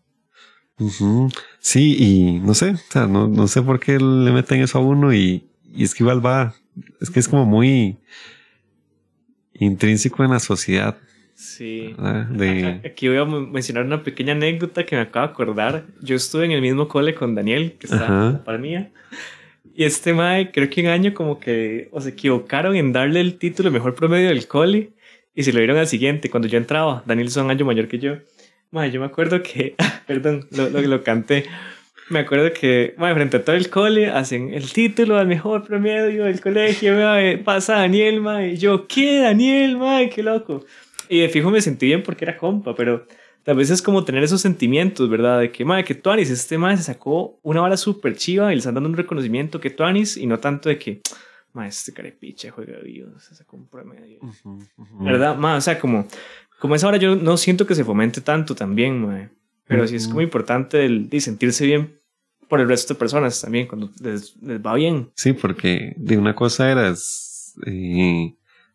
Sí, 1.59 1.97
y 1.99 2.38
no 2.38 2.55
sé, 2.55 2.71
o 2.71 2.77
sea, 2.90 3.07
no, 3.07 3.27
no 3.29 3.47
sé 3.49 3.61
por 3.62 3.79
qué 3.81 3.99
le 3.99 4.31
meten 4.33 4.61
eso 4.62 4.79
a 4.79 4.81
uno 4.81 5.12
y, 5.12 5.44
y 5.75 5.83
es 5.85 5.94
que 5.94 6.05
igual 6.05 6.25
va, 6.25 6.55
es 7.01 7.11
que 7.11 7.18
es 7.21 7.29
como 7.29 7.44
muy 7.44 7.99
intrínseco 9.55 10.25
en 10.25 10.31
la 10.31 10.40
sociedad, 10.40 10.97
Sí. 11.40 11.94
¿verdad? 11.96 12.27
De, 12.27 12.81
Aquí 12.85 13.07
voy 13.07 13.16
a 13.18 13.24
men- 13.24 13.53
mencionar 13.53 13.85
una 13.85 14.03
pequeña 14.03 14.33
anécdota 14.33 14.85
que 14.85 14.96
me 14.96 15.03
acabo 15.03 15.27
de 15.29 15.33
acordar. 15.33 15.85
Yo 16.03 16.16
estuve 16.16 16.46
en 16.46 16.51
el 16.51 16.61
mismo 16.61 16.88
cole 16.88 17.14
con 17.14 17.37
Daniel, 17.37 17.77
que 17.79 17.87
está 17.87 18.03
Ajá. 18.05 18.29
a 18.29 18.33
la 18.33 18.44
par 18.44 18.59
mía. 18.59 18.90
Y 19.72 19.85
este 19.85 20.12
mae, 20.12 20.51
creo 20.51 20.68
que 20.68 20.81
un 20.81 20.88
año 20.88 21.14
como 21.14 21.38
que 21.38 21.88
o 21.92 22.01
se 22.01 22.09
equivocaron 22.11 22.74
en 22.74 22.92
darle 22.92 23.20
el 23.20 23.38
título 23.38 23.70
mejor 23.70 23.94
promedio 23.94 24.31
del 24.31 24.48
cole 24.48 24.90
y 25.33 25.44
se 25.44 25.53
lo 25.53 25.61
dieron 25.61 25.77
al 25.79 25.87
siguiente 25.87 26.29
cuando 26.29 26.48
yo 26.48 26.59
entraba. 26.59 27.05
Daniel 27.07 27.29
es 27.29 27.37
un 27.37 27.48
año 27.51 27.64
mayor 27.64 27.87
que 27.87 28.01
yo. 28.01 28.16
Mae, 28.72 28.90
yo 28.90 28.98
me 28.98 29.07
acuerdo 29.07 29.40
que, 29.40 29.77
perdón, 30.09 30.48
lo, 30.51 30.68
lo, 30.70 30.81
lo 30.81 31.05
canté. 31.05 31.44
Me 32.11 32.18
acuerdo 32.20 32.53
que, 32.53 32.94
mae, 32.98 33.14
frente 33.14 33.37
a 33.37 33.44
todo 33.44 33.55
el 33.55 33.70
cole, 33.70 34.09
hacen 34.09 34.53
el 34.53 34.72
título 34.72 35.16
al 35.18 35.29
mejor 35.29 35.62
promedio 35.64 36.24
del 36.24 36.40
colegio, 36.40 36.94
mae, 36.94 37.38
pasa 37.38 37.74
Daniel, 37.77 38.20
mae. 38.20 38.55
Y 38.55 38.57
yo, 38.57 38.88
¿qué, 38.88 39.20
Daniel, 39.20 39.77
mae? 39.77 40.11
Qué 40.11 40.24
loco. 40.24 40.64
Y 41.09 41.21
de 41.21 41.29
fijo 41.29 41.51
me 41.51 41.61
sentí 41.61 41.87
bien 41.87 42.03
porque 42.03 42.25
era 42.25 42.37
compa, 42.37 42.75
pero 42.75 43.07
tal 43.42 43.57
vez 43.57 43.71
es 43.71 43.81
como 43.81 44.05
tener 44.05 44.23
esos 44.23 44.40
sentimientos, 44.40 45.09
¿verdad? 45.09 45.40
De 45.40 45.51
que, 45.51 45.64
madre, 45.64 45.85
que 45.85 45.94
Tuanis, 45.94 46.31
este 46.31 46.59
madre 46.59 46.77
se 46.77 46.85
sacó 46.85 47.38
una 47.42 47.61
vara 47.61 47.77
súper 47.77 48.16
chiva 48.16 48.53
y 48.53 48.57
le 48.57 48.59
están 48.59 48.75
dando 48.75 48.88
un 48.88 48.97
reconocimiento 48.97 49.61
que 49.61 49.71
Tuanis 49.71 50.16
y 50.16 50.27
no 50.27 50.38
tanto 50.38 50.68
de 50.68 50.79
que, 50.79 51.01
madre, 51.53 51.71
este 51.71 51.92
carepiche 51.92 52.51
juega 52.51 52.79
vivo, 52.81 53.18
se 53.18 53.35
sacó 53.35 53.57
un 53.57 53.68
promedio. 53.68 54.18
Ujú, 54.21 54.59
ujú. 54.77 55.05
¿Verdad? 55.05 55.37
Ma, 55.37 55.57
o 55.57 55.61
sea, 55.61 55.79
como, 55.79 56.07
como 56.59 56.75
esa 56.75 56.88
hora 56.88 56.99
yo 56.99 57.16
no 57.16 57.37
siento 57.37 57.66
que 57.66 57.75
se 57.75 57.85
fomente 57.85 58.21
tanto 58.21 58.55
también, 58.55 59.01
madre. 59.01 59.31
Pero 59.66 59.87
sí 59.87 59.97
es 59.97 60.09
como 60.09 60.23
importante 60.23 60.87
el, 60.87 61.11
de 61.11 61.21
sentirse 61.21 61.66
bien 61.66 62.01
por 62.49 62.61
el 62.61 62.68
resto 62.68 62.94
de 62.94 62.99
personas 62.99 63.38
también, 63.40 63.66
cuando 63.66 63.90
les, 64.03 64.35
les 64.42 64.61
va 64.61 64.75
bien. 64.75 65.11
Sí, 65.14 65.35
porque 65.35 65.92
de 65.97 66.16
una 66.16 66.35
cosa 66.35 66.71
era 66.71 66.88
es, 66.88 67.55
eh, 67.66 68.35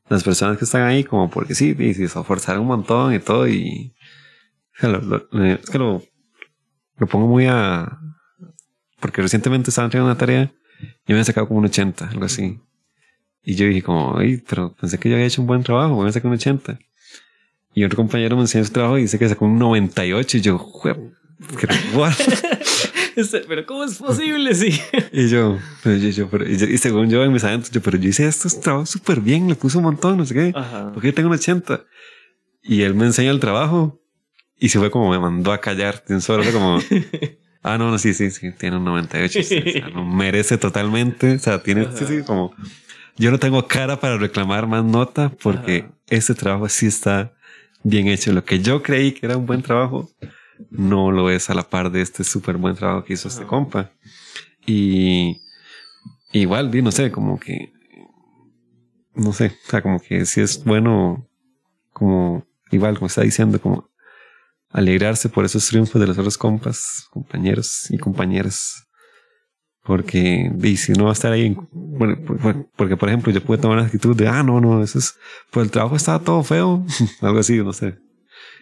las 0.10 0.24
personas 0.24 0.58
que 0.58 0.66
están 0.66 0.84
ahí 0.84 1.04
como 1.04 1.30
porque 1.30 1.56
sí, 1.56 1.76
y 1.78 1.94
se 1.94 2.06
esforzaron 2.06 2.62
un 2.63 2.68
montón 2.68 3.13
y 3.13 3.20
todo 3.20 3.48
y 3.48 3.94
o 4.76 4.80
sea, 4.80 4.89
lo- 4.89 5.02
lo- 5.02 5.44
eh, 5.44 5.60
es 5.63 5.70
que 5.70 5.78
lo, 5.78 6.04
lo 6.98 7.08
pongo 7.08 7.28
muy 7.28 7.46
a 7.50 8.00
porque 9.00 9.22
recientemente 9.22 9.70
estaba 9.70 9.86
entregando 9.86 10.12
una 10.12 10.18
tarea 10.18 10.52
y 10.82 10.88
me 11.12 11.16
había 11.16 11.24
sacado 11.26 11.48
como 11.48 11.60
un 11.60 11.66
80, 11.66 12.10
algo 12.10 12.26
así. 12.26 12.60
Y 13.44 13.56
yo 13.56 13.66
dije 13.68 13.82
como, 13.84 14.18
ay, 14.18 14.38
pero 14.48 14.74
pensé 14.74 14.98
que 14.98 15.10
yo 15.10 15.16
había 15.16 15.28
hecho 15.28 15.42
un 15.42 15.48
buen 15.48 15.63
trabajo, 15.63 15.96
voy 15.96 16.08
a 16.08 16.12
sacar 16.13 16.28
un 16.28 16.36
80. 16.36 16.80
Y 17.74 17.84
otro 17.84 17.98
compañero 17.98 18.36
me 18.38 18.44
enseñó 18.44 18.63
su 18.63 18.72
trabajo 18.72 18.98
y 18.98 19.02
dice 19.04 19.20
que 19.20 19.28
sacó 19.28 19.46
un 19.46 19.58
98 19.60 20.38
y 20.38 20.42
yo, 20.42 20.58
"Jue- 20.60 21.13
¿qué- 21.60 21.68
what?" 21.98 22.13
Este, 22.18 22.48
Pero 23.47 23.65
¿cómo 23.65 23.84
es 23.84 23.97
posible? 23.97 24.54
Sí. 24.56 24.80
Y 25.12 25.28
yo, 25.30 25.60
pero 25.84 25.97
yo, 25.97 26.10
yo, 26.10 26.30
pero, 26.30 26.49
y, 26.49 26.58
yo- 26.58 26.67
y 26.67 26.78
según 26.78 27.10
yo 27.10 27.23
en 27.23 27.32
mis 27.34 27.43
adentros, 27.43 27.71
yo, 27.71 27.82
pero 27.82 27.97
yo 27.97 28.10
hice 28.10 28.28
esto, 28.28 28.47
este 28.47 28.62
trabajo 28.62 28.86
súper 28.86 29.19
bien, 29.21 29.47
le 29.47 29.56
puse 29.56 29.78
un 29.78 29.84
montón, 29.84 30.17
no 30.17 30.26
sé 30.26 30.34
qué. 30.34 30.52
Ajá. 30.56 30.91
¿Por 30.91 31.02
qué 31.02 31.12
tengo 31.13 31.30
un 31.30 31.36
80? 31.36 31.84
Y 32.63 32.82
él 32.84 32.95
me 32.95 33.06
enseña 33.06 33.32
el 33.32 33.39
trabajo 33.39 33.99
y 34.58 34.69
se 34.69 34.80
fue 34.80 34.89
como 34.89 35.12
me 35.12 35.19
mandó 35.19 35.52
a 35.52 35.60
callar 35.60 36.04
de 36.08 36.15
un 36.15 36.21
solo. 36.21 36.43
Como, 36.52 36.80
ah, 37.63 37.78
no, 37.78 37.91
no, 37.91 37.97
sí, 37.97 38.13
sí, 38.13 38.32
sí, 38.32 38.52
tiene 38.58 38.78
un 38.78 38.86
98. 38.86 39.43
sí, 39.43 39.58
o 39.58 39.71
sea, 39.71 39.89
no 39.89 40.06
merece 40.15 40.58
totalmente. 40.58 41.34
O 41.36 41.39
sea, 41.39 41.62
tiene, 41.62 41.88
sí, 41.93 42.06
sí, 42.08 42.21
como, 42.26 42.56
yo 43.17 43.30
no 43.32 43.38
tengo 43.39 43.67
cara 43.67 43.99
para 43.99 44.17
reclamar 44.17 44.65
más 44.67 44.84
nota 44.84 45.30
porque 45.41 45.86
Ajá. 45.86 45.93
este 46.08 46.34
trabajo 46.34 46.69
sí 46.69 46.88
está 46.88 47.34
bien 47.84 48.08
hecho. 48.08 48.32
Lo 48.34 48.43
que 48.45 48.60
yo 48.60 48.82
creí 48.82 49.12
que 49.12 49.26
era 49.26 49.36
un 49.38 49.45
buen 49.45 49.62
trabajo, 49.62 50.10
no 50.70 51.12
lo 51.12 51.30
es 51.30 51.50
a 51.50 51.54
la 51.54 51.70
par 51.70 51.92
de 51.92 52.02
este 52.02 52.24
súper 52.24 52.58
buen 52.58 52.76
trabajo 52.76 53.04
que 53.04 53.13
hizo 53.13 53.28
este 53.28 53.46
compa. 53.46 53.92
Y 54.66 55.42
igual, 56.32 56.70
vi, 56.70 56.82
no 56.82 56.92
sé, 56.92 57.12
como 57.12 57.39
que, 57.39 57.74
no 59.16 59.34
sé, 59.34 59.58
o 59.66 59.70
sea, 59.70 59.82
como 59.82 60.00
que 60.00 60.26
sí 60.26 60.42
es 60.42 60.63
bueno, 60.63 61.28
como, 61.92 62.46
igual, 62.72 62.96
como 62.96 63.08
está 63.08 63.22
diciendo, 63.22 63.62
como 63.62 63.89
alegrarse 64.70 65.30
por 65.30 65.46
esos 65.46 65.68
triunfos 65.68 66.02
de 66.02 66.08
los 66.08 66.18
otros 66.18 66.38
compas, 66.38 67.08
compañeros 67.12 67.88
y 67.89 67.98
compañeras. 67.98 68.88
Porque, 69.84 70.52
y 70.62 70.78
si 70.78 70.94
no 70.94 71.06
va 71.06 71.10
a 71.10 71.13
estar 71.13 71.32
ahí, 71.32 71.56
bueno, 71.72 72.18
porque 72.78 72.96
por 72.96 73.10
ejemplo, 73.10 73.34
yo 73.34 73.44
pude 73.44 73.58
tomar 73.58 73.80
la 73.80 73.86
actitud 73.86 74.16
de, 74.16 74.28
ah, 74.28 74.42
no, 74.42 74.62
no, 74.62 74.82
eso 74.82 74.98
es, 74.98 75.16
pues 75.52 75.66
el 75.66 75.72
trabajo 75.72 75.98
estaba 75.98 76.20
todo 76.20 76.42
feo, 76.44 76.86
algo 77.22 77.39
así, 77.39 77.58
no 77.58 77.74
sé. 77.74 77.98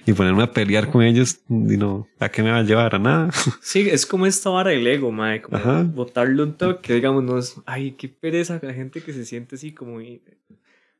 Y 0.05 0.13
ponerme 0.13 0.43
a 0.43 0.51
pelear 0.51 0.89
con 0.89 1.03
ellos, 1.03 1.41
y 1.49 1.77
no, 1.77 2.07
¿a 2.19 2.29
qué 2.29 2.41
me 2.41 2.49
va 2.51 2.57
a 2.57 2.63
llevar? 2.63 2.95
A 2.95 2.99
nada. 2.99 3.29
Sí, 3.61 3.87
es 3.89 4.05
como 4.05 4.25
esta 4.25 4.49
vara 4.49 4.71
del 4.71 4.85
ego, 4.87 5.11
mae. 5.11 5.41
Como 5.41 5.57
Ajá. 5.57 5.83
botarle 5.83 6.41
un 6.41 6.53
toque, 6.57 6.93
digamos, 6.95 7.23
no 7.23 7.37
es. 7.37 7.55
Ay, 7.65 7.91
qué 7.91 8.07
pereza 8.09 8.59
la 8.63 8.73
gente 8.73 9.01
que 9.03 9.13
se 9.13 9.25
siente 9.25 9.55
así 9.55 9.73
como. 9.73 9.99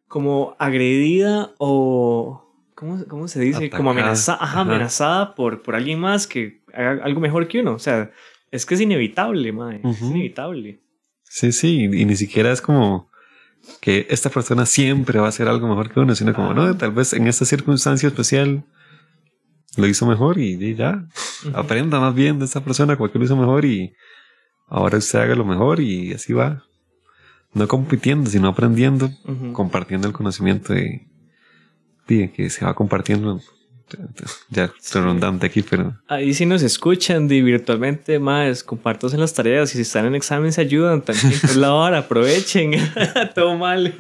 Como 0.08 0.56
agredida 0.60 1.52
o. 1.58 2.48
¿Cómo, 2.76 3.04
cómo 3.08 3.28
se 3.28 3.40
dice? 3.42 3.70
Como 3.70 3.92
Atacada. 3.92 4.08
amenazada, 4.08 4.38
ajá, 4.42 4.52
Ajá. 4.62 4.62
amenazada 4.62 5.36
por, 5.36 5.62
por 5.62 5.76
alguien 5.76 6.00
más 6.00 6.26
que 6.26 6.62
haga 6.74 7.04
algo 7.04 7.20
mejor 7.22 7.48
que 7.48 7.60
uno. 7.60 7.74
O 7.74 7.80
sea, 7.80 8.12
es 8.50 8.66
que 8.66 8.74
es 8.76 8.82
inevitable, 8.82 9.52
mae. 9.52 9.82
Es 9.84 10.02
inevitable. 10.02 10.80
Sí, 11.24 11.52
sí, 11.52 11.84
y 11.86 12.06
ni 12.06 12.16
siquiera 12.16 12.52
es 12.52 12.62
como 12.62 13.10
que 13.80 14.08
esta 14.10 14.30
persona 14.30 14.66
siempre 14.66 15.20
va 15.20 15.28
a 15.28 15.30
hacer 15.30 15.48
algo 15.48 15.68
mejor 15.68 15.92
que 15.94 16.00
uno, 16.00 16.16
sino 16.16 16.34
como, 16.34 16.52
Ah. 16.52 16.54
no, 16.56 16.78
tal 16.78 16.92
vez 16.92 17.14
en 17.14 17.28
esta 17.28 17.46
circunstancia 17.46 18.08
especial 18.08 18.64
lo 19.78 19.88
hizo 19.88 20.06
mejor 20.06 20.38
y, 20.38 20.54
y 20.54 20.76
ya, 20.76 21.06
aprenda 21.54 22.00
más 22.00 22.14
bien 22.14 22.40
de 22.40 22.46
esta 22.46 22.64
persona, 22.64 22.98
cual 22.98 23.12
que 23.12 23.20
lo 23.20 23.26
hizo 23.26 23.36
mejor 23.36 23.66
y 23.66 23.94
ahora 24.68 24.98
usted 24.98 25.20
haga 25.20 25.36
lo 25.36 25.46
mejor 25.46 25.80
y 25.80 26.14
así 26.14 26.34
va. 26.34 26.64
No 27.54 27.68
compitiendo, 27.68 28.30
sino 28.30 28.48
aprendiendo, 28.48 29.10
compartiendo 29.52 30.08
el 30.08 30.14
conocimiento 30.14 30.74
de, 30.74 31.06
de 32.08 32.32
que 32.32 32.50
se 32.50 32.64
va 32.64 32.74
compartiendo. 32.74 33.42
Ya, 34.50 34.72
redundante 34.94 35.46
aquí, 35.46 35.62
pero 35.62 35.96
Ahí 36.08 36.34
sí 36.34 36.46
nos 36.46 36.62
escuchan 36.62 37.28
di, 37.28 37.42
virtualmente, 37.42 38.20
más 38.20 38.64
compartos 38.64 39.14
en 39.14 39.20
las 39.20 39.34
tareas 39.34 39.74
y 39.74 39.78
si 39.78 39.82
están 39.82 40.06
en 40.06 40.16
examen 40.16 40.52
se 40.52 40.62
ayudan 40.62 41.02
también. 41.02 41.34
Pues 41.40 41.56
la 41.56 41.74
hora, 41.74 42.00
aprovechen. 42.00 42.74
Todo 43.36 43.58
mal. 43.58 43.94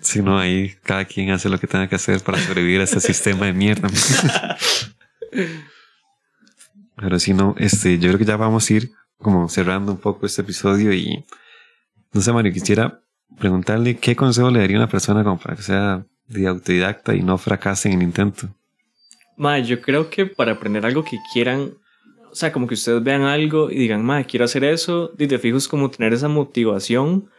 si 0.00 0.22
no, 0.22 0.38
ahí 0.38 0.74
cada 0.82 1.04
quien 1.04 1.30
hace 1.30 1.48
lo 1.48 1.58
que 1.58 1.66
tenga 1.66 1.88
que 1.88 1.96
hacer 1.96 2.20
para 2.20 2.38
sobrevivir 2.38 2.80
a 2.80 2.84
este 2.84 3.00
sistema 3.00 3.46
de 3.46 3.52
mierda. 3.52 3.88
Pero 6.96 7.18
si 7.18 7.34
no, 7.34 7.54
este, 7.58 7.98
yo 7.98 8.08
creo 8.08 8.18
que 8.18 8.24
ya 8.24 8.36
vamos 8.36 8.68
a 8.68 8.74
ir 8.74 8.90
como 9.18 9.48
cerrando 9.48 9.92
un 9.92 9.98
poco 9.98 10.26
este 10.26 10.42
episodio 10.42 10.92
y 10.92 11.24
no 12.12 12.20
sé, 12.20 12.32
Mario, 12.32 12.52
quisiera 12.52 13.00
preguntarle 13.38 13.98
qué 13.98 14.16
consejo 14.16 14.50
le 14.50 14.60
daría 14.60 14.76
a 14.76 14.80
una 14.80 14.88
persona 14.88 15.22
como 15.22 15.38
para 15.38 15.56
que 15.56 15.62
sea 15.62 16.04
de 16.26 16.46
autodidacta 16.46 17.14
y 17.14 17.22
no 17.22 17.38
fracase 17.38 17.88
en 17.88 17.98
el 17.98 18.02
intento. 18.02 18.48
Ma, 19.38 19.60
yo 19.60 19.80
creo 19.80 20.10
que 20.10 20.26
para 20.26 20.52
aprender 20.52 20.84
algo 20.84 21.04
que 21.04 21.18
quieran, 21.32 21.74
o 22.30 22.34
sea, 22.34 22.52
como 22.52 22.66
que 22.66 22.74
ustedes 22.74 23.02
vean 23.02 23.22
algo 23.22 23.70
y 23.70 23.76
digan, 23.76 24.04
ma, 24.04 24.24
quiero 24.24 24.44
hacer 24.44 24.64
eso, 24.64 25.12
y 25.16 25.26
de 25.26 25.38
fijo 25.38 25.56
es 25.56 25.68
como 25.68 25.90
tener 25.90 26.12
esa 26.12 26.28
motivación 26.28 27.30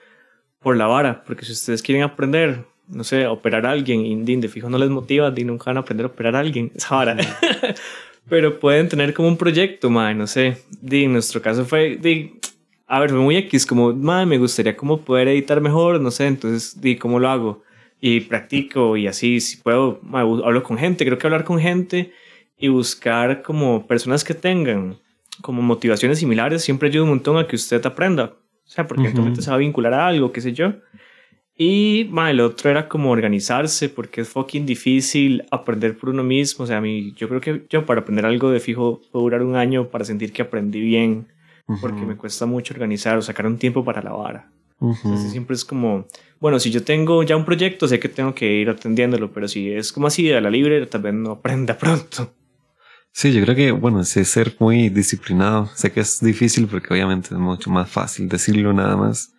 por 0.60 0.78
la 0.78 0.88
vara, 0.88 1.24
porque 1.26 1.46
si 1.46 1.52
ustedes 1.52 1.82
quieren 1.82 2.04
aprender, 2.04 2.66
no 2.88 3.04
sé, 3.04 3.28
operar 3.28 3.66
a 3.66 3.72
alguien 3.72 4.06
y 4.06 4.36
de 4.38 4.48
fijo 4.48 4.70
no 4.70 4.78
les 4.78 4.90
motiva, 4.90 5.30
di, 5.30 5.44
nunca 5.44 5.66
van 5.66 5.78
a 5.78 5.80
aprender 5.82 6.06
a 6.06 6.08
operar 6.08 6.38
a 6.38 6.40
alguien, 6.40 6.72
esa 6.76 6.96
vara. 6.96 7.18
Pero 8.30 8.60
pueden 8.60 8.88
tener 8.88 9.14
como 9.14 9.28
un 9.28 9.38
proyecto, 9.38 9.90
ma, 9.90 10.14
no 10.14 10.26
sé, 10.26 10.58
di, 10.82 11.04
en 11.04 11.14
nuestro 11.14 11.42
caso 11.42 11.66
fue, 11.66 11.98
di, 11.98 12.40
a 12.88 13.00
ver, 13.02 13.10
fue 13.10 13.20
muy 13.20 13.36
X, 13.36 13.66
como, 13.66 13.94
ma, 13.94 14.26
me 14.26 14.38
gustaría 14.38 14.78
como 14.78 15.02
poder 15.02 15.28
editar 15.28 15.60
mejor, 15.60 16.00
no 16.00 16.12
sé, 16.12 16.28
entonces, 16.28 16.80
di, 16.80 16.96
¿cómo 16.96 17.20
lo 17.20 17.30
hago? 17.30 17.64
Y 18.02 18.22
practico 18.22 18.98
y 18.98 19.08
así, 19.08 19.40
si 19.40 19.58
puedo, 19.58 20.00
hablo 20.14 20.64
con 20.64 20.78
gente, 20.78 21.06
creo 21.06 21.18
que 21.18 21.28
hablar 21.28 21.44
con 21.44 21.60
gente 21.60 22.12
y 22.58 22.68
buscar 22.68 23.42
como 23.42 23.88
personas 23.88 24.24
que 24.24 24.34
tengan 24.34 24.98
como 25.42 25.62
motivaciones 25.62 26.20
similares 26.20 26.64
siempre 26.64 26.90
ayuda 26.90 27.04
un 27.04 27.10
montón 27.10 27.38
a 27.38 27.48
que 27.48 27.56
usted 27.56 27.86
aprenda, 27.86 28.26
o 28.26 28.70
sea, 28.70 28.88
porque 28.88 29.04
eventualmente 29.04 29.42
se 29.42 29.50
va 29.50 29.56
a 29.56 29.60
vincular 29.60 29.94
a 29.94 30.08
algo, 30.08 30.32
qué 30.32 30.42
sé 30.42 30.54
yo. 30.54 30.74
Y 31.62 32.08
ma, 32.10 32.32
el 32.32 32.40
otro 32.40 32.70
era 32.70 32.88
como 32.88 33.12
organizarse, 33.12 33.90
porque 33.90 34.22
es 34.22 34.30
fucking 34.30 34.66
difícil 34.66 35.44
aprender 35.52 35.98
por 35.98 36.10
uno 36.10 36.24
mismo. 36.24 36.64
O 36.64 36.68
sea, 36.68 36.78
a 36.78 36.82
mí, 36.82 37.14
yo 37.18 37.28
creo 37.28 37.42
que 37.42 37.66
yo 37.70 37.86
para 37.86 38.00
aprender 38.00 38.26
algo 38.26 38.50
de 38.50 38.62
fijo 38.62 39.02
puedo 39.12 39.24
durar 39.24 39.44
un 39.44 39.58
año 39.58 39.90
para 39.90 40.06
sentir 40.06 40.32
que 40.32 40.42
aprendí 40.42 40.80
bien, 40.80 41.28
porque 41.82 42.06
me 42.06 42.16
cuesta 42.16 42.46
mucho 42.46 42.74
organizar 42.74 43.18
o 43.18 43.22
sacar 43.22 43.46
un 43.46 43.58
tiempo 43.58 43.84
para 43.84 44.02
la 44.02 44.12
vara. 44.12 44.50
Entonces 44.80 45.32
siempre 45.32 45.56
es 45.56 45.66
como, 45.66 46.08
bueno, 46.40 46.60
si 46.60 46.72
yo 46.72 46.84
tengo 46.84 47.24
ya 47.24 47.36
un 47.36 47.46
proyecto, 47.46 47.88
sé 47.88 48.00
que 48.00 48.10
tengo 48.10 48.34
que 48.34 48.52
ir 48.52 48.70
atendiéndolo, 48.70 49.32
pero 49.32 49.48
si 49.48 49.72
es 49.72 49.92
como 49.92 50.08
así 50.08 50.32
a 50.32 50.42
la 50.42 50.50
libre, 50.50 50.86
tal 50.86 51.02
vez 51.02 51.14
no 51.14 51.32
aprenda 51.32 51.78
pronto. 51.78 52.34
Sí, 53.12 53.34
yo 53.34 53.42
creo 53.44 53.56
que, 53.56 53.72
bueno, 53.72 54.04
sí, 54.04 54.24
ser 54.24 54.56
muy 54.60 54.90
disciplinado. 54.90 55.70
Sé 55.76 55.92
que 55.92 56.00
es 56.00 56.20
difícil 56.22 56.68
porque 56.68 56.94
obviamente 56.94 57.30
es 57.34 57.40
mucho 57.40 57.70
más 57.70 57.90
fácil 57.90 58.30
decirlo 58.30 58.72
nada 58.72 58.96
más. 58.96 59.34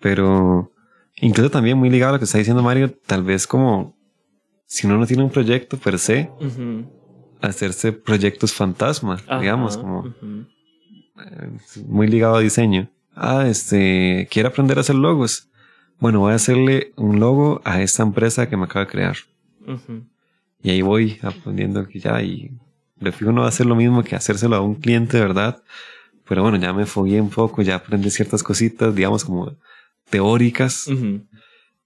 Pero 0.00 0.72
incluso 1.16 1.50
también 1.50 1.76
muy 1.76 1.90
ligado 1.90 2.10
a 2.10 2.12
lo 2.14 2.18
que 2.18 2.24
está 2.24 2.38
diciendo 2.38 2.62
Mario, 2.62 2.90
tal 3.06 3.22
vez 3.22 3.46
como 3.46 3.94
si 4.66 4.86
uno 4.86 4.96
no 4.96 5.06
tiene 5.06 5.24
un 5.24 5.30
proyecto 5.30 5.76
per 5.76 5.98
se, 5.98 6.30
hacerse 7.40 7.92
proyectos 7.92 8.52
fantasma, 8.54 9.14
Ajá, 9.26 9.40
digamos, 9.40 9.76
como 9.76 10.06
eh, 10.06 11.50
muy 11.86 12.06
ligado 12.06 12.36
a 12.36 12.40
diseño. 12.40 12.88
Ah, 13.14 13.46
este, 13.48 14.28
quiero 14.30 14.48
aprender 14.48 14.78
a 14.78 14.82
hacer 14.82 14.94
logos. 14.94 15.49
Bueno, 16.00 16.20
voy 16.20 16.32
a 16.32 16.36
hacerle 16.36 16.92
un 16.96 17.20
logo 17.20 17.60
a 17.64 17.82
esta 17.82 18.02
empresa 18.02 18.48
que 18.48 18.56
me 18.56 18.64
acaba 18.64 18.86
de 18.86 18.90
crear. 18.90 19.16
Y 20.62 20.70
ahí 20.70 20.82
voy 20.82 21.18
aprendiendo 21.22 21.86
que 21.86 22.00
ya 22.00 22.22
y 22.22 22.50
de 22.96 23.12
fijo 23.12 23.32
no 23.32 23.42
va 23.42 23.48
a 23.48 23.52
ser 23.52 23.66
lo 23.66 23.76
mismo 23.76 24.02
que 24.02 24.16
hacérselo 24.16 24.56
a 24.56 24.60
un 24.60 24.76
cliente 24.76 25.20
verdad. 25.20 25.62
Pero 26.26 26.42
bueno, 26.42 26.56
ya 26.56 26.72
me 26.72 26.86
fogué 26.86 27.20
un 27.20 27.28
poco, 27.28 27.60
ya 27.60 27.76
aprendí 27.76 28.10
ciertas 28.10 28.42
cositas, 28.42 28.94
digamos 28.94 29.24
como 29.24 29.56
teóricas. 30.08 30.88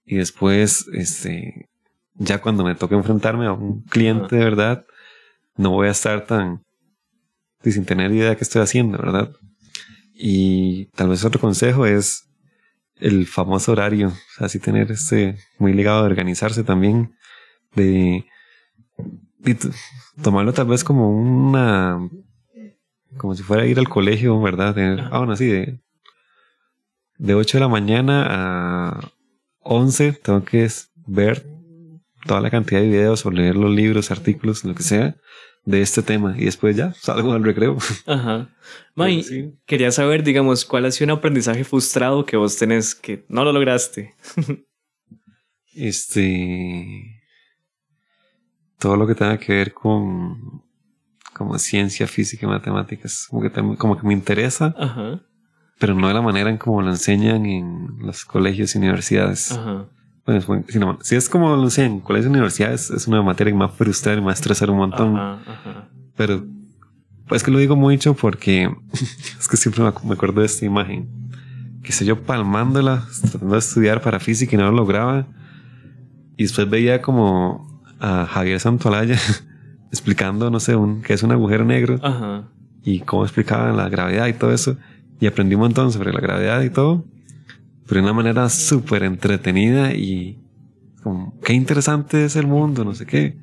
Y 0.05 0.15
después, 0.15 0.87
este, 0.93 1.69
ya 2.13 2.39
cuando 2.39 2.63
me 2.63 2.75
toque 2.75 2.95
enfrentarme 2.95 3.47
a 3.47 3.51
un 3.51 3.81
cliente 3.83 4.37
verdad, 4.37 4.85
no 5.57 5.71
voy 5.71 5.87
a 5.87 5.91
estar 5.91 6.25
tan 6.25 6.63
sin 7.63 7.85
tener 7.85 8.11
idea 8.11 8.29
de 8.29 8.37
qué 8.37 8.43
estoy 8.43 8.61
haciendo, 8.61 8.97
¿verdad? 8.97 9.31
Y 10.13 10.85
tal 10.95 11.09
vez 11.09 11.25
otro 11.25 11.41
consejo 11.41 11.85
es 11.85 12.29
el 12.99 13.27
famoso 13.27 13.71
horario, 13.73 14.13
así 14.39 14.59
tener 14.59 14.91
este 14.91 15.37
muy 15.59 15.73
ligado 15.73 15.99
a 15.99 16.05
organizarse 16.05 16.63
también, 16.63 17.15
de, 17.75 18.25
de 19.39 19.57
tomarlo 20.21 20.53
tal 20.53 20.67
vez 20.67 20.83
como 20.83 21.09
una, 21.11 21.99
como 23.17 23.35
si 23.35 23.43
fuera 23.43 23.63
a 23.63 23.65
ir 23.67 23.79
al 23.79 23.89
colegio, 23.89 24.39
¿verdad? 24.41 24.73
De- 24.75 25.01
ah, 25.11 25.17
bueno, 25.19 25.35
sí, 25.35 25.45
de, 25.47 25.79
de 27.17 27.33
8 27.33 27.57
de 27.57 27.61
la 27.61 27.67
mañana 27.69 28.25
a 28.29 29.11
11 29.59 30.13
tengo 30.13 30.43
que 30.43 30.67
ver 31.07 31.45
toda 32.25 32.41
la 32.41 32.49
cantidad 32.49 32.81
de 32.81 32.87
videos 32.87 33.25
o 33.25 33.31
leer 33.31 33.55
los 33.55 33.71
libros, 33.71 34.11
artículos, 34.11 34.63
lo 34.63 34.73
que 34.75 34.83
sea 34.83 35.15
de 35.65 35.81
este 35.81 36.01
tema 36.03 36.35
y 36.37 36.45
después 36.45 36.75
ya 36.75 36.93
salgo 36.93 37.33
al 37.33 37.43
recreo. 37.43 37.77
Ajá. 38.05 38.49
Ma, 38.95 39.09
y 39.09 39.23
Sí. 39.23 39.53
quería 39.65 39.91
saber, 39.91 40.23
digamos, 40.23 40.63
cuál 40.65 40.85
ha 40.85 40.91
sido 40.91 41.11
un 41.13 41.17
aprendizaje 41.17 41.63
frustrado 41.63 42.25
que 42.25 42.37
vos 42.37 42.55
tenés 42.57 42.93
que 42.95 43.25
no 43.29 43.43
lo 43.43 43.51
lograste. 43.51 44.13
Este 45.77 47.21
todo 48.79 48.95
lo 48.95 49.07
que 49.07 49.15
tenga 49.15 49.37
que 49.37 49.53
ver 49.53 49.73
con 49.73 50.63
como 51.33 51.57
ciencia, 51.59 52.07
física 52.07 52.45
y 52.45 52.49
matemáticas, 52.49 53.27
como 53.29 53.41
que, 53.41 53.51
como 53.77 53.97
que 53.99 54.07
me 54.07 54.13
interesa, 54.13 54.73
Ajá. 54.77 55.19
pero 55.79 55.93
no 55.93 56.07
de 56.07 56.13
la 56.13 56.21
manera 56.21 56.49
en 56.49 56.57
como 56.57 56.81
lo 56.81 56.89
enseñan 56.91 57.45
en 57.45 57.87
los 57.99 58.23
colegios 58.23 58.73
y 58.73 58.77
universidades. 58.77 59.51
Ajá. 59.51 59.89
Bueno, 60.25 60.39
es 60.39 60.47
buen- 60.47 60.65
si, 60.67 60.79
no- 60.79 60.97
si 61.01 61.15
es 61.15 61.29
como 61.29 61.55
lo 61.55 61.63
enseñan 61.63 61.91
en 61.93 61.99
colegios 61.99 62.29
universidades, 62.29 62.89
es 62.89 63.07
una 63.07 63.21
materia 63.21 63.51
que 63.51 63.57
me 63.57 63.65
va 63.65 63.71
a 63.71 63.75
frustrar 63.75 64.17
y 64.17 64.21
me 64.21 64.25
va 64.25 64.31
a 64.31 64.35
estresar 64.35 64.69
un 64.71 64.77
montón. 64.77 65.15
Ajá, 65.17 65.39
ajá. 65.47 65.89
Pero 66.17 66.43
pues 67.27 67.43
que 67.43 67.51
lo 67.51 67.57
digo 67.59 67.75
mucho 67.75 68.13
porque 68.15 68.69
es 69.39 69.47
que 69.47 69.57
siempre 69.57 69.83
me 69.83 69.89
acu- 69.89 70.03
me 70.03 70.13
acuerdo 70.13 70.41
de 70.41 70.47
esta 70.47 70.65
imagen. 70.65 71.07
Que 71.83 71.91
sé 71.91 72.03
yo 72.05 72.19
palmándola, 72.23 73.05
tratando 73.29 73.53
de 73.53 73.59
estudiar 73.59 74.01
para 74.01 74.19
física 74.19 74.55
y 74.55 74.57
no 74.57 74.65
lo 74.65 74.71
lograba. 74.71 75.27
Y 76.37 76.43
después 76.43 76.67
veía 76.69 77.01
como 77.01 77.81
a 77.99 78.25
Javier 78.25 78.59
Santolaya 78.59 79.17
explicando, 79.91 80.49
no 80.49 80.59
sé, 80.59 80.75
un, 80.75 81.01
qué 81.03 81.13
es 81.13 81.21
un 81.23 81.31
agujero 81.31 81.63
negro 81.63 81.99
Ajá. 82.03 82.45
y 82.83 82.99
cómo 83.01 83.23
explicaban 83.23 83.77
la 83.77 83.87
gravedad 83.89 84.25
y 84.27 84.33
todo 84.33 84.51
eso. 84.51 84.77
Y 85.19 85.27
aprendí 85.27 85.53
un 85.55 85.61
montón 85.61 85.91
sobre 85.91 86.11
la 86.11 86.19
gravedad 86.19 86.61
y 86.63 86.69
todo. 86.71 87.05
Pero 87.87 88.01
de 88.01 88.03
una 88.03 88.13
manera 88.13 88.49
súper 88.49 89.03
entretenida 89.03 89.93
y 89.93 90.39
como, 91.03 91.39
qué 91.41 91.53
interesante 91.53 92.25
es 92.25 92.35
el 92.35 92.47
mundo, 92.47 92.83
no 92.83 92.95
sé 92.95 93.05
qué. 93.05 93.37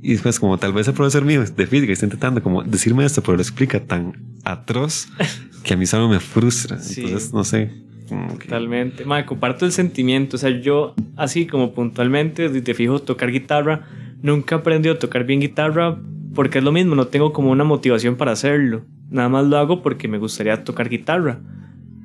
Y 0.00 0.12
después, 0.12 0.38
como 0.38 0.58
tal 0.58 0.72
vez 0.72 0.88
el 0.88 0.94
profesor 0.94 1.24
mío 1.24 1.42
de 1.44 1.66
física 1.66 1.92
está 1.92 2.06
intentando 2.06 2.42
como 2.42 2.62
decirme 2.62 3.04
esto, 3.04 3.22
pero 3.22 3.36
lo 3.36 3.42
explica 3.42 3.80
tan 3.80 4.38
atroz 4.44 5.08
que 5.62 5.74
a 5.74 5.76
mí 5.76 5.86
solo 5.86 6.08
me 6.08 6.20
frustra. 6.20 6.78
Sí. 6.78 7.02
Entonces, 7.04 7.32
no 7.32 7.44
sé. 7.44 7.70
Totalmente. 8.08 9.04
Madre, 9.04 9.24
comparto 9.24 9.64
el 9.64 9.72
sentimiento. 9.72 10.36
O 10.36 10.38
sea, 10.38 10.50
yo, 10.50 10.94
así 11.16 11.46
como 11.46 11.72
puntualmente, 11.72 12.52
si 12.52 12.60
te 12.60 12.74
fijo, 12.74 12.98
tocar 12.98 13.30
guitarra, 13.30 13.86
nunca 14.22 14.56
he 14.56 14.58
aprendido 14.58 14.94
a 14.94 14.98
tocar 14.98 15.24
bien 15.24 15.40
guitarra 15.40 15.98
porque 16.34 16.58
es 16.58 16.64
lo 16.64 16.72
mismo, 16.72 16.94
no 16.94 17.06
tengo 17.06 17.32
como 17.32 17.50
una 17.50 17.64
motivación 17.64 18.16
para 18.16 18.32
hacerlo. 18.32 18.84
Nada 19.08 19.28
más 19.28 19.46
lo 19.46 19.56
hago 19.56 19.82
porque 19.82 20.08
me 20.08 20.18
gustaría 20.18 20.64
tocar 20.64 20.88
guitarra. 20.88 21.40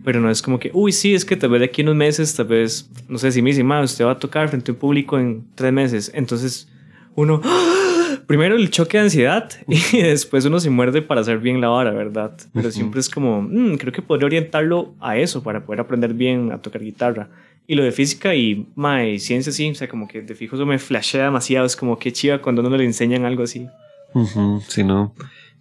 Pero 0.10 0.22
no 0.22 0.32
es 0.32 0.42
como 0.42 0.58
que, 0.58 0.72
uy, 0.74 0.92
sí, 0.92 1.14
es 1.14 1.24
que 1.24 1.36
tal 1.36 1.52
vez 1.52 1.60
de 1.60 1.66
aquí 1.66 1.84
unos 1.84 1.94
meses, 1.96 2.34
tal 2.36 2.48
vez, 2.48 2.90
no 3.08 3.20
sé 3.20 3.32
si 3.32 3.44
me 3.44 3.52
dice, 3.52 3.64
"Ma, 3.64 3.80
usted 3.84 4.06
va 4.06 4.14
a 4.14 4.18
tocar 4.18 4.50
frente 4.50 4.72
a 4.72 4.74
un 4.74 4.80
público 4.80 5.20
en 5.20 5.46
tres 5.54 5.72
meses. 5.72 6.12
Entonces, 6.16 6.68
uno, 7.14 7.40
primero 8.26 8.56
el 8.56 8.72
choque 8.72 8.98
de 8.98 9.04
ansiedad 9.04 9.52
y 9.68 10.02
después 10.02 10.46
uno 10.46 10.60
se 10.60 10.72
muerde 10.72 11.04
para 11.04 11.22
hacer 11.22 11.38
bien 11.38 11.62
la 11.62 11.68
vara, 11.68 11.92
¿verdad? 11.92 12.32
Pero 12.56 12.70
Ujú. 12.70 12.76
siempre 12.76 13.02
es 13.02 13.08
como, 13.08 13.44
"Mm, 13.44 13.76
creo 13.78 13.94
que 13.94 14.02
podría 14.02 14.26
orientarlo 14.26 14.96
a 15.00 15.16
eso 15.16 15.44
para 15.44 15.64
poder 15.64 15.82
aprender 15.82 16.16
bien 16.16 16.52
a 16.52 16.58
tocar 16.60 16.82
guitarra. 16.84 17.30
Y 17.68 17.76
lo 17.76 17.84
de 17.84 17.92
física 17.92 18.34
y, 18.34 18.66
ma, 18.74 19.06
y 19.06 19.20
ciencia 19.20 19.52
sí, 19.52 19.70
o 19.70 19.76
sea, 19.76 19.88
como 19.88 20.08
que 20.08 20.24
de 20.24 20.34
fijo 20.34 20.56
eso 20.56 20.66
me 20.66 20.80
flashea 20.80 21.26
demasiado, 21.26 21.68
es 21.68 21.76
como 21.76 22.00
que 22.00 22.12
chiva 22.12 22.42
cuando 22.42 22.64
uno 22.64 22.76
le 22.76 22.84
enseñan 22.86 23.26
algo 23.26 23.44
así. 23.44 23.68
Ujú, 24.16 24.60
sí, 24.68 24.84
no. 24.84 25.14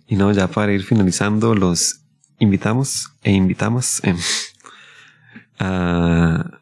Y 0.06 0.16
no, 0.16 0.32
ya 0.32 0.46
para 0.48 0.72
ir 0.72 0.82
finalizando, 0.84 1.54
los 1.54 2.00
invitamos 2.38 3.10
e 3.22 3.32
invitamos 3.32 4.02
em, 4.04 4.16
a, 5.58 6.60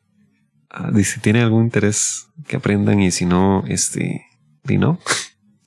si 1.02 1.20
tienen 1.20 1.42
algún 1.42 1.64
interés 1.64 2.28
que 2.46 2.56
aprendan 2.56 3.00
y 3.00 3.10
si 3.10 3.24
no, 3.26 3.64
este, 3.68 4.24
y 4.68 4.78
no, 4.78 4.98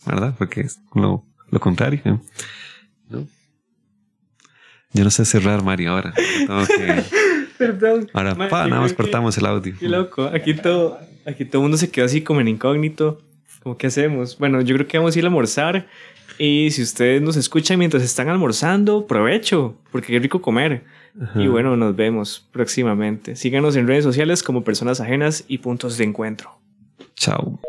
¿verdad? 0.05 0.35
Porque 0.37 0.61
es 0.61 0.79
lo, 0.93 1.25
lo 1.51 1.59
contrario. 1.59 2.01
¿no? 3.09 3.27
Yo 4.93 5.03
no 5.03 5.11
sé 5.11 5.25
cerrar 5.25 5.63
Mario 5.63 5.91
ahora. 5.91 6.13
Tengo 6.15 6.65
que- 6.65 7.03
Perdón. 7.59 8.09
ahora, 8.13 8.35
pa, 8.35 8.67
nada 8.67 8.81
más 8.81 8.91
que- 8.91 8.97
cortamos 8.97 9.37
el 9.37 9.45
audio. 9.45 9.75
Qué 9.77 9.89
loco, 9.89 10.25
aquí 10.33 10.53
todo, 10.53 10.97
aquí 11.25 11.43
todo 11.45 11.61
el 11.61 11.63
mundo 11.63 11.77
se 11.77 11.91
quedó 11.91 12.05
así 12.05 12.21
como 12.21 12.39
en 12.41 12.47
incógnito. 12.47 13.21
Como, 13.61 13.77
¿qué 13.77 13.87
hacemos? 13.87 14.37
Bueno, 14.37 14.61
yo 14.61 14.75
creo 14.75 14.87
que 14.87 14.97
vamos 14.97 15.15
a 15.15 15.19
ir 15.19 15.25
a 15.25 15.27
almorzar. 15.27 15.85
Y 16.39 16.71
si 16.71 16.81
ustedes 16.81 17.21
nos 17.21 17.35
escuchan 17.35 17.77
mientras 17.77 18.01
están 18.01 18.29
almorzando, 18.29 19.05
provecho, 19.05 19.75
porque 19.91 20.13
qué 20.13 20.19
rico 20.19 20.41
comer. 20.41 20.85
Ajá. 21.21 21.41
Y 21.41 21.47
bueno, 21.47 21.75
nos 21.75 21.95
vemos 21.95 22.47
próximamente. 22.51 23.35
Síganos 23.35 23.75
en 23.75 23.87
redes 23.87 24.05
sociales 24.05 24.41
como 24.41 24.63
personas 24.63 25.01
ajenas 25.01 25.43
y 25.49 25.57
puntos 25.57 25.97
de 25.97 26.05
encuentro. 26.05 26.57
Chao. 27.15 27.59